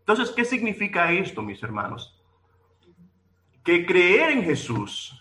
Entonces, 0.00 0.30
¿qué 0.34 0.44
significa 0.44 1.12
esto, 1.12 1.42
mis 1.42 1.62
hermanos? 1.62 2.18
Que 3.62 3.86
creer 3.86 4.30
en 4.30 4.44
Jesús 4.44 5.20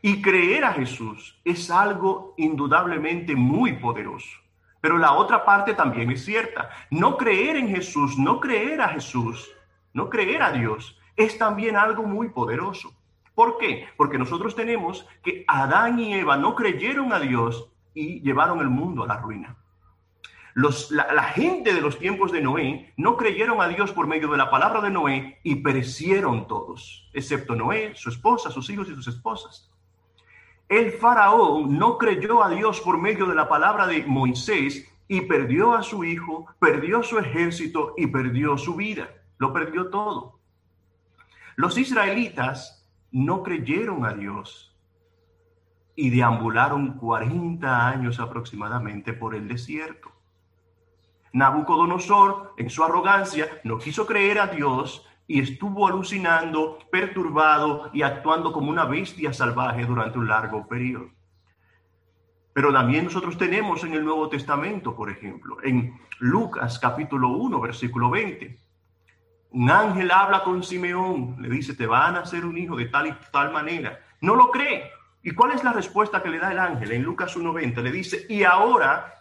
y 0.00 0.22
creer 0.22 0.64
a 0.64 0.72
Jesús 0.72 1.38
es 1.44 1.70
algo 1.70 2.34
indudablemente 2.38 3.34
muy 3.34 3.74
poderoso. 3.74 4.41
Pero 4.82 4.98
la 4.98 5.12
otra 5.12 5.44
parte 5.44 5.74
también 5.74 6.10
es 6.10 6.24
cierta. 6.24 6.68
No 6.90 7.16
creer 7.16 7.56
en 7.56 7.68
Jesús, 7.68 8.18
no 8.18 8.40
creer 8.40 8.80
a 8.80 8.88
Jesús, 8.88 9.48
no 9.94 10.10
creer 10.10 10.42
a 10.42 10.50
Dios, 10.50 10.98
es 11.16 11.38
también 11.38 11.76
algo 11.76 12.02
muy 12.02 12.30
poderoso. 12.30 12.92
¿Por 13.36 13.58
qué? 13.58 13.86
Porque 13.96 14.18
nosotros 14.18 14.56
tenemos 14.56 15.06
que 15.22 15.44
Adán 15.46 16.00
y 16.00 16.14
Eva 16.14 16.36
no 16.36 16.56
creyeron 16.56 17.12
a 17.12 17.20
Dios 17.20 17.70
y 17.94 18.20
llevaron 18.22 18.58
el 18.58 18.70
mundo 18.70 19.04
a 19.04 19.06
la 19.06 19.18
ruina. 19.18 19.56
Los, 20.54 20.90
la, 20.90 21.12
la, 21.14 21.22
gente 21.22 21.72
de 21.72 21.80
los 21.80 21.98
tiempos 21.98 22.32
de 22.32 22.42
Noé 22.42 22.92
no 22.96 23.16
creyeron 23.16 23.60
a 23.62 23.68
Dios 23.68 23.92
por 23.92 24.08
medio 24.08 24.28
de 24.32 24.36
la 24.36 24.50
palabra 24.50 24.80
de 24.80 24.90
Noé 24.90 25.38
y 25.44 25.56
perecieron 25.56 26.48
todos, 26.48 27.08
excepto 27.14 27.54
Noé, 27.54 27.94
su 27.94 28.10
esposa, 28.10 28.50
sus 28.50 28.68
hijos 28.68 28.88
y 28.90 28.94
sus 28.94 29.06
esposas. 29.06 29.71
El 30.72 30.92
faraón 30.92 31.76
no 31.78 31.98
creyó 31.98 32.42
a 32.42 32.48
Dios 32.48 32.80
por 32.80 32.96
medio 32.96 33.26
de 33.26 33.34
la 33.34 33.46
palabra 33.46 33.86
de 33.86 34.06
Moisés 34.06 34.90
y 35.06 35.20
perdió 35.20 35.74
a 35.74 35.82
su 35.82 36.02
hijo, 36.02 36.46
perdió 36.58 37.02
su 37.02 37.18
ejército 37.18 37.92
y 37.98 38.06
perdió 38.06 38.56
su 38.56 38.74
vida. 38.74 39.10
Lo 39.36 39.52
perdió 39.52 39.90
todo. 39.90 40.38
Los 41.56 41.76
israelitas 41.76 42.88
no 43.10 43.42
creyeron 43.42 44.06
a 44.06 44.14
Dios 44.14 44.74
y 45.94 46.08
deambularon 46.08 46.96
40 46.96 47.88
años 47.88 48.18
aproximadamente 48.18 49.12
por 49.12 49.34
el 49.34 49.48
desierto. 49.48 50.10
Nabucodonosor, 51.34 52.54
en 52.56 52.70
su 52.70 52.82
arrogancia, 52.82 53.60
no 53.64 53.76
quiso 53.76 54.06
creer 54.06 54.38
a 54.38 54.46
Dios 54.46 55.06
y 55.26 55.40
estuvo 55.40 55.86
alucinando, 55.86 56.78
perturbado 56.90 57.90
y 57.92 58.02
actuando 58.02 58.52
como 58.52 58.70
una 58.70 58.84
bestia 58.84 59.32
salvaje 59.32 59.84
durante 59.84 60.18
un 60.18 60.28
largo 60.28 60.66
periodo. 60.66 61.10
Pero 62.52 62.72
también 62.72 63.04
nosotros 63.04 63.38
tenemos 63.38 63.82
en 63.84 63.94
el 63.94 64.04
Nuevo 64.04 64.28
Testamento, 64.28 64.94
por 64.94 65.10
ejemplo, 65.10 65.56
en 65.62 65.98
Lucas 66.18 66.78
capítulo 66.78 67.28
1, 67.28 67.60
versículo 67.60 68.10
20. 68.10 68.58
Un 69.52 69.70
ángel 69.70 70.10
habla 70.10 70.42
con 70.42 70.62
Simeón, 70.62 71.36
le 71.40 71.48
dice, 71.48 71.74
te 71.74 71.86
van 71.86 72.16
a 72.16 72.20
hacer 72.20 72.44
un 72.44 72.58
hijo 72.58 72.76
de 72.76 72.86
tal 72.86 73.06
y 73.06 73.14
tal 73.30 73.52
manera. 73.52 74.00
No 74.20 74.34
lo 74.34 74.50
cree. 74.50 74.90
¿Y 75.22 75.32
cuál 75.32 75.52
es 75.52 75.62
la 75.62 75.72
respuesta 75.72 76.22
que 76.22 76.30
le 76.30 76.38
da 76.38 76.52
el 76.52 76.58
ángel? 76.58 76.92
En 76.92 77.02
Lucas 77.02 77.36
1.20 77.36 77.82
le 77.82 77.92
dice, 77.92 78.26
y 78.28 78.44
ahora 78.44 79.14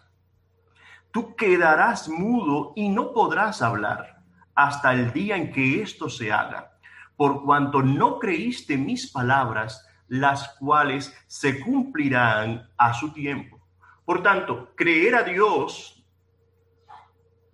tú 1.12 1.36
quedarás 1.36 2.10
mudo 2.10 2.74
y 2.76 2.90
no 2.90 3.14
podrás 3.14 3.62
hablar 3.62 4.21
hasta 4.64 4.94
el 4.94 5.12
día 5.12 5.36
en 5.36 5.52
que 5.52 5.82
esto 5.82 6.08
se 6.08 6.32
haga, 6.32 6.78
por 7.16 7.44
cuanto 7.44 7.82
no 7.82 8.20
creíste 8.20 8.78
mis 8.78 9.12
palabras, 9.12 9.88
las 10.08 10.50
cuales 10.60 11.16
se 11.28 11.60
cumplirán 11.60 12.70
a 12.78 12.94
su 12.94 13.12
tiempo. 13.12 13.60
Por 14.06 14.22
tanto, 14.22 14.74
creer 14.76 15.16
a 15.16 15.24
Dios 15.24 16.06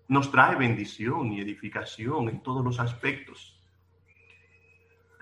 nos 0.09 0.31
trae 0.31 0.55
bendición 0.55 1.31
y 1.31 1.39
edificación 1.39 2.27
en 2.29 2.41
todos 2.41 2.63
los 2.63 2.79
aspectos. 2.79 3.57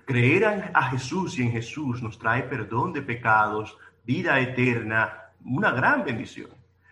Creer 0.06 0.70
a 0.72 0.82
Jesús 0.90 1.38
y 1.38 1.42
en 1.42 1.52
Jesús 1.52 2.02
nos 2.02 2.18
trae 2.18 2.44
perdón 2.44 2.92
de 2.92 3.02
pecados, 3.02 3.76
vida 4.04 4.40
eterna, 4.40 5.32
una 5.44 5.70
gran 5.70 6.04
bendición. 6.04 6.50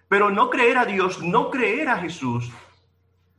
Pero 0.08 0.30
no 0.30 0.50
creer 0.50 0.78
a 0.78 0.84
Dios, 0.84 1.22
no 1.22 1.50
creer 1.50 1.88
a 1.88 1.98
Jesús, 1.98 2.52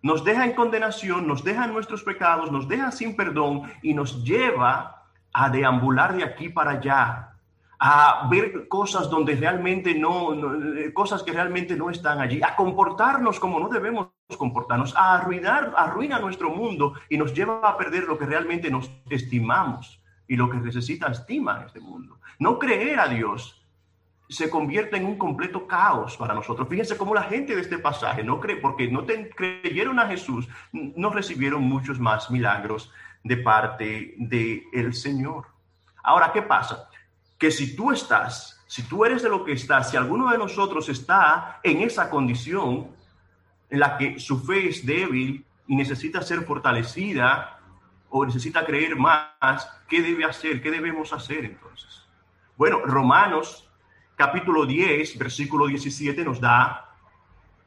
nos 0.06 0.24
deja 0.24 0.46
en 0.46 0.54
condenación, 0.54 1.26
nos 1.26 1.44
deja 1.44 1.66
en 1.66 1.74
nuestros 1.74 2.04
pecados, 2.04 2.52
nos 2.52 2.68
deja 2.68 2.92
sin 2.92 3.16
perdón 3.16 3.64
y 3.82 3.96
nos 3.96 4.24
lleva 4.24 5.02
a 5.34 5.50
deambular 5.50 6.16
de 6.16 6.24
aquí 6.24 6.48
para 6.48 6.74
allá, 6.74 7.32
a 7.80 8.28
ver 8.30 8.68
cosas 8.68 9.10
donde 9.10 9.36
realmente 9.36 9.96
no, 9.96 10.28
cosas 10.94 11.24
que 11.24 11.32
realmente 11.32 11.76
no 11.76 11.90
están 11.90 12.20
allí, 12.20 12.40
a 12.44 12.56
comportarnos 12.56 13.40
como 13.40 13.60
no 13.60 13.68
debemos 13.68 14.10
comportarnos, 14.38 14.96
a 14.96 15.16
arruinar, 15.16 15.74
arruina 15.76 16.20
nuestro 16.20 16.52
mundo 16.52 16.94
y 17.10 17.18
nos 17.18 17.34
lleva 17.34 17.68
a 17.68 17.76
perder 17.76 18.04
lo 18.04 18.20
que 18.20 18.28
realmente 18.28 18.70
nos 18.70 18.92
estimamos 19.10 20.04
y 20.28 20.36
lo 20.36 20.52
que 20.52 20.58
necesita 20.58 21.08
estima 21.08 21.58
en 21.58 21.66
este 21.66 21.80
mundo. 21.80 22.20
No 22.38 22.60
creer 22.60 23.00
a 23.00 23.08
Dios 23.08 23.65
se 24.28 24.50
convierte 24.50 24.98
en 24.98 25.06
un 25.06 25.18
completo 25.18 25.68
caos 25.68 26.18
para 26.18 26.34
nosotros. 26.34 26.68
Fíjense 26.68 26.98
cómo 26.98 27.14
la 27.14 27.24
gente 27.24 27.56
de 27.56 27.62
este 27.62 27.78
pasaje 27.78 28.24
no 28.24 28.40
cree, 28.40 28.58
porque 28.58 28.88
no 28.88 29.04
te, 29.04 29.30
creyeron 29.30 30.00
a 30.00 30.08
Jesús, 30.08 30.48
no 30.72 31.10
recibieron 31.12 31.64
muchos 31.64 32.00
más 32.00 32.32
milagros 32.32 32.92
de 33.24 33.38
parte 33.38 34.16
del 34.18 34.64
el 34.74 34.94
Señor. 34.94 35.48
Ahora, 36.04 36.32
¿qué 36.32 36.42
pasa? 36.42 36.90
Que 37.38 37.52
si 37.52 37.76
tú 37.76 37.92
estás, 37.92 38.64
si 38.68 38.84
tú 38.84 39.06
eres 39.06 39.22
de 39.24 39.30
lo 39.30 39.44
que 39.44 39.54
estás, 39.54 39.92
si 39.92 39.98
alguno 39.98 40.32
de 40.32 40.38
nosotros 40.38 40.90
está 40.90 41.60
en 41.64 41.82
esa 41.82 42.10
condición 42.10 42.88
en 43.70 43.80
la 43.80 43.98
que 43.98 44.20
su 44.20 44.40
fe 44.44 44.70
es 44.70 44.86
débil 44.86 45.46
y 45.68 45.76
necesita 45.76 46.22
ser 46.22 46.42
fortalecida 46.44 47.60
o 48.10 48.26
necesita 48.26 48.66
creer 48.66 48.96
más, 48.96 49.70
¿qué 49.88 50.02
debe 50.02 50.26
hacer? 50.26 50.62
¿Qué 50.62 50.72
debemos 50.72 51.12
hacer 51.14 51.46
entonces? 51.46 52.08
Bueno, 52.58 52.80
Romanos 52.86 53.65
capítulo 54.16 54.66
10, 54.66 55.18
versículo 55.18 55.68
17 55.68 56.24
nos 56.24 56.40
da 56.40 56.90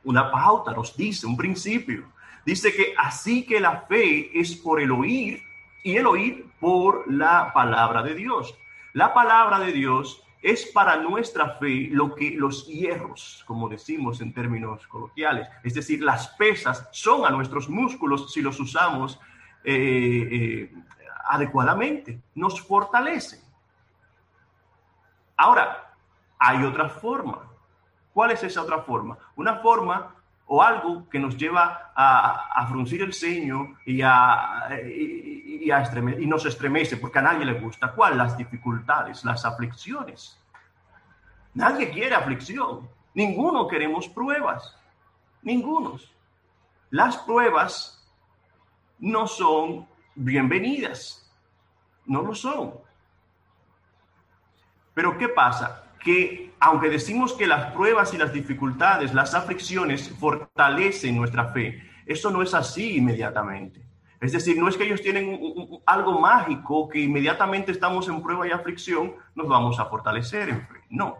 una 0.05 0.31
pauta, 0.31 0.73
nos 0.73 0.97
dice 0.97 1.27
un 1.27 1.37
principio. 1.37 2.05
Dice 2.45 2.73
que 2.73 2.95
así 2.97 3.45
que 3.45 3.61
la 3.61 3.83
fe 3.83 4.31
es 4.39 4.57
por 4.57 4.81
el 4.81 4.91
oír 4.91 5.43
y 5.85 5.97
el 5.97 6.07
oír 6.07 6.47
por 6.61 7.11
la 7.13 7.53
palabra 7.53 8.03
de 8.03 8.15
Dios. 8.15 8.55
La 8.95 9.13
palabra 9.13 9.59
de 9.59 9.73
Dios 9.73 10.23
es 10.41 10.67
para 10.67 10.97
nuestra 10.97 11.57
fe 11.59 11.89
lo 11.91 12.15
que 12.15 12.31
los 12.31 12.67
hierros, 12.67 13.45
como 13.47 13.69
decimos 13.69 14.21
en 14.21 14.33
términos 14.33 14.87
coloquiales, 14.87 15.49
es 15.63 15.75
decir, 15.75 16.03
las 16.03 16.29
pesas 16.29 16.89
son 16.93 17.27
a 17.27 17.31
nuestros 17.31 17.69
músculos 17.69 18.33
si 18.33 18.41
los 18.41 18.59
usamos 18.61 19.21
eh, 19.65 20.29
eh, 20.31 20.73
adecuadamente, 21.29 22.21
nos 22.35 22.61
fortalecen. 22.61 23.41
Ahora, 25.37 25.88
hay 26.39 26.65
otra 26.65 26.89
forma. 26.89 27.43
¿Cuál 28.13 28.33
es 28.33 28.43
esa 28.43 28.63
otra 28.63 28.81
forma? 28.83 29.19
Una 29.37 29.57
forma 29.57 30.15
o 30.47 30.63
algo 30.63 31.09
que 31.09 31.19
nos 31.19 31.37
lleva 31.37 31.93
a, 31.95 32.67
fruncir 32.69 33.03
el 33.03 33.13
ceño 33.13 33.77
y, 33.85 34.01
a, 34.03 34.69
y, 34.85 35.71
y 35.71 36.27
nos 36.27 36.47
estremece, 36.47 36.97
porque 36.97 37.19
a 37.19 37.23
nadie 37.23 37.45
le 37.45 37.61
gusta. 37.61 37.93
¿Cuál? 37.93 38.17
Las 38.17 38.37
dificultades, 38.37 39.25
las 39.25 39.45
aflicciones. 39.45 40.41
Nadie 41.55 41.91
quiere 41.91 42.15
aflicción. 42.15 42.89
Ninguno 43.15 43.69
queremos 43.69 44.09
pruebas. 44.09 44.77
Ningunos. 45.43 46.13
Las 46.91 47.17
pruebas 47.19 48.09
no 48.99 49.27
son 49.27 49.87
bienvenidas. 50.15 51.31
No 52.07 52.23
lo 52.23 52.35
son. 52.35 52.75
Pero 54.95 55.19
¿qué 55.19 55.29
pasa? 55.29 55.88
Que 55.99 56.53
aunque 56.61 56.89
decimos 56.89 57.35
que 57.35 57.47
las 57.47 57.73
pruebas 57.73 58.13
y 58.15 58.19
las 58.19 58.33
dificultades, 58.33 59.15
las 59.15 59.35
aflicciones 59.35 60.11
fortalecen 60.19 61.17
nuestra 61.17 61.53
fe, 61.53 61.83
eso 62.07 62.31
no 62.31 62.43
es 62.43 62.55
así 62.55 62.97
inmediatamente. 62.97 63.87
Es 64.21 64.33
decir, 64.33 64.59
no 64.59 64.69
es 64.69 64.77
que 64.77 64.85
ellos 64.85 65.03
tienen 65.03 65.39
algo 65.87 66.19
mágico 66.19 66.89
que 66.89 67.01
inmediatamente 67.01 67.71
estamos 67.71 68.09
en 68.09 68.21
prueba 68.23 68.49
y 68.49 68.51
aflicción, 68.51 69.15
nos 69.35 69.47
vamos 69.47 69.79
a 69.79 69.85
fortalecer 69.85 70.49
en 70.49 70.67
fe. 70.67 70.81
No, 70.91 71.19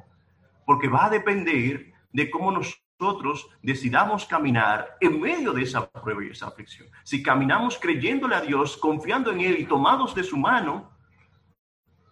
porque 0.67 0.89
va 0.89 1.07
a 1.07 1.11
depender 1.11 1.93
de 2.13 2.31
cómo 2.31 2.51
nosotros 2.51 3.49
decidamos 3.63 4.25
caminar 4.25 4.97
en 5.01 5.21
medio 5.21 5.53
de 5.53 5.63
esa 5.63 5.89
prueba 5.89 6.25
y 6.25 6.31
esa 6.31 6.49
aflicción. 6.49 6.89
Si 7.05 7.23
caminamos 7.23 7.79
creyéndole 7.79 8.35
a 8.35 8.41
Dios, 8.41 8.77
confiando 8.77 9.31
en 9.31 9.41
Él 9.41 9.61
y 9.61 9.65
tomados 9.65 10.15
de 10.17 10.25
su 10.25 10.37
mano, 10.37 10.91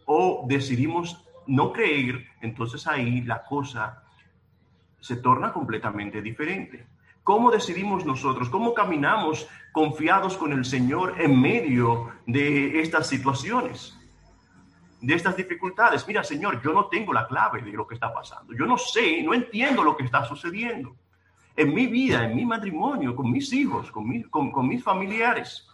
o 0.05 0.45
decidimos 0.47 1.26
no 1.47 1.73
creer, 1.73 2.27
entonces 2.41 2.87
ahí 2.87 3.23
la 3.23 3.45
cosa 3.45 4.03
se 5.01 5.17
torna 5.17 5.53
completamente 5.53 6.21
diferente. 6.23 6.87
¿Cómo 7.23 7.51
decidimos 7.51 8.05
nosotros? 8.05 8.49
¿Cómo 8.49 8.73
caminamos 8.73 9.49
confiados 9.73 10.37
con 10.37 10.53
el 10.53 10.65
Señor 10.65 11.15
en 11.21 11.41
medio 11.41 12.13
de 12.25 12.81
estas 12.81 13.09
situaciones? 13.09 13.99
De 15.01 15.15
estas 15.15 15.37
dificultades. 15.37 16.07
Mira, 16.07 16.23
Señor, 16.23 16.63
yo 16.63 16.73
no 16.73 16.87
tengo 16.87 17.13
la 17.13 17.27
clave 17.27 17.63
de 17.63 17.73
lo 17.73 17.87
que 17.87 17.95
está 17.95 18.13
pasando. 18.13 18.55
Yo 18.55 18.65
no 18.65 18.79
sé, 18.79 19.23
no 19.23 19.35
entiendo 19.35 19.83
lo 19.83 19.97
que 19.97 20.05
está 20.05 20.25
sucediendo. 20.25 20.97
En 21.57 21.75
mi 21.75 21.87
vida, 21.87 22.25
en 22.25 22.37
mi 22.37 22.45
matrimonio, 22.45 23.17
con 23.17 23.31
mis 23.31 23.53
hijos, 23.53 23.91
con, 23.91 24.23
con 24.31 24.69
mis 24.69 24.83
familiares. 24.83 25.69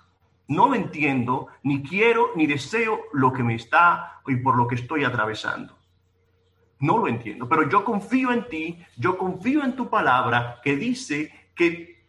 No 0.49 0.75
entiendo, 0.75 1.49
ni 1.63 1.83
quiero, 1.83 2.31
ni 2.35 2.47
deseo 2.47 3.01
lo 3.13 3.33
que 3.33 3.43
me 3.43 3.55
está 3.55 4.21
y 4.27 4.37
por 4.37 4.57
lo 4.57 4.67
que 4.67 4.75
estoy 4.75 5.05
atravesando. 5.05 5.77
No 6.81 6.99
lo 6.99 7.09
entiendo, 7.09 7.49
pero 7.49 7.69
yo 7.69 7.85
confío 7.85 8.33
en 8.33 8.49
ti, 8.49 8.85
yo 8.97 9.17
confío 9.17 9.63
en 9.63 9.77
tu 9.77 9.89
palabra 9.89 10.61
que 10.63 10.77
dice 10.77 11.51
que 11.55 12.05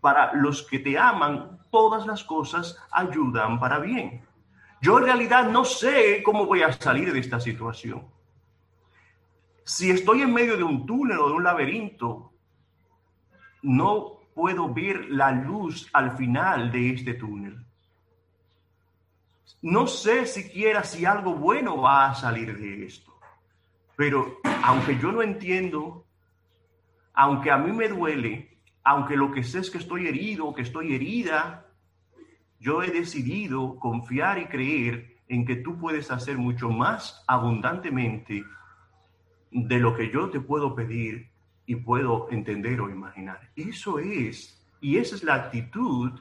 para 0.00 0.32
los 0.34 0.62
que 0.62 0.78
te 0.78 0.98
aman, 0.98 1.60
todas 1.70 2.06
las 2.06 2.24
cosas 2.24 2.76
ayudan 2.90 3.58
para 3.60 3.78
bien. 3.78 4.24
Yo 4.80 4.98
en 4.98 5.04
realidad 5.04 5.50
no 5.50 5.64
sé 5.64 6.22
cómo 6.22 6.46
voy 6.46 6.62
a 6.62 6.72
salir 6.72 7.12
de 7.12 7.18
esta 7.18 7.40
situación. 7.40 8.06
Si 9.64 9.90
estoy 9.90 10.22
en 10.22 10.32
medio 10.32 10.56
de 10.56 10.62
un 10.62 10.86
túnel 10.86 11.18
o 11.18 11.28
de 11.28 11.34
un 11.34 11.44
laberinto, 11.44 12.32
no 13.62 14.20
puedo 14.34 14.72
ver 14.72 15.06
la 15.10 15.32
luz 15.32 15.88
al 15.92 16.16
final 16.16 16.70
de 16.70 16.90
este 16.90 17.14
túnel. 17.14 17.65
No 19.62 19.86
sé 19.86 20.26
siquiera 20.26 20.84
si 20.84 21.04
algo 21.04 21.34
bueno 21.34 21.80
va 21.80 22.10
a 22.10 22.14
salir 22.14 22.56
de 22.58 22.84
esto. 22.84 23.18
Pero 23.96 24.38
aunque 24.62 24.98
yo 24.98 25.12
no 25.12 25.22
entiendo, 25.22 26.06
aunque 27.14 27.50
a 27.50 27.58
mí 27.58 27.72
me 27.72 27.88
duele, 27.88 28.58
aunque 28.84 29.16
lo 29.16 29.32
que 29.32 29.42
sé 29.42 29.60
es 29.60 29.70
que 29.70 29.78
estoy 29.78 30.06
herido, 30.06 30.54
que 30.54 30.62
estoy 30.62 30.94
herida, 30.94 31.66
yo 32.60 32.82
he 32.82 32.90
decidido 32.90 33.78
confiar 33.78 34.38
y 34.38 34.46
creer 34.46 35.16
en 35.28 35.44
que 35.44 35.56
tú 35.56 35.78
puedes 35.78 36.10
hacer 36.10 36.38
mucho 36.38 36.70
más 36.70 37.24
abundantemente 37.26 38.44
de 39.50 39.78
lo 39.78 39.94
que 39.94 40.10
yo 40.10 40.30
te 40.30 40.40
puedo 40.40 40.74
pedir 40.74 41.30
y 41.66 41.76
puedo 41.76 42.28
entender 42.30 42.80
o 42.80 42.90
imaginar. 42.90 43.50
Eso 43.56 43.98
es, 43.98 44.64
y 44.80 44.98
esa 44.98 45.16
es 45.16 45.24
la 45.24 45.34
actitud 45.34 46.12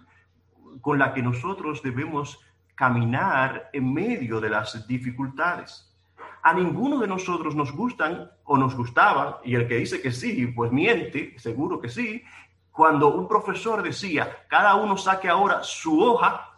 con 0.81 0.97
la 0.97 1.13
que 1.13 1.21
nosotros 1.21 1.83
debemos 1.83 2.39
caminar 2.75 3.69
en 3.73 3.93
medio 3.93 4.39
de 4.39 4.49
las 4.49 4.87
dificultades. 4.87 5.91
A 6.43 6.53
ninguno 6.53 6.99
de 6.99 7.07
nosotros 7.07 7.55
nos 7.55 7.71
gustan 7.71 8.29
o 8.43 8.57
nos 8.57 8.75
gustaban, 8.75 9.35
y 9.43 9.55
el 9.55 9.67
que 9.67 9.77
dice 9.77 10.01
que 10.01 10.11
sí, 10.11 10.47
pues 10.47 10.71
miente, 10.71 11.33
seguro 11.39 11.79
que 11.79 11.89
sí, 11.89 12.23
cuando 12.71 13.15
un 13.15 13.27
profesor 13.27 13.81
decía, 13.81 14.45
cada 14.47 14.75
uno 14.75 14.97
saque 14.97 15.29
ahora 15.29 15.63
su 15.63 15.99
hoja, 15.99 16.51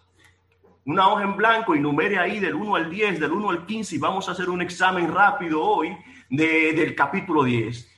una 0.85 1.07
hoja 1.09 1.23
en 1.23 1.37
blanco 1.37 1.75
y 1.75 1.79
numere 1.79 2.17
ahí 2.17 2.39
del 2.39 2.55
1 2.55 2.75
al 2.75 2.89
10, 2.89 3.19
del 3.19 3.31
1 3.31 3.49
al 3.49 3.65
15 3.65 3.95
y 3.95 3.99
vamos 3.99 4.27
a 4.27 4.31
hacer 4.31 4.49
un 4.49 4.61
examen 4.61 5.13
rápido 5.13 5.61
hoy 5.61 5.95
del 6.29 6.95
capítulo 6.95 7.43
10. 7.43 7.91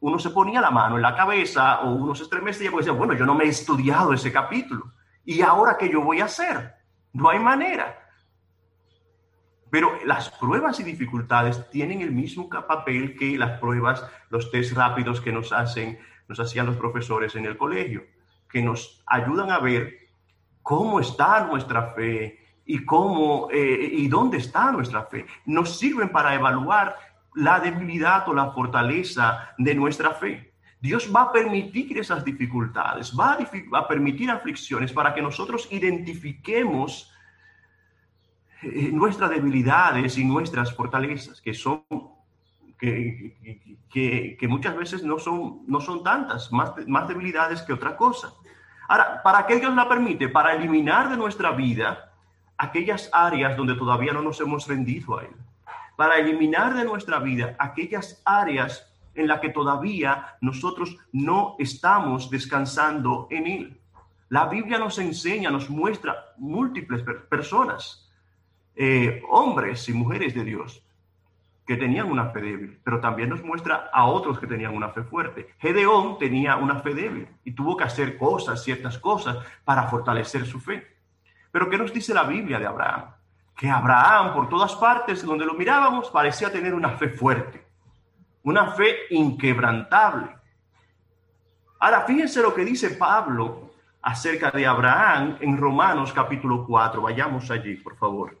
Uno 0.00 0.18
se 0.18 0.30
ponía 0.30 0.60
la 0.60 0.70
mano 0.70 0.96
en 0.96 1.02
la 1.02 1.16
cabeza 1.16 1.80
o 1.80 1.94
uno 1.94 2.14
se 2.14 2.22
estremecía 2.22 2.70
y 2.70 2.76
decía, 2.76 2.92
bueno, 2.92 3.14
yo 3.14 3.26
no 3.26 3.34
me 3.34 3.44
he 3.44 3.48
estudiado 3.48 4.12
ese 4.12 4.30
capítulo. 4.30 4.92
¿Y 5.24 5.40
ahora 5.40 5.76
qué 5.78 5.88
yo 5.88 6.02
voy 6.02 6.20
a 6.20 6.26
hacer? 6.26 6.83
No 7.14 7.30
hay 7.30 7.38
manera. 7.38 7.98
Pero 9.70 9.98
las 10.04 10.30
pruebas 10.30 10.78
y 10.80 10.82
dificultades 10.82 11.68
tienen 11.70 12.00
el 12.00 12.12
mismo 12.12 12.48
papel 12.48 13.16
que 13.16 13.38
las 13.38 13.58
pruebas, 13.58 14.04
los 14.30 14.50
test 14.50 14.76
rápidos 14.76 15.20
que 15.20 15.32
nos 15.32 15.52
hacen 15.52 15.98
nos 16.28 16.40
hacían 16.40 16.66
los 16.66 16.76
profesores 16.76 17.34
en 17.36 17.44
el 17.44 17.56
colegio, 17.56 18.04
que 18.48 18.62
nos 18.62 19.02
ayudan 19.06 19.50
a 19.50 19.58
ver 19.58 20.08
cómo 20.62 21.00
está 21.00 21.44
nuestra 21.44 21.92
fe 21.92 22.38
y 22.64 22.84
cómo 22.84 23.48
eh, 23.50 23.90
y 23.92 24.08
dónde 24.08 24.38
está 24.38 24.72
nuestra 24.72 25.04
fe. 25.04 25.26
Nos 25.44 25.78
sirven 25.78 26.10
para 26.10 26.34
evaluar 26.34 26.96
la 27.34 27.60
debilidad 27.60 28.28
o 28.28 28.34
la 28.34 28.52
fortaleza 28.52 29.54
de 29.58 29.74
nuestra 29.74 30.12
fe. 30.12 30.53
Dios 30.84 31.10
va 31.10 31.22
a 31.22 31.32
permitir 31.32 31.96
esas 31.96 32.22
dificultades, 32.22 33.10
va 33.18 33.38
a, 33.72 33.88
permitir 33.88 34.30
aflicciones 34.30 34.92
para 34.92 35.14
que 35.14 35.22
nosotros 35.22 35.66
identifiquemos 35.70 37.10
eh, 38.60 38.90
nuestras 38.92 39.30
debilidades 39.30 40.18
y 40.18 40.24
nuestras 40.26 40.74
fortalezas, 40.74 41.40
que 41.40 41.54
son 41.54 41.86
que, 42.78 44.36
que, 44.38 44.46
muchas 44.46 44.76
veces 44.76 45.02
no 45.02 45.18
son, 45.18 45.62
no 45.66 45.80
son 45.80 46.04
tantas, 46.04 46.52
más, 46.52 46.74
más 46.86 47.08
debilidades 47.08 47.62
que 47.62 47.72
otra 47.72 47.96
cosa. 47.96 48.34
Ahora, 48.86 49.22
¿para 49.22 49.46
qué 49.46 49.58
Dios 49.58 49.74
la 49.74 49.88
permite? 49.88 50.28
Para 50.28 50.54
eliminar 50.54 51.08
de 51.08 51.16
nuestra 51.16 51.52
vida 51.52 52.12
aquellas 52.58 53.08
áreas 53.10 53.56
donde 53.56 53.74
todavía 53.74 54.12
no 54.12 54.20
nos 54.20 54.38
hemos 54.38 54.68
rendido 54.68 55.18
a 55.18 55.22
Él. 55.22 55.34
Para 55.96 56.16
eliminar 56.16 56.74
de 56.74 56.84
nuestra 56.84 57.20
vida 57.20 57.56
aquellas 57.58 58.20
áreas 58.26 58.93
en 59.14 59.26
las 59.28 59.40
que 59.40 59.50
todavía 59.50 60.36
nosotros 60.40 60.96
no 61.12 61.56
estamos 61.58 62.30
descansando 62.30 63.28
en 63.30 63.46
Él. 63.46 63.80
La 64.28 64.46
Biblia 64.46 64.78
nos 64.78 64.98
enseña, 64.98 65.50
nos 65.50 65.70
muestra 65.70 66.16
múltiples 66.38 67.02
personas, 67.28 68.10
eh, 68.74 69.22
hombres 69.28 69.88
y 69.88 69.92
mujeres 69.92 70.34
de 70.34 70.44
Dios, 70.44 70.82
que 71.66 71.76
tenían 71.76 72.10
una 72.10 72.30
fe 72.30 72.40
débil, 72.40 72.80
pero 72.84 73.00
también 73.00 73.30
nos 73.30 73.42
muestra 73.42 73.90
a 73.92 74.06
otros 74.06 74.38
que 74.38 74.46
tenían 74.46 74.74
una 74.74 74.90
fe 74.90 75.02
fuerte. 75.02 75.54
Gedeón 75.58 76.18
tenía 76.18 76.56
una 76.56 76.80
fe 76.80 76.94
débil 76.94 77.28
y 77.44 77.52
tuvo 77.52 77.76
que 77.76 77.84
hacer 77.84 78.18
cosas, 78.18 78.62
ciertas 78.62 78.98
cosas, 78.98 79.38
para 79.64 79.84
fortalecer 79.84 80.44
su 80.46 80.60
fe. 80.60 80.94
Pero 81.50 81.70
¿qué 81.70 81.78
nos 81.78 81.92
dice 81.92 82.12
la 82.12 82.24
Biblia 82.24 82.58
de 82.58 82.66
Abraham? 82.66 83.04
Que 83.56 83.70
Abraham, 83.70 84.34
por 84.34 84.48
todas 84.48 84.74
partes 84.74 85.24
donde 85.24 85.46
lo 85.46 85.54
mirábamos, 85.54 86.10
parecía 86.10 86.50
tener 86.50 86.74
una 86.74 86.90
fe 86.90 87.08
fuerte, 87.08 87.64
una 88.44 88.72
fe 88.72 89.06
inquebrantable. 89.10 90.28
Ahora, 91.80 92.02
fíjense 92.02 92.40
lo 92.40 92.54
que 92.54 92.64
dice 92.64 92.90
Pablo 92.90 93.74
acerca 94.02 94.50
de 94.50 94.66
Abraham 94.66 95.38
en 95.40 95.56
Romanos 95.56 96.12
capítulo 96.12 96.66
4. 96.66 97.02
Vayamos 97.02 97.50
allí, 97.50 97.76
por 97.76 97.96
favor. 97.96 98.38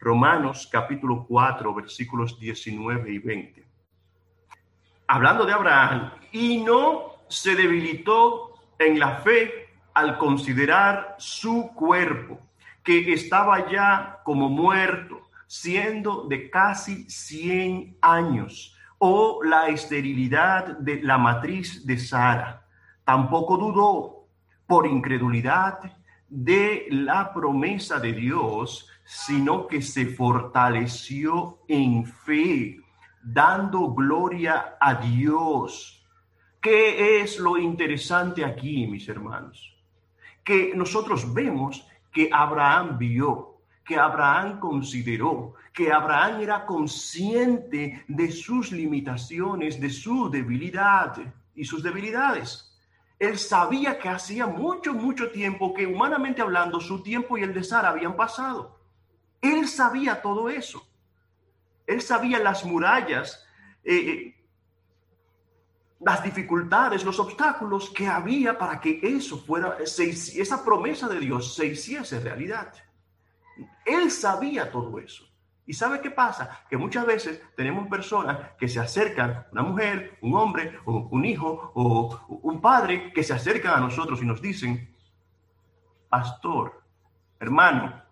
Romanos 0.00 0.68
capítulo 0.70 1.24
4, 1.26 1.72
versículos 1.72 2.38
19 2.38 3.12
y 3.12 3.18
20. 3.18 3.64
Hablando 5.06 5.46
de 5.46 5.52
Abraham, 5.52 6.12
y 6.32 6.62
no 6.62 7.14
se 7.28 7.54
debilitó 7.54 8.54
en 8.78 8.98
la 8.98 9.18
fe 9.18 9.68
al 9.94 10.18
considerar 10.18 11.14
su 11.18 11.72
cuerpo, 11.74 12.40
que 12.82 13.12
estaba 13.12 13.70
ya 13.70 14.20
como 14.24 14.48
muerto, 14.48 15.28
siendo 15.46 16.24
de 16.24 16.50
casi 16.50 17.08
100 17.08 17.98
años, 18.00 18.73
o 19.06 19.44
la 19.44 19.68
esterilidad 19.68 20.78
de 20.78 21.02
la 21.02 21.18
matriz 21.18 21.84
de 21.84 21.98
Sara. 21.98 22.66
Tampoco 23.04 23.58
dudó 23.58 24.24
por 24.66 24.86
incredulidad 24.86 25.78
de 26.26 26.86
la 26.88 27.30
promesa 27.34 28.00
de 28.00 28.14
Dios, 28.14 28.88
sino 29.04 29.66
que 29.66 29.82
se 29.82 30.06
fortaleció 30.06 31.58
en 31.68 32.06
fe, 32.06 32.80
dando 33.22 33.92
gloria 33.92 34.78
a 34.80 34.94
Dios. 34.94 36.02
¿Qué 36.58 37.20
es 37.20 37.38
lo 37.38 37.58
interesante 37.58 38.42
aquí, 38.42 38.86
mis 38.86 39.06
hermanos? 39.06 39.76
Que 40.42 40.72
nosotros 40.74 41.30
vemos 41.34 41.86
que 42.10 42.30
Abraham 42.32 42.96
vio, 42.96 43.58
que 43.84 43.98
Abraham 43.98 44.58
consideró, 44.60 45.56
que 45.74 45.90
Abraham 45.90 46.40
era 46.40 46.64
consciente 46.64 48.04
de 48.06 48.30
sus 48.30 48.70
limitaciones, 48.70 49.80
de 49.80 49.90
su 49.90 50.30
debilidad 50.30 51.16
y 51.52 51.64
sus 51.64 51.82
debilidades. 51.82 52.78
Él 53.18 53.36
sabía 53.38 53.98
que 53.98 54.08
hacía 54.08 54.46
mucho, 54.46 54.94
mucho 54.94 55.32
tiempo 55.32 55.74
que 55.74 55.84
humanamente 55.84 56.40
hablando 56.40 56.80
su 56.80 57.02
tiempo 57.02 57.36
y 57.36 57.42
el 57.42 57.52
de 57.52 57.64
Sara 57.64 57.88
habían 57.88 58.14
pasado. 58.14 58.78
Él 59.40 59.66
sabía 59.66 60.22
todo 60.22 60.48
eso. 60.48 60.86
Él 61.88 62.00
sabía 62.00 62.38
las 62.38 62.64
murallas, 62.64 63.44
eh, 63.82 63.96
eh, 63.96 64.46
las 65.98 66.22
dificultades, 66.22 67.04
los 67.04 67.18
obstáculos 67.18 67.90
que 67.90 68.06
había 68.06 68.56
para 68.56 68.80
que 68.80 69.00
eso 69.02 69.38
fuera, 69.38 69.78
esa 69.80 70.64
promesa 70.64 71.08
de 71.08 71.18
Dios 71.18 71.56
se 71.56 71.66
hiciese 71.66 72.20
realidad. 72.20 72.72
Él 73.84 74.12
sabía 74.12 74.70
todo 74.70 75.00
eso. 75.00 75.33
¿Y 75.66 75.72
sabe 75.72 76.00
qué 76.00 76.10
pasa? 76.10 76.60
Que 76.68 76.76
muchas 76.76 77.06
veces 77.06 77.42
tenemos 77.56 77.88
personas 77.88 78.52
que 78.58 78.68
se 78.68 78.80
acercan, 78.80 79.46
una 79.52 79.62
mujer, 79.62 80.18
un 80.20 80.34
hombre, 80.34 80.78
o 80.84 81.08
un 81.10 81.24
hijo, 81.24 81.72
o 81.74 82.20
un 82.42 82.60
padre, 82.60 83.12
que 83.12 83.22
se 83.22 83.32
acercan 83.32 83.74
a 83.74 83.80
nosotros 83.80 84.20
y 84.22 84.26
nos 84.26 84.42
dicen, 84.42 84.94
pastor, 86.10 86.82
hermano, 87.40 88.02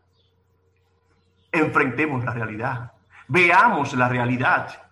enfrentemos 1.51 2.25
la 2.25 2.33
realidad, 2.33 2.93
veamos 3.29 3.93
la 3.95 4.09
realidad, 4.09 4.83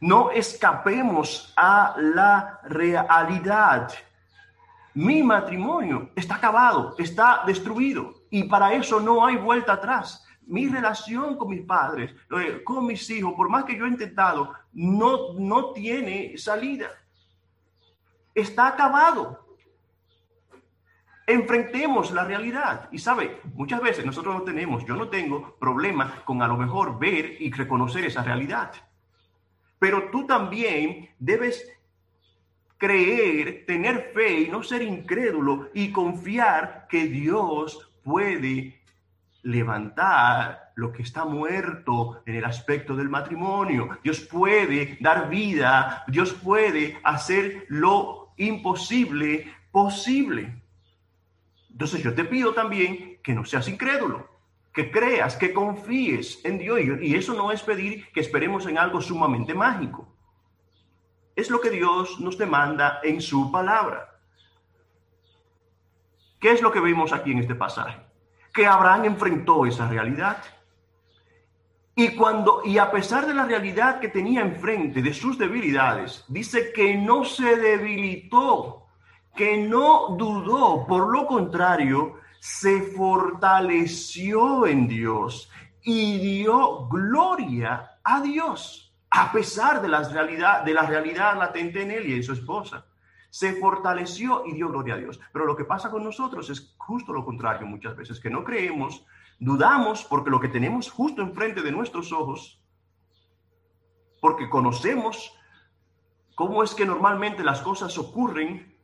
no 0.00 0.30
escapemos 0.30 1.52
a 1.56 1.96
la 1.98 2.60
realidad. 2.64 3.92
Mi 4.94 5.22
matrimonio 5.22 6.10
está 6.14 6.36
acabado, 6.36 6.94
está 6.98 7.42
destruido 7.46 8.14
y 8.30 8.44
para 8.44 8.72
eso 8.72 9.00
no 9.00 9.26
hay 9.26 9.36
vuelta 9.36 9.74
atrás. 9.74 10.25
Mi 10.46 10.68
relación 10.68 11.36
con 11.36 11.50
mis 11.50 11.62
padres, 11.62 12.14
con 12.64 12.86
mis 12.86 13.08
hijos, 13.10 13.34
por 13.34 13.48
más 13.48 13.64
que 13.64 13.76
yo 13.76 13.84
he 13.84 13.88
intentado, 13.88 14.52
no, 14.72 15.34
no 15.34 15.72
tiene 15.72 16.38
salida. 16.38 16.88
Está 18.34 18.68
acabado 18.68 19.46
enfrentemos 21.26 22.12
la 22.12 22.24
realidad. 22.24 22.88
Y 22.92 22.98
sabe, 22.98 23.40
muchas 23.54 23.82
veces 23.82 24.06
nosotros 24.06 24.34
no 24.34 24.42
tenemos, 24.42 24.84
yo 24.86 24.96
no 24.96 25.08
tengo 25.08 25.56
problema 25.58 26.22
con 26.24 26.40
a 26.42 26.48
lo 26.48 26.56
mejor 26.56 26.98
ver 26.98 27.36
y 27.40 27.50
reconocer 27.50 28.04
esa 28.04 28.22
realidad. 28.22 28.72
Pero 29.78 30.10
tú 30.10 30.26
también 30.26 31.10
debes 31.18 31.68
creer, 32.78 33.64
tener 33.66 34.12
fe 34.14 34.40
y 34.42 34.48
no 34.48 34.62
ser 34.62 34.82
incrédulo 34.82 35.70
y 35.74 35.92
confiar 35.92 36.86
que 36.88 37.06
Dios 37.06 37.90
puede 38.04 38.75
levantar 39.46 40.72
lo 40.74 40.92
que 40.92 41.02
está 41.02 41.24
muerto 41.24 42.22
en 42.26 42.34
el 42.34 42.44
aspecto 42.44 42.96
del 42.96 43.08
matrimonio. 43.08 43.98
Dios 44.02 44.20
puede 44.20 44.98
dar 45.00 45.30
vida, 45.30 46.04
Dios 46.08 46.32
puede 46.32 46.98
hacer 47.04 47.64
lo 47.68 48.32
imposible 48.36 49.54
posible. 49.70 50.62
Entonces 51.70 52.02
yo 52.02 52.12
te 52.12 52.24
pido 52.24 52.54
también 52.54 53.20
que 53.22 53.34
no 53.34 53.44
seas 53.44 53.68
incrédulo, 53.68 54.28
que 54.72 54.90
creas, 54.90 55.36
que 55.36 55.52
confíes 55.52 56.44
en 56.44 56.58
Dios. 56.58 56.80
Y 57.00 57.14
eso 57.14 57.32
no 57.34 57.52
es 57.52 57.62
pedir 57.62 58.10
que 58.12 58.20
esperemos 58.20 58.66
en 58.66 58.78
algo 58.78 59.00
sumamente 59.00 59.54
mágico. 59.54 60.12
Es 61.36 61.50
lo 61.50 61.60
que 61.60 61.70
Dios 61.70 62.18
nos 62.18 62.36
demanda 62.36 62.98
en 63.04 63.20
su 63.20 63.52
palabra. 63.52 64.18
¿Qué 66.40 66.50
es 66.50 66.62
lo 66.62 66.72
que 66.72 66.80
vemos 66.80 67.12
aquí 67.12 67.30
en 67.30 67.38
este 67.38 67.54
pasaje? 67.54 68.05
Que 68.56 68.66
Abraham 68.66 69.04
enfrentó 69.04 69.66
esa 69.66 69.86
realidad. 69.86 70.38
Y 71.94 72.16
cuando 72.16 72.62
y 72.64 72.78
a 72.78 72.90
pesar 72.90 73.26
de 73.26 73.34
la 73.34 73.44
realidad 73.44 74.00
que 74.00 74.08
tenía 74.08 74.40
enfrente 74.40 75.02
de 75.02 75.12
sus 75.12 75.38
debilidades, 75.38 76.24
dice 76.28 76.72
que 76.72 76.94
no 76.94 77.24
se 77.24 77.56
debilitó, 77.56 78.86
que 79.34 79.58
no 79.58 80.16
dudó, 80.16 80.86
por 80.86 81.12
lo 81.12 81.26
contrario, 81.26 82.16
se 82.40 82.80
fortaleció 82.80 84.66
en 84.66 84.88
Dios 84.88 85.50
y 85.82 86.18
dio 86.18 86.88
gloria 86.88 87.98
a 88.02 88.20
Dios, 88.22 88.94
a 89.10 89.32
pesar 89.32 89.82
de, 89.82 89.88
las 89.88 90.12
realidad, 90.12 90.62
de 90.64 90.72
la 90.72 90.82
realidad 90.82 91.36
latente 91.36 91.82
en 91.82 91.90
él 91.90 92.08
y 92.08 92.14
en 92.14 92.22
su 92.22 92.32
esposa. 92.32 92.86
Se 93.36 93.52
fortaleció 93.52 94.46
y 94.46 94.54
dio 94.54 94.70
gloria 94.70 94.94
a 94.94 94.96
Dios. 94.96 95.20
Pero 95.30 95.44
lo 95.44 95.54
que 95.54 95.66
pasa 95.66 95.90
con 95.90 96.02
nosotros 96.02 96.48
es 96.48 96.74
justo 96.78 97.12
lo 97.12 97.22
contrario 97.22 97.66
muchas 97.66 97.94
veces, 97.94 98.18
que 98.18 98.30
no 98.30 98.42
creemos, 98.42 99.04
dudamos 99.38 100.04
porque 100.04 100.30
lo 100.30 100.40
que 100.40 100.48
tenemos 100.48 100.90
justo 100.90 101.20
enfrente 101.20 101.60
de 101.60 101.70
nuestros 101.70 102.12
ojos, 102.12 102.62
porque 104.22 104.48
conocemos 104.48 105.38
cómo 106.34 106.62
es 106.62 106.74
que 106.74 106.86
normalmente 106.86 107.44
las 107.44 107.60
cosas 107.60 107.98
ocurren, 107.98 108.74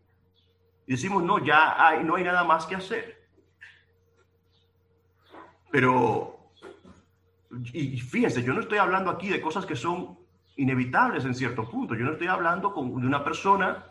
y 0.86 0.92
decimos, 0.92 1.22
no, 1.22 1.38
ya 1.38 1.88
hay, 1.88 2.04
no 2.04 2.16
hay 2.16 2.24
nada 2.24 2.44
más 2.44 2.66
que 2.66 2.76
hacer. 2.76 3.26
Pero 5.70 6.52
y 7.72 7.98
fíjense, 8.00 8.42
yo 8.42 8.52
no 8.52 8.60
estoy 8.60 8.76
hablando 8.76 9.10
aquí 9.10 9.28
de 9.28 9.40
cosas 9.40 9.64
que 9.64 9.76
son 9.76 10.18
inevitables 10.56 11.24
en 11.24 11.34
cierto 11.34 11.70
punto. 11.70 11.94
Yo 11.94 12.04
no 12.04 12.12
estoy 12.12 12.26
hablando 12.26 12.74
con, 12.74 13.00
de 13.00 13.06
una 13.06 13.24
persona, 13.24 13.86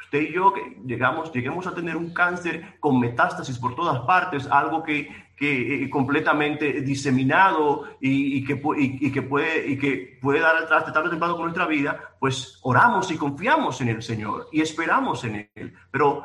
usted 0.00 0.22
y 0.22 0.32
yo, 0.32 0.52
llegamos, 0.84 1.32
lleguemos 1.32 1.66
a 1.66 1.74
tener 1.74 1.96
un 1.96 2.12
cáncer 2.12 2.78
con 2.80 2.98
metástasis 2.98 3.58
por 3.58 3.74
todas 3.74 4.00
partes, 4.00 4.46
algo 4.50 4.82
que, 4.82 5.08
que 5.36 5.84
eh, 5.84 5.90
completamente 5.90 6.80
diseminado 6.80 7.84
y, 8.00 8.44
que, 8.44 8.60
y, 8.78 9.12
que 9.12 9.22
puede, 9.22 9.68
y 9.68 9.78
que 9.78 10.18
puede 10.20 10.40
dar 10.40 10.56
al 10.56 10.66
traste 10.66 10.92
tarde 10.92 11.08
o 11.08 11.10
temprano 11.10 11.34
con 11.34 11.44
nuestra 11.44 11.66
vida, 11.66 12.16
pues 12.18 12.58
oramos 12.62 13.10
y 13.10 13.16
confiamos 13.16 13.80
en 13.80 13.88
el 13.88 14.02
Señor 14.02 14.48
y 14.52 14.60
esperamos 14.60 15.24
en 15.24 15.50
Él. 15.54 15.74
Pero 15.90 16.24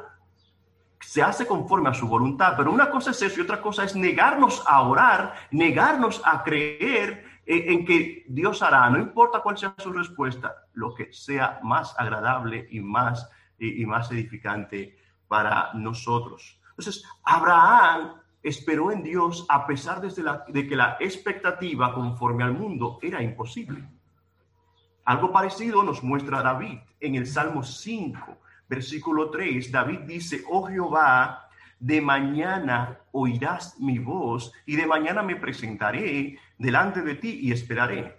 se 1.05 1.21
hace 1.21 1.45
conforme 1.45 1.89
a 1.89 1.93
su 1.93 2.07
voluntad. 2.07 2.55
Pero 2.57 2.71
una 2.71 2.89
cosa 2.89 3.11
es 3.11 3.21
eso 3.21 3.39
y 3.39 3.43
otra 3.43 3.61
cosa 3.61 3.83
es 3.83 3.95
negarnos 3.95 4.63
a 4.67 4.81
orar, 4.81 5.35
negarnos 5.51 6.21
a 6.25 6.43
creer 6.43 7.23
en, 7.45 7.85
que 7.85 8.25
Dios 8.27 8.61
hará, 8.63 8.89
no 8.89 8.97
importa 8.97 9.41
cuál 9.41 9.57
sea 9.57 9.75
su 9.77 9.91
respuesta, 9.93 10.65
lo 10.73 10.93
que 10.95 11.13
sea 11.13 11.59
más 11.63 11.93
agradable 11.97 12.67
y 12.71 12.79
más, 12.79 13.29
y, 13.59 13.85
más 13.85 14.11
edificante 14.11 14.97
para 15.27 15.73
nosotros. 15.73 16.59
Entonces, 16.69 17.03
Abraham 17.23 18.15
esperó 18.43 18.91
en 18.91 19.01
Dios 19.01 19.45
a 19.49 19.65
pesar 19.65 20.01
de, 20.01 20.23
la, 20.23 20.45
de 20.47 20.67
que 20.67 20.75
la 20.75 20.97
expectativa 20.99 21.93
conforme 21.93 22.43
al 22.43 22.53
mundo 22.53 22.99
era 23.01 23.21
imposible. 23.21 23.87
Algo 25.05 25.31
parecido 25.31 25.83
nos 25.83 26.03
muestra 26.03 26.41
David 26.41 26.79
en 26.99 27.15
el 27.15 27.27
Salmo 27.27 27.63
5 27.63 28.39
Versículo 28.67 29.29
3, 29.29 29.71
David 29.71 29.99
dice, 30.01 30.43
oh 30.49 30.65
Jehová, 30.67 31.49
de 31.79 32.01
mañana 32.01 32.99
oirás 33.11 33.79
mi 33.79 33.99
voz 33.99 34.51
y 34.65 34.75
de 34.75 34.87
mañana 34.87 35.21
me 35.21 35.35
presentaré 35.35 36.39
delante 36.57 37.01
de 37.01 37.15
ti 37.15 37.39
y 37.43 37.51
esperaré. 37.51 38.17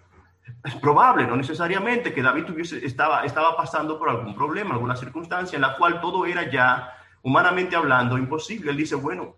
Es 0.64 0.74
probable, 0.76 1.26
no 1.26 1.36
necesariamente, 1.36 2.12
que 2.12 2.22
David 2.22 2.44
tuviese, 2.44 2.84
estaba, 2.84 3.24
estaba 3.24 3.56
pasando 3.56 3.98
por 3.98 4.08
algún 4.08 4.34
problema, 4.34 4.74
alguna 4.74 4.96
circunstancia 4.96 5.56
en 5.56 5.62
la 5.62 5.76
cual 5.76 6.00
todo 6.00 6.26
era 6.26 6.50
ya, 6.50 6.92
humanamente 7.22 7.76
hablando, 7.76 8.18
imposible. 8.18 8.70
Él 8.70 8.76
dice, 8.76 8.94
bueno, 8.94 9.36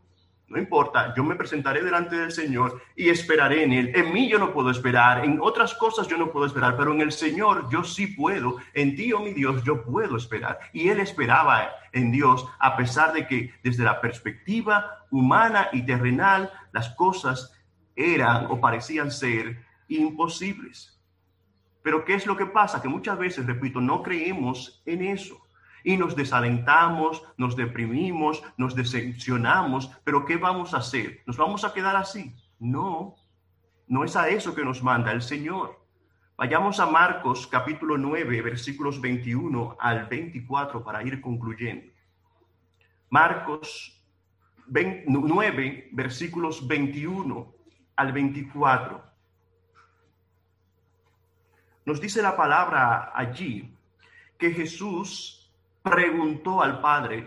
no 0.48 0.58
importa, 0.58 1.12
yo 1.14 1.22
me 1.22 1.36
presentaré 1.36 1.82
delante 1.82 2.16
del 2.16 2.32
Señor 2.32 2.80
y 2.96 3.10
esperaré 3.10 3.64
en 3.64 3.72
Él. 3.72 3.92
En 3.94 4.12
mí 4.14 4.30
yo 4.30 4.38
no 4.38 4.52
puedo 4.52 4.70
esperar, 4.70 5.22
en 5.24 5.38
otras 5.42 5.74
cosas 5.74 6.08
yo 6.08 6.16
no 6.16 6.32
puedo 6.32 6.46
esperar, 6.46 6.74
pero 6.76 6.92
en 6.92 7.02
el 7.02 7.12
Señor 7.12 7.68
yo 7.70 7.84
sí 7.84 8.06
puedo. 8.06 8.56
En 8.72 8.96
ti, 8.96 9.12
oh 9.12 9.20
mi 9.20 9.34
Dios, 9.34 9.62
yo 9.64 9.84
puedo 9.84 10.16
esperar. 10.16 10.58
Y 10.72 10.88
Él 10.88 11.00
esperaba 11.00 11.70
en 11.92 12.10
Dios, 12.10 12.46
a 12.58 12.76
pesar 12.78 13.12
de 13.12 13.26
que 13.26 13.52
desde 13.62 13.84
la 13.84 14.00
perspectiva 14.00 15.04
humana 15.10 15.68
y 15.72 15.84
terrenal 15.84 16.50
las 16.72 16.90
cosas 16.90 17.54
eran 17.94 18.46
o 18.46 18.58
parecían 18.58 19.10
ser 19.10 19.62
imposibles. 19.88 20.97
Pero 21.82 22.04
¿qué 22.04 22.14
es 22.14 22.26
lo 22.26 22.36
que 22.36 22.46
pasa? 22.46 22.82
Que 22.82 22.88
muchas 22.88 23.18
veces, 23.18 23.46
repito, 23.46 23.80
no 23.80 24.02
creemos 24.02 24.82
en 24.86 25.02
eso 25.02 25.40
y 25.84 25.96
nos 25.96 26.16
desalentamos, 26.16 27.22
nos 27.36 27.56
deprimimos, 27.56 28.42
nos 28.56 28.74
decepcionamos, 28.74 29.90
pero 30.04 30.24
¿qué 30.24 30.36
vamos 30.36 30.74
a 30.74 30.78
hacer? 30.78 31.22
¿Nos 31.26 31.36
vamos 31.36 31.64
a 31.64 31.72
quedar 31.72 31.96
así? 31.96 32.34
No, 32.58 33.14
no 33.86 34.04
es 34.04 34.16
a 34.16 34.28
eso 34.28 34.54
que 34.54 34.64
nos 34.64 34.82
manda 34.82 35.12
el 35.12 35.22
Señor. 35.22 35.78
Vayamos 36.36 36.78
a 36.78 36.86
Marcos 36.86 37.46
capítulo 37.46 37.96
9, 37.96 38.42
versículos 38.42 39.00
21 39.00 39.76
al 39.80 40.06
24 40.06 40.84
para 40.84 41.02
ir 41.02 41.20
concluyendo. 41.20 41.90
Marcos 43.10 43.98
9, 44.68 45.88
versículos 45.92 46.68
21 46.68 47.54
al 47.96 48.12
24. 48.12 49.07
Nos 51.88 52.02
dice 52.02 52.20
la 52.20 52.36
palabra 52.36 53.12
allí 53.14 53.74
que 54.36 54.50
Jesús 54.50 55.50
preguntó 55.82 56.62
al 56.62 56.82
padre, 56.82 57.26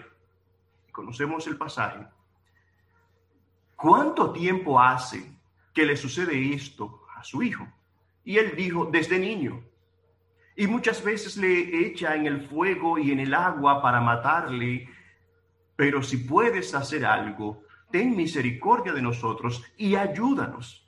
conocemos 0.92 1.48
el 1.48 1.58
pasaje, 1.58 2.06
¿cuánto 3.76 4.32
tiempo 4.32 4.80
hace 4.80 5.36
que 5.74 5.84
le 5.84 5.98
sucede 5.98 6.54
esto 6.54 7.08
a 7.16 7.24
su 7.24 7.42
hijo? 7.42 7.68
Y 8.24 8.38
él 8.38 8.54
dijo, 8.56 8.86
desde 8.86 9.18
niño. 9.18 9.64
Y 10.56 10.68
muchas 10.68 11.04
veces 11.04 11.38
le 11.38 11.88
echa 11.88 12.16
en 12.16 12.28
el 12.28 12.48
fuego 12.48 13.00
y 13.00 13.12
en 13.12 13.20
el 13.20 13.34
agua 13.34 13.82
para 13.82 14.00
matarle, 14.00 14.88
pero 15.76 16.04
si 16.04 16.18
puedes 16.18 16.76
hacer 16.76 17.04
algo, 17.04 17.64
ten 17.90 18.16
misericordia 18.16 18.94
de 18.94 19.02
nosotros 19.02 19.64
y 19.76 19.96
ayúdanos. 19.96 20.88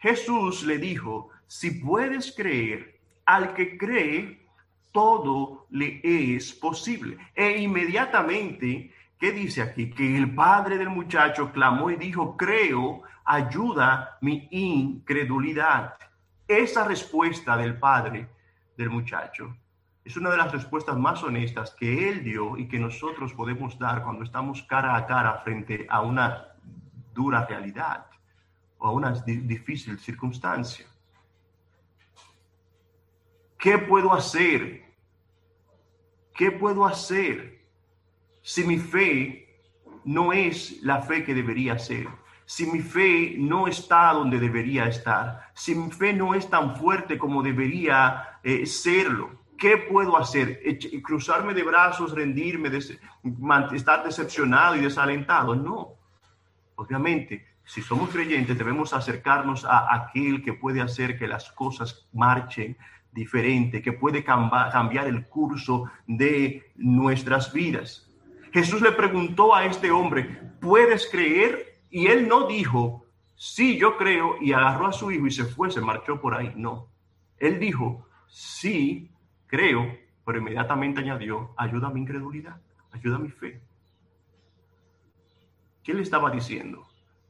Jesús 0.00 0.64
le 0.64 0.76
dijo, 0.76 1.30
si 1.46 1.70
puedes 1.80 2.36
creer, 2.36 2.95
al 3.26 3.54
que 3.54 3.76
cree, 3.76 4.46
todo 4.92 5.66
le 5.70 6.00
es 6.02 6.52
posible. 6.54 7.18
E 7.34 7.58
inmediatamente, 7.58 8.94
¿qué 9.18 9.32
dice 9.32 9.60
aquí? 9.60 9.90
Que 9.90 10.16
el 10.16 10.34
padre 10.34 10.78
del 10.78 10.88
muchacho 10.88 11.52
clamó 11.52 11.90
y 11.90 11.96
dijo, 11.96 12.36
creo, 12.36 13.02
ayuda 13.24 14.16
mi 14.22 14.48
incredulidad. 14.50 15.94
Esa 16.48 16.84
respuesta 16.84 17.56
del 17.56 17.78
padre 17.78 18.28
del 18.76 18.88
muchacho 18.88 19.54
es 20.06 20.16
una 20.16 20.30
de 20.30 20.36
las 20.36 20.52
respuestas 20.52 20.96
más 20.96 21.22
honestas 21.24 21.74
que 21.76 22.08
él 22.08 22.22
dio 22.22 22.56
y 22.56 22.68
que 22.68 22.78
nosotros 22.78 23.34
podemos 23.34 23.76
dar 23.76 24.04
cuando 24.04 24.22
estamos 24.22 24.62
cara 24.62 24.94
a 24.94 25.04
cara 25.04 25.40
frente 25.42 25.84
a 25.90 26.00
una 26.00 26.54
dura 27.12 27.44
realidad 27.44 28.06
o 28.78 28.86
a 28.86 28.92
una 28.92 29.10
difícil 29.10 29.98
circunstancia. 29.98 30.86
¿Qué 33.58 33.78
puedo 33.78 34.12
hacer 34.12 34.86
¿Qué 36.36 36.50
puedo 36.52 36.84
hacer 36.84 37.64
si 38.42 38.62
mi 38.62 38.76
fe 38.76 39.48
no 40.04 40.34
es 40.34 40.82
la 40.82 41.00
fe 41.00 41.24
que 41.24 41.34
debería 41.34 41.78
ser? 41.78 42.08
Si 42.44 42.66
mi 42.66 42.80
fe 42.80 43.36
no 43.38 43.66
está 43.66 44.12
donde 44.12 44.38
debería 44.38 44.86
estar, 44.86 45.50
si 45.54 45.74
mi 45.74 45.90
fe 45.90 46.12
no 46.12 46.34
es 46.34 46.48
tan 46.48 46.76
fuerte 46.76 47.16
como 47.16 47.42
debería 47.42 48.38
eh, 48.42 48.66
serlo, 48.66 49.30
¿qué 49.56 49.78
puedo 49.78 50.18
hacer? 50.18 50.60
¿Cruzarme 51.02 51.54
de 51.54 51.62
brazos, 51.62 52.12
rendirme, 52.12 52.70
estar 53.72 54.04
decepcionado 54.04 54.76
y 54.76 54.80
desalentado? 54.80 55.56
No. 55.56 55.94
Obviamente, 56.74 57.46
si 57.64 57.80
somos 57.80 58.10
creyentes, 58.10 58.58
debemos 58.58 58.92
acercarnos 58.92 59.64
a 59.64 59.92
aquel 59.92 60.44
que 60.44 60.52
puede 60.52 60.82
hacer 60.82 61.18
que 61.18 61.26
las 61.26 61.50
cosas 61.50 62.06
marchen 62.12 62.76
diferente, 63.16 63.82
que 63.82 63.92
puede 63.92 64.22
cambiar 64.22 65.08
el 65.08 65.26
curso 65.26 65.90
de 66.06 66.70
nuestras 66.76 67.52
vidas. 67.52 68.08
Jesús 68.52 68.80
le 68.80 68.92
preguntó 68.92 69.54
a 69.54 69.64
este 69.64 69.90
hombre, 69.90 70.40
¿puedes 70.60 71.08
creer? 71.10 71.80
Y 71.90 72.06
él 72.06 72.28
no 72.28 72.46
dijo, 72.46 73.04
sí, 73.34 73.78
yo 73.78 73.96
creo, 73.96 74.36
y 74.40 74.52
agarró 74.52 74.86
a 74.86 74.92
su 74.92 75.10
hijo 75.10 75.26
y 75.26 75.32
se 75.32 75.44
fue, 75.44 75.70
se 75.70 75.80
marchó 75.80 76.20
por 76.20 76.34
ahí. 76.34 76.52
No, 76.54 76.88
él 77.38 77.58
dijo, 77.58 78.06
sí, 78.28 79.10
creo, 79.46 79.96
pero 80.24 80.38
inmediatamente 80.38 81.00
añadió, 81.00 81.50
ayuda 81.56 81.88
a 81.88 81.90
mi 81.90 82.00
incredulidad, 82.00 82.60
ayuda 82.92 83.16
a 83.16 83.20
mi 83.20 83.30
fe. 83.30 83.60
¿Qué 85.82 85.94
le 85.94 86.02
estaba 86.02 86.30
diciendo? 86.30 86.86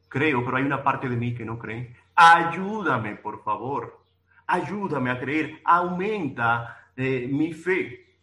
Creo, 0.08 0.44
pero 0.44 0.56
hay 0.56 0.64
una 0.64 0.82
parte 0.82 1.08
de 1.08 1.16
mí 1.16 1.34
que 1.34 1.44
no 1.44 1.58
cree. 1.58 1.94
Ayúdame, 2.14 3.16
por 3.16 3.42
favor 3.44 4.05
ayúdame 4.46 5.10
a 5.10 5.18
creer, 5.18 5.60
aumenta 5.64 6.90
eh, 6.96 7.28
mi 7.30 7.52
fe. 7.52 8.16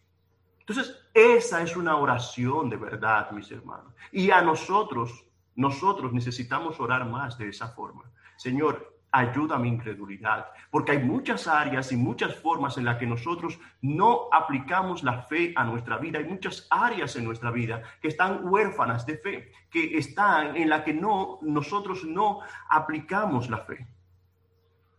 Entonces, 0.59 1.07
esa 1.13 1.61
es 1.61 1.75
una 1.75 1.97
oración 1.97 2.69
de 2.69 2.77
verdad, 2.77 3.31
mis 3.31 3.51
hermanos. 3.51 3.93
Y 4.11 4.31
a 4.31 4.41
nosotros, 4.41 5.25
nosotros 5.55 6.13
necesitamos 6.13 6.79
orar 6.79 7.05
más 7.05 7.37
de 7.37 7.49
esa 7.49 7.67
forma. 7.69 8.03
Señor, 8.37 8.93
ayuda 9.13 9.55
a 9.55 9.59
mi 9.59 9.69
incredulidad, 9.69 10.47
porque 10.71 10.93
hay 10.93 10.99
muchas 10.99 11.47
áreas 11.47 11.91
y 11.91 11.95
muchas 11.95 12.35
formas 12.35 12.77
en 12.77 12.85
las 12.85 12.97
que 12.97 13.05
nosotros 13.05 13.59
no 13.81 14.27
aplicamos 14.31 15.03
la 15.03 15.21
fe 15.21 15.53
a 15.55 15.63
nuestra 15.63 15.97
vida. 15.97 16.17
Hay 16.17 16.25
muchas 16.25 16.67
áreas 16.71 17.15
en 17.15 17.25
nuestra 17.25 17.51
vida 17.51 17.83
que 18.01 18.07
están 18.07 18.47
huérfanas 18.47 19.05
de 19.05 19.17
fe, 19.17 19.51
que 19.69 19.97
están 19.97 20.55
en 20.55 20.67
las 20.67 20.81
que 20.81 20.95
no 20.95 21.37
nosotros 21.43 22.03
no 22.03 22.39
aplicamos 22.69 23.51
la 23.51 23.59
fe. 23.59 23.85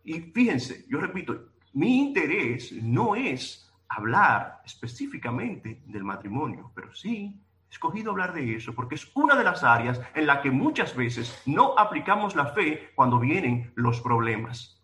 Y 0.05 0.21
fíjense, 0.21 0.85
yo 0.87 0.99
repito, 0.99 1.49
mi 1.73 1.99
interés 1.99 2.71
no 2.71 3.15
es 3.15 3.73
hablar 3.89 4.61
específicamente 4.63 5.81
del 5.87 6.03
matrimonio, 6.03 6.71
pero 6.75 6.93
sí 6.93 7.41
he 7.67 7.73
escogido 7.73 8.11
hablar 8.11 8.33
de 8.33 8.55
eso 8.55 8.73
porque 8.73 8.95
es 8.95 9.11
una 9.15 9.35
de 9.35 9.43
las 9.43 9.63
áreas 9.63 9.99
en 10.13 10.27
la 10.27 10.41
que 10.41 10.51
muchas 10.51 10.95
veces 10.95 11.41
no 11.47 11.77
aplicamos 11.77 12.35
la 12.35 12.45
fe 12.45 12.91
cuando 12.93 13.19
vienen 13.19 13.73
los 13.75 13.99
problemas. 13.99 14.79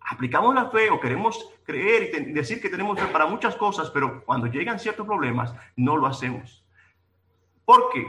Aplicamos 0.00 0.54
la 0.54 0.70
fe 0.70 0.90
o 0.90 0.98
queremos 0.98 1.50
creer 1.62 2.10
y 2.28 2.32
decir 2.32 2.60
que 2.62 2.70
tenemos 2.70 2.98
fe 2.98 3.06
para 3.06 3.26
muchas 3.26 3.54
cosas, 3.56 3.90
pero 3.90 4.24
cuando 4.24 4.46
llegan 4.46 4.80
ciertos 4.80 5.06
problemas 5.06 5.54
no 5.76 5.98
lo 5.98 6.06
hacemos. 6.06 6.66
¿Por 7.66 7.90
qué? 7.92 8.06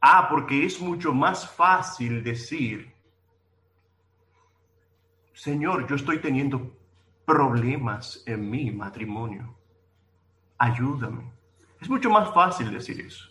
Ah, 0.00 0.26
porque 0.28 0.66
es 0.66 0.80
mucho 0.80 1.14
más 1.14 1.48
fácil 1.48 2.24
decir, 2.24 2.91
Señor, 5.34 5.86
yo 5.88 5.96
estoy 5.96 6.18
teniendo 6.18 6.76
problemas 7.24 8.22
en 8.26 8.50
mi 8.50 8.70
matrimonio. 8.70 9.56
Ayúdame. 10.58 11.32
Es 11.80 11.88
mucho 11.88 12.10
más 12.10 12.32
fácil 12.32 12.70
decir 12.70 13.00
eso. 13.00 13.28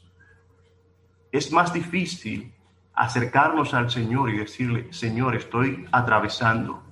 Es 1.32 1.52
más 1.52 1.72
difícil 1.72 2.54
acercarnos 2.94 3.74
al 3.74 3.90
Señor 3.90 4.30
y 4.30 4.38
decirle, 4.38 4.92
Señor, 4.92 5.36
estoy 5.36 5.86
atravesando 5.92 6.84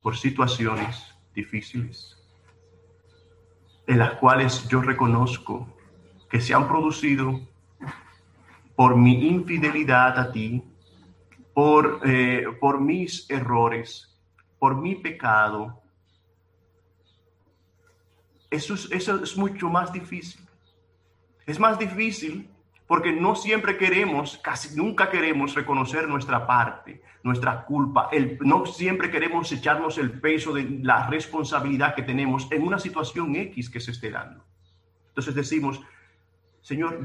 por 0.00 0.16
situaciones 0.16 1.14
difíciles, 1.34 2.16
en 3.86 3.98
las 3.98 4.14
cuales 4.14 4.66
yo 4.68 4.80
reconozco 4.80 5.68
que 6.30 6.40
se 6.40 6.54
han 6.54 6.66
producido 6.66 7.40
por 8.74 8.96
mi 8.96 9.28
infidelidad 9.28 10.18
a 10.18 10.32
ti, 10.32 10.62
por, 11.52 12.00
eh, 12.04 12.46
por 12.60 12.80
mis 12.80 13.28
errores, 13.28 14.17
por 14.58 14.76
mi 14.76 14.94
pecado, 14.94 15.80
eso 18.50 18.74
es, 18.74 19.36
mucho 19.36 19.68
más 19.68 19.92
difícil. 19.92 20.40
Es 21.46 21.58
más 21.58 21.78
difícil 21.78 22.50
porque 22.86 23.12
no 23.12 23.34
siempre 23.34 23.76
queremos, 23.76 24.38
casi 24.38 24.74
nunca 24.74 25.10
queremos 25.10 25.54
reconocer 25.54 26.08
nuestra 26.08 26.46
parte, 26.46 27.02
nuestra 27.22 27.64
culpa. 27.64 28.08
No 28.40 28.64
siempre 28.64 29.10
queremos 29.10 29.52
echarnos 29.52 29.98
el 29.98 30.18
peso 30.20 30.54
de 30.54 30.78
la 30.82 31.06
responsabilidad 31.08 31.94
que 31.94 32.02
tenemos 32.02 32.50
en 32.50 32.62
una 32.66 32.78
situación 32.78 33.36
X 33.36 33.68
que 33.68 33.80
se 33.80 33.90
esté 33.90 34.10
dando. 34.10 34.44
Entonces 35.08 35.34
decimos, 35.34 35.80
Señor, 36.62 37.04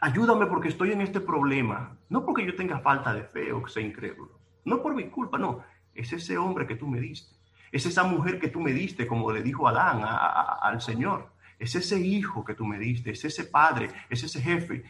ayúdame 0.00 0.46
porque 0.46 0.68
estoy 0.68 0.92
en 0.92 1.00
este 1.00 1.20
problema. 1.20 1.96
No 2.10 2.24
porque 2.26 2.44
yo 2.44 2.54
tenga 2.54 2.80
falta 2.80 3.14
de 3.14 3.24
fe 3.24 3.52
o 3.52 3.62
que 3.62 3.70
sea 3.70 3.82
incrédulo. 3.82 4.38
No 4.64 4.82
por 4.82 4.94
mi 4.94 5.04
culpa, 5.04 5.38
no. 5.38 5.62
Es 5.94 6.12
ese 6.12 6.36
hombre 6.38 6.66
que 6.66 6.76
tú 6.76 6.86
me 6.86 7.00
diste. 7.00 7.34
Es 7.72 7.86
esa 7.86 8.04
mujer 8.04 8.38
que 8.38 8.48
tú 8.48 8.60
me 8.60 8.72
diste, 8.72 9.06
como 9.06 9.32
le 9.32 9.42
dijo 9.42 9.66
Adán 9.66 10.02
al 10.04 10.80
Señor. 10.80 11.30
Es 11.58 11.74
ese 11.74 11.98
hijo 11.98 12.44
que 12.44 12.54
tú 12.54 12.64
me 12.64 12.78
diste, 12.78 13.10
es 13.10 13.24
ese 13.24 13.44
padre, 13.44 13.90
es 14.10 14.22
ese 14.22 14.40
jefe. 14.40 14.84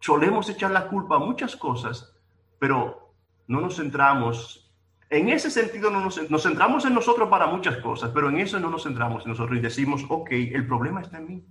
Solemos 0.00 0.48
echar 0.48 0.70
la 0.70 0.88
culpa 0.88 1.16
a 1.16 1.20
muchas 1.20 1.56
cosas, 1.56 2.14
pero 2.58 3.12
no 3.46 3.60
nos 3.60 3.76
centramos. 3.76 4.70
En 5.08 5.28
ese 5.28 5.50
sentido, 5.50 5.90
no 5.90 6.00
nos, 6.00 6.30
nos 6.30 6.42
centramos 6.42 6.84
en 6.84 6.94
nosotros 6.94 7.28
para 7.28 7.46
muchas 7.46 7.76
cosas, 7.78 8.10
pero 8.12 8.28
en 8.28 8.40
eso 8.40 8.58
no 8.58 8.70
nos 8.70 8.82
centramos 8.82 9.24
en 9.24 9.30
nosotros 9.30 9.58
y 9.58 9.62
decimos, 9.62 10.04
ok, 10.08 10.32
el 10.32 10.66
problema 10.66 11.00
está 11.00 11.18
en 11.18 11.26
mí. 11.26 11.44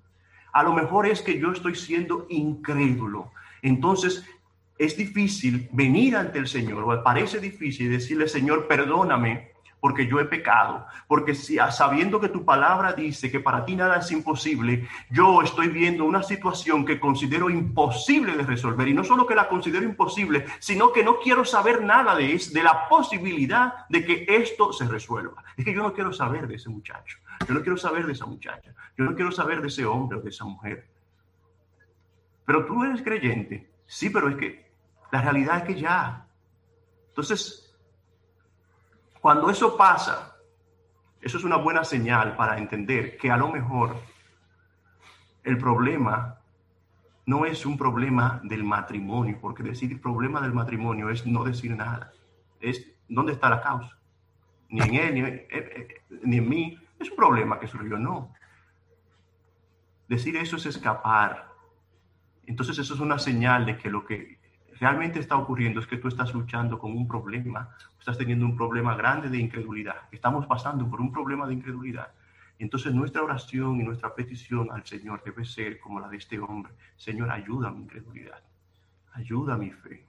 A 0.53 0.63
lo 0.63 0.73
mejor 0.73 1.07
es 1.07 1.21
que 1.21 1.39
yo 1.39 1.51
estoy 1.51 1.75
siendo 1.75 2.27
incrédulo. 2.29 3.31
Entonces, 3.61 4.25
es 4.77 4.97
difícil 4.97 5.69
venir 5.71 6.15
ante 6.15 6.39
el 6.39 6.47
Señor, 6.47 6.83
o 6.83 7.03
parece 7.03 7.39
difícil 7.39 7.89
decirle, 7.89 8.27
Señor, 8.27 8.67
perdóname 8.67 9.55
porque 9.85 10.07
yo 10.07 10.19
he 10.19 10.25
pecado, 10.25 10.87
porque 11.07 11.35
si, 11.35 11.57
sabiendo 11.69 12.19
que 12.19 12.29
tu 12.29 12.43
palabra 12.43 12.93
dice 12.93 13.29
que 13.29 13.39
para 13.39 13.65
ti 13.65 13.75
nada 13.75 13.97
es 13.97 14.11
imposible, 14.11 14.87
yo 15.11 15.43
estoy 15.43 15.67
viendo 15.67 16.05
una 16.05 16.23
situación 16.23 16.83
que 16.85 16.99
considero 16.99 17.51
imposible 17.51 18.35
de 18.35 18.41
resolver. 18.41 18.87
Y 18.87 18.95
no 18.95 19.03
solo 19.03 19.27
que 19.27 19.35
la 19.35 19.47
considero 19.47 19.85
imposible, 19.85 20.45
sino 20.57 20.91
que 20.91 21.03
no 21.03 21.19
quiero 21.19 21.45
saber 21.45 21.83
nada 21.83 22.15
de, 22.15 22.41
de 22.51 22.63
la 22.63 22.89
posibilidad 22.89 23.87
de 23.89 24.03
que 24.03 24.25
esto 24.27 24.73
se 24.73 24.87
resuelva. 24.87 25.43
Es 25.55 25.63
que 25.63 25.75
yo 25.75 25.83
no 25.83 25.93
quiero 25.93 26.11
saber 26.11 26.47
de 26.47 26.55
ese 26.55 26.69
muchacho, 26.69 27.19
yo 27.47 27.53
no 27.53 27.61
quiero 27.61 27.77
saber 27.77 28.07
de 28.07 28.13
esa 28.13 28.25
muchacha, 28.25 28.73
yo 28.97 29.05
no 29.05 29.13
quiero 29.13 29.31
saber 29.31 29.61
de 29.61 29.67
ese 29.67 29.85
hombre 29.85 30.17
o 30.17 30.21
de 30.21 30.31
esa 30.31 30.45
mujer. 30.45 30.87
Pero 32.43 32.65
tú 32.65 32.83
eres 32.83 33.03
creyente, 33.03 33.69
sí, 33.85 34.09
pero 34.09 34.29
es 34.29 34.35
que 34.37 34.64
la 35.11 35.21
realidad 35.21 35.57
es 35.57 35.63
que 35.63 35.79
ya. 35.79 36.27
Entonces, 37.09 37.73
cuando 39.21 39.49
eso 39.49 39.75
pasa, 39.77 40.35
eso 41.21 41.37
es 41.37 41.43
una 41.43 41.57
buena 41.57 41.83
señal 41.83 42.35
para 42.35 42.57
entender 42.57 43.17
que 43.17 43.31
a 43.31 43.37
lo 43.37 43.47
mejor 43.47 43.95
el 45.43 45.57
problema 45.57 46.39
no 47.25 47.45
es 47.45 47.65
un 47.65 47.77
problema 47.77 48.39
del 48.43 48.63
matrimonio, 48.63 49.39
porque 49.41 49.63
decir 49.63 49.99
problema 49.99 50.41
del 50.41 50.53
matrimonio 50.53 51.09
es 51.09 51.25
no 51.25 51.43
decir 51.43 51.75
nada. 51.75 52.11
Es 52.59 52.85
dónde 53.07 53.33
está 53.33 53.49
la 53.49 53.61
causa. 53.61 53.97
Ni 54.69 54.81
en 54.81 54.95
él, 54.95 55.13
ni, 55.13 55.21
eh, 55.21 55.47
eh, 55.49 56.01
ni 56.23 56.37
en 56.37 56.49
mí. 56.49 56.79
Es 56.99 57.09
un 57.09 57.15
problema 57.15 57.59
que 57.59 57.67
surgió, 57.67 57.97
no. 57.97 58.33
Decir 60.07 60.35
eso 60.37 60.57
es 60.57 60.65
escapar. 60.67 61.49
Entonces 62.45 62.77
eso 62.77 62.93
es 62.93 62.99
una 62.99 63.17
señal 63.17 63.65
de 63.65 63.77
que 63.77 63.89
lo 63.89 64.05
que 64.05 64.39
realmente 64.79 65.19
está 65.19 65.35
ocurriendo 65.37 65.79
es 65.79 65.87
que 65.87 65.97
tú 65.97 66.07
estás 66.07 66.33
luchando 66.33 66.79
con 66.79 66.91
un 66.91 67.07
problema, 67.07 67.69
estás 67.99 68.17
teniendo 68.17 68.45
un 68.45 68.55
problema 68.55 68.95
grande 68.95 69.29
de 69.29 69.37
incredulidad, 69.37 69.95
estamos 70.11 70.45
pasando 70.45 70.89
por 70.89 71.01
un 71.01 71.11
problema 71.11 71.47
de 71.47 71.53
incredulidad. 71.53 72.11
entonces 72.57 72.93
nuestra 72.93 73.21
oración 73.21 73.79
y 73.81 73.83
nuestra 73.83 74.13
petición 74.15 74.69
al 74.71 74.85
Señor 74.85 75.21
debe 75.23 75.43
ser 75.45 75.79
como 75.79 75.99
la 75.99 76.07
de 76.07 76.17
este 76.17 76.39
hombre. 76.39 76.73
Señor, 76.95 77.29
ayuda 77.29 77.67
a 77.67 77.71
mi 77.71 77.81
incredulidad, 77.81 78.41
ayuda 79.13 79.55
a 79.55 79.57
mi 79.57 79.71
fe, 79.71 80.05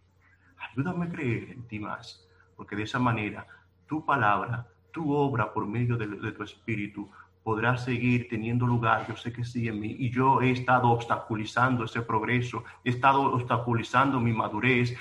ayúdame 0.59 1.07
a 1.07 1.09
creer 1.09 1.51
en 1.51 1.63
ti 1.67 1.79
más, 1.81 2.27
porque 2.57 2.77
de 2.77 2.85
esa 2.85 2.99
manera 2.99 3.47
tu 3.87 4.05
palabra, 4.05 4.67
tu 4.93 5.13
obra 5.13 5.53
por 5.53 5.67
medio 5.67 5.97
de, 5.97 6.07
de 6.07 6.33
tu 6.33 6.43
espíritu 6.43 7.11
podrá 7.47 7.77
seguir 7.77 8.27
teniendo 8.29 8.67
lugar, 8.67 9.07
yo 9.07 9.15
sé 9.15 9.33
que 9.33 9.45
sí 9.45 9.69
en 9.69 9.79
mí, 9.79 9.95
y 10.01 10.11
yo 10.11 10.43
he 10.43 10.51
estado 10.51 10.89
obstaculizando 10.89 11.85
ese 11.85 12.03
progreso, 12.03 12.65
he 12.83 12.91
estado 12.91 13.23
obstaculizando 13.23 14.19
mi 14.19 14.33
madurez, 14.33 14.97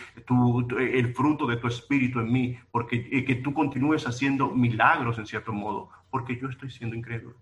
el 0.78 1.16
fruto 1.16 1.48
de 1.48 1.58
tu 1.58 1.68
espíritu 1.68 2.20
en 2.20 2.32
mí, 2.32 2.56
porque 2.70 3.10
eh, 3.12 3.26
que 3.26 3.34
tú 3.34 3.52
continúes 3.52 4.06
haciendo 4.06 4.52
milagros 4.52 5.18
en 5.18 5.26
cierto 5.26 5.54
modo, 5.54 5.90
porque 6.12 6.40
yo 6.40 6.48
estoy 6.48 6.70
siendo 6.70 6.96
incrédulo. 6.96 7.36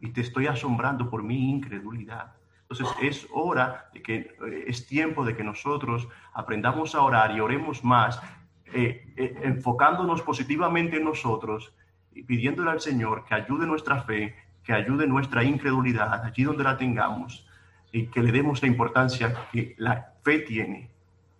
Y 0.00 0.08
te 0.08 0.22
estoy 0.22 0.48
asombrando 0.48 1.08
por 1.08 1.22
mi 1.22 1.48
incredulidad. 1.48 2.32
Entonces 2.62 2.88
es 3.00 3.28
hora 3.32 3.90
de 3.94 4.02
que 4.02 4.16
eh, 4.16 4.64
es 4.66 4.88
tiempo 4.88 5.24
de 5.24 5.36
que 5.36 5.44
nosotros 5.44 6.08
aprendamos 6.32 6.96
a 6.96 7.00
orar 7.00 7.36
y 7.36 7.38
oremos 7.38 7.84
más, 7.84 8.20
eh, 8.72 9.14
enfocándonos 9.44 10.20
positivamente 10.22 10.96
en 10.96 11.04
nosotros 11.04 11.72
pidiéndole 12.22 12.70
al 12.70 12.80
Señor 12.80 13.24
que 13.24 13.34
ayude 13.34 13.66
nuestra 13.66 14.02
fe, 14.02 14.34
que 14.62 14.72
ayude 14.72 15.06
nuestra 15.06 15.44
incredulidad 15.44 16.24
allí 16.24 16.44
donde 16.44 16.64
la 16.64 16.76
tengamos 16.76 17.46
y 17.92 18.06
que 18.06 18.22
le 18.22 18.32
demos 18.32 18.62
la 18.62 18.68
importancia 18.68 19.48
que 19.52 19.74
la 19.78 20.14
fe 20.22 20.40
tiene 20.40 20.90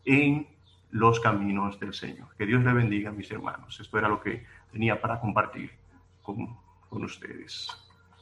en 0.04 0.46
los 0.90 1.18
caminos 1.18 1.80
del 1.80 1.94
Señor. 1.94 2.28
Que 2.36 2.46
Dios 2.46 2.62
le 2.62 2.72
bendiga, 2.72 3.10
mis 3.10 3.30
hermanos. 3.30 3.80
Esto 3.80 3.98
era 3.98 4.08
lo 4.08 4.20
que 4.20 4.44
tenía 4.70 5.00
para 5.00 5.20
compartir 5.20 5.72
con, 6.22 6.56
con 6.88 7.04
ustedes. 7.04 7.83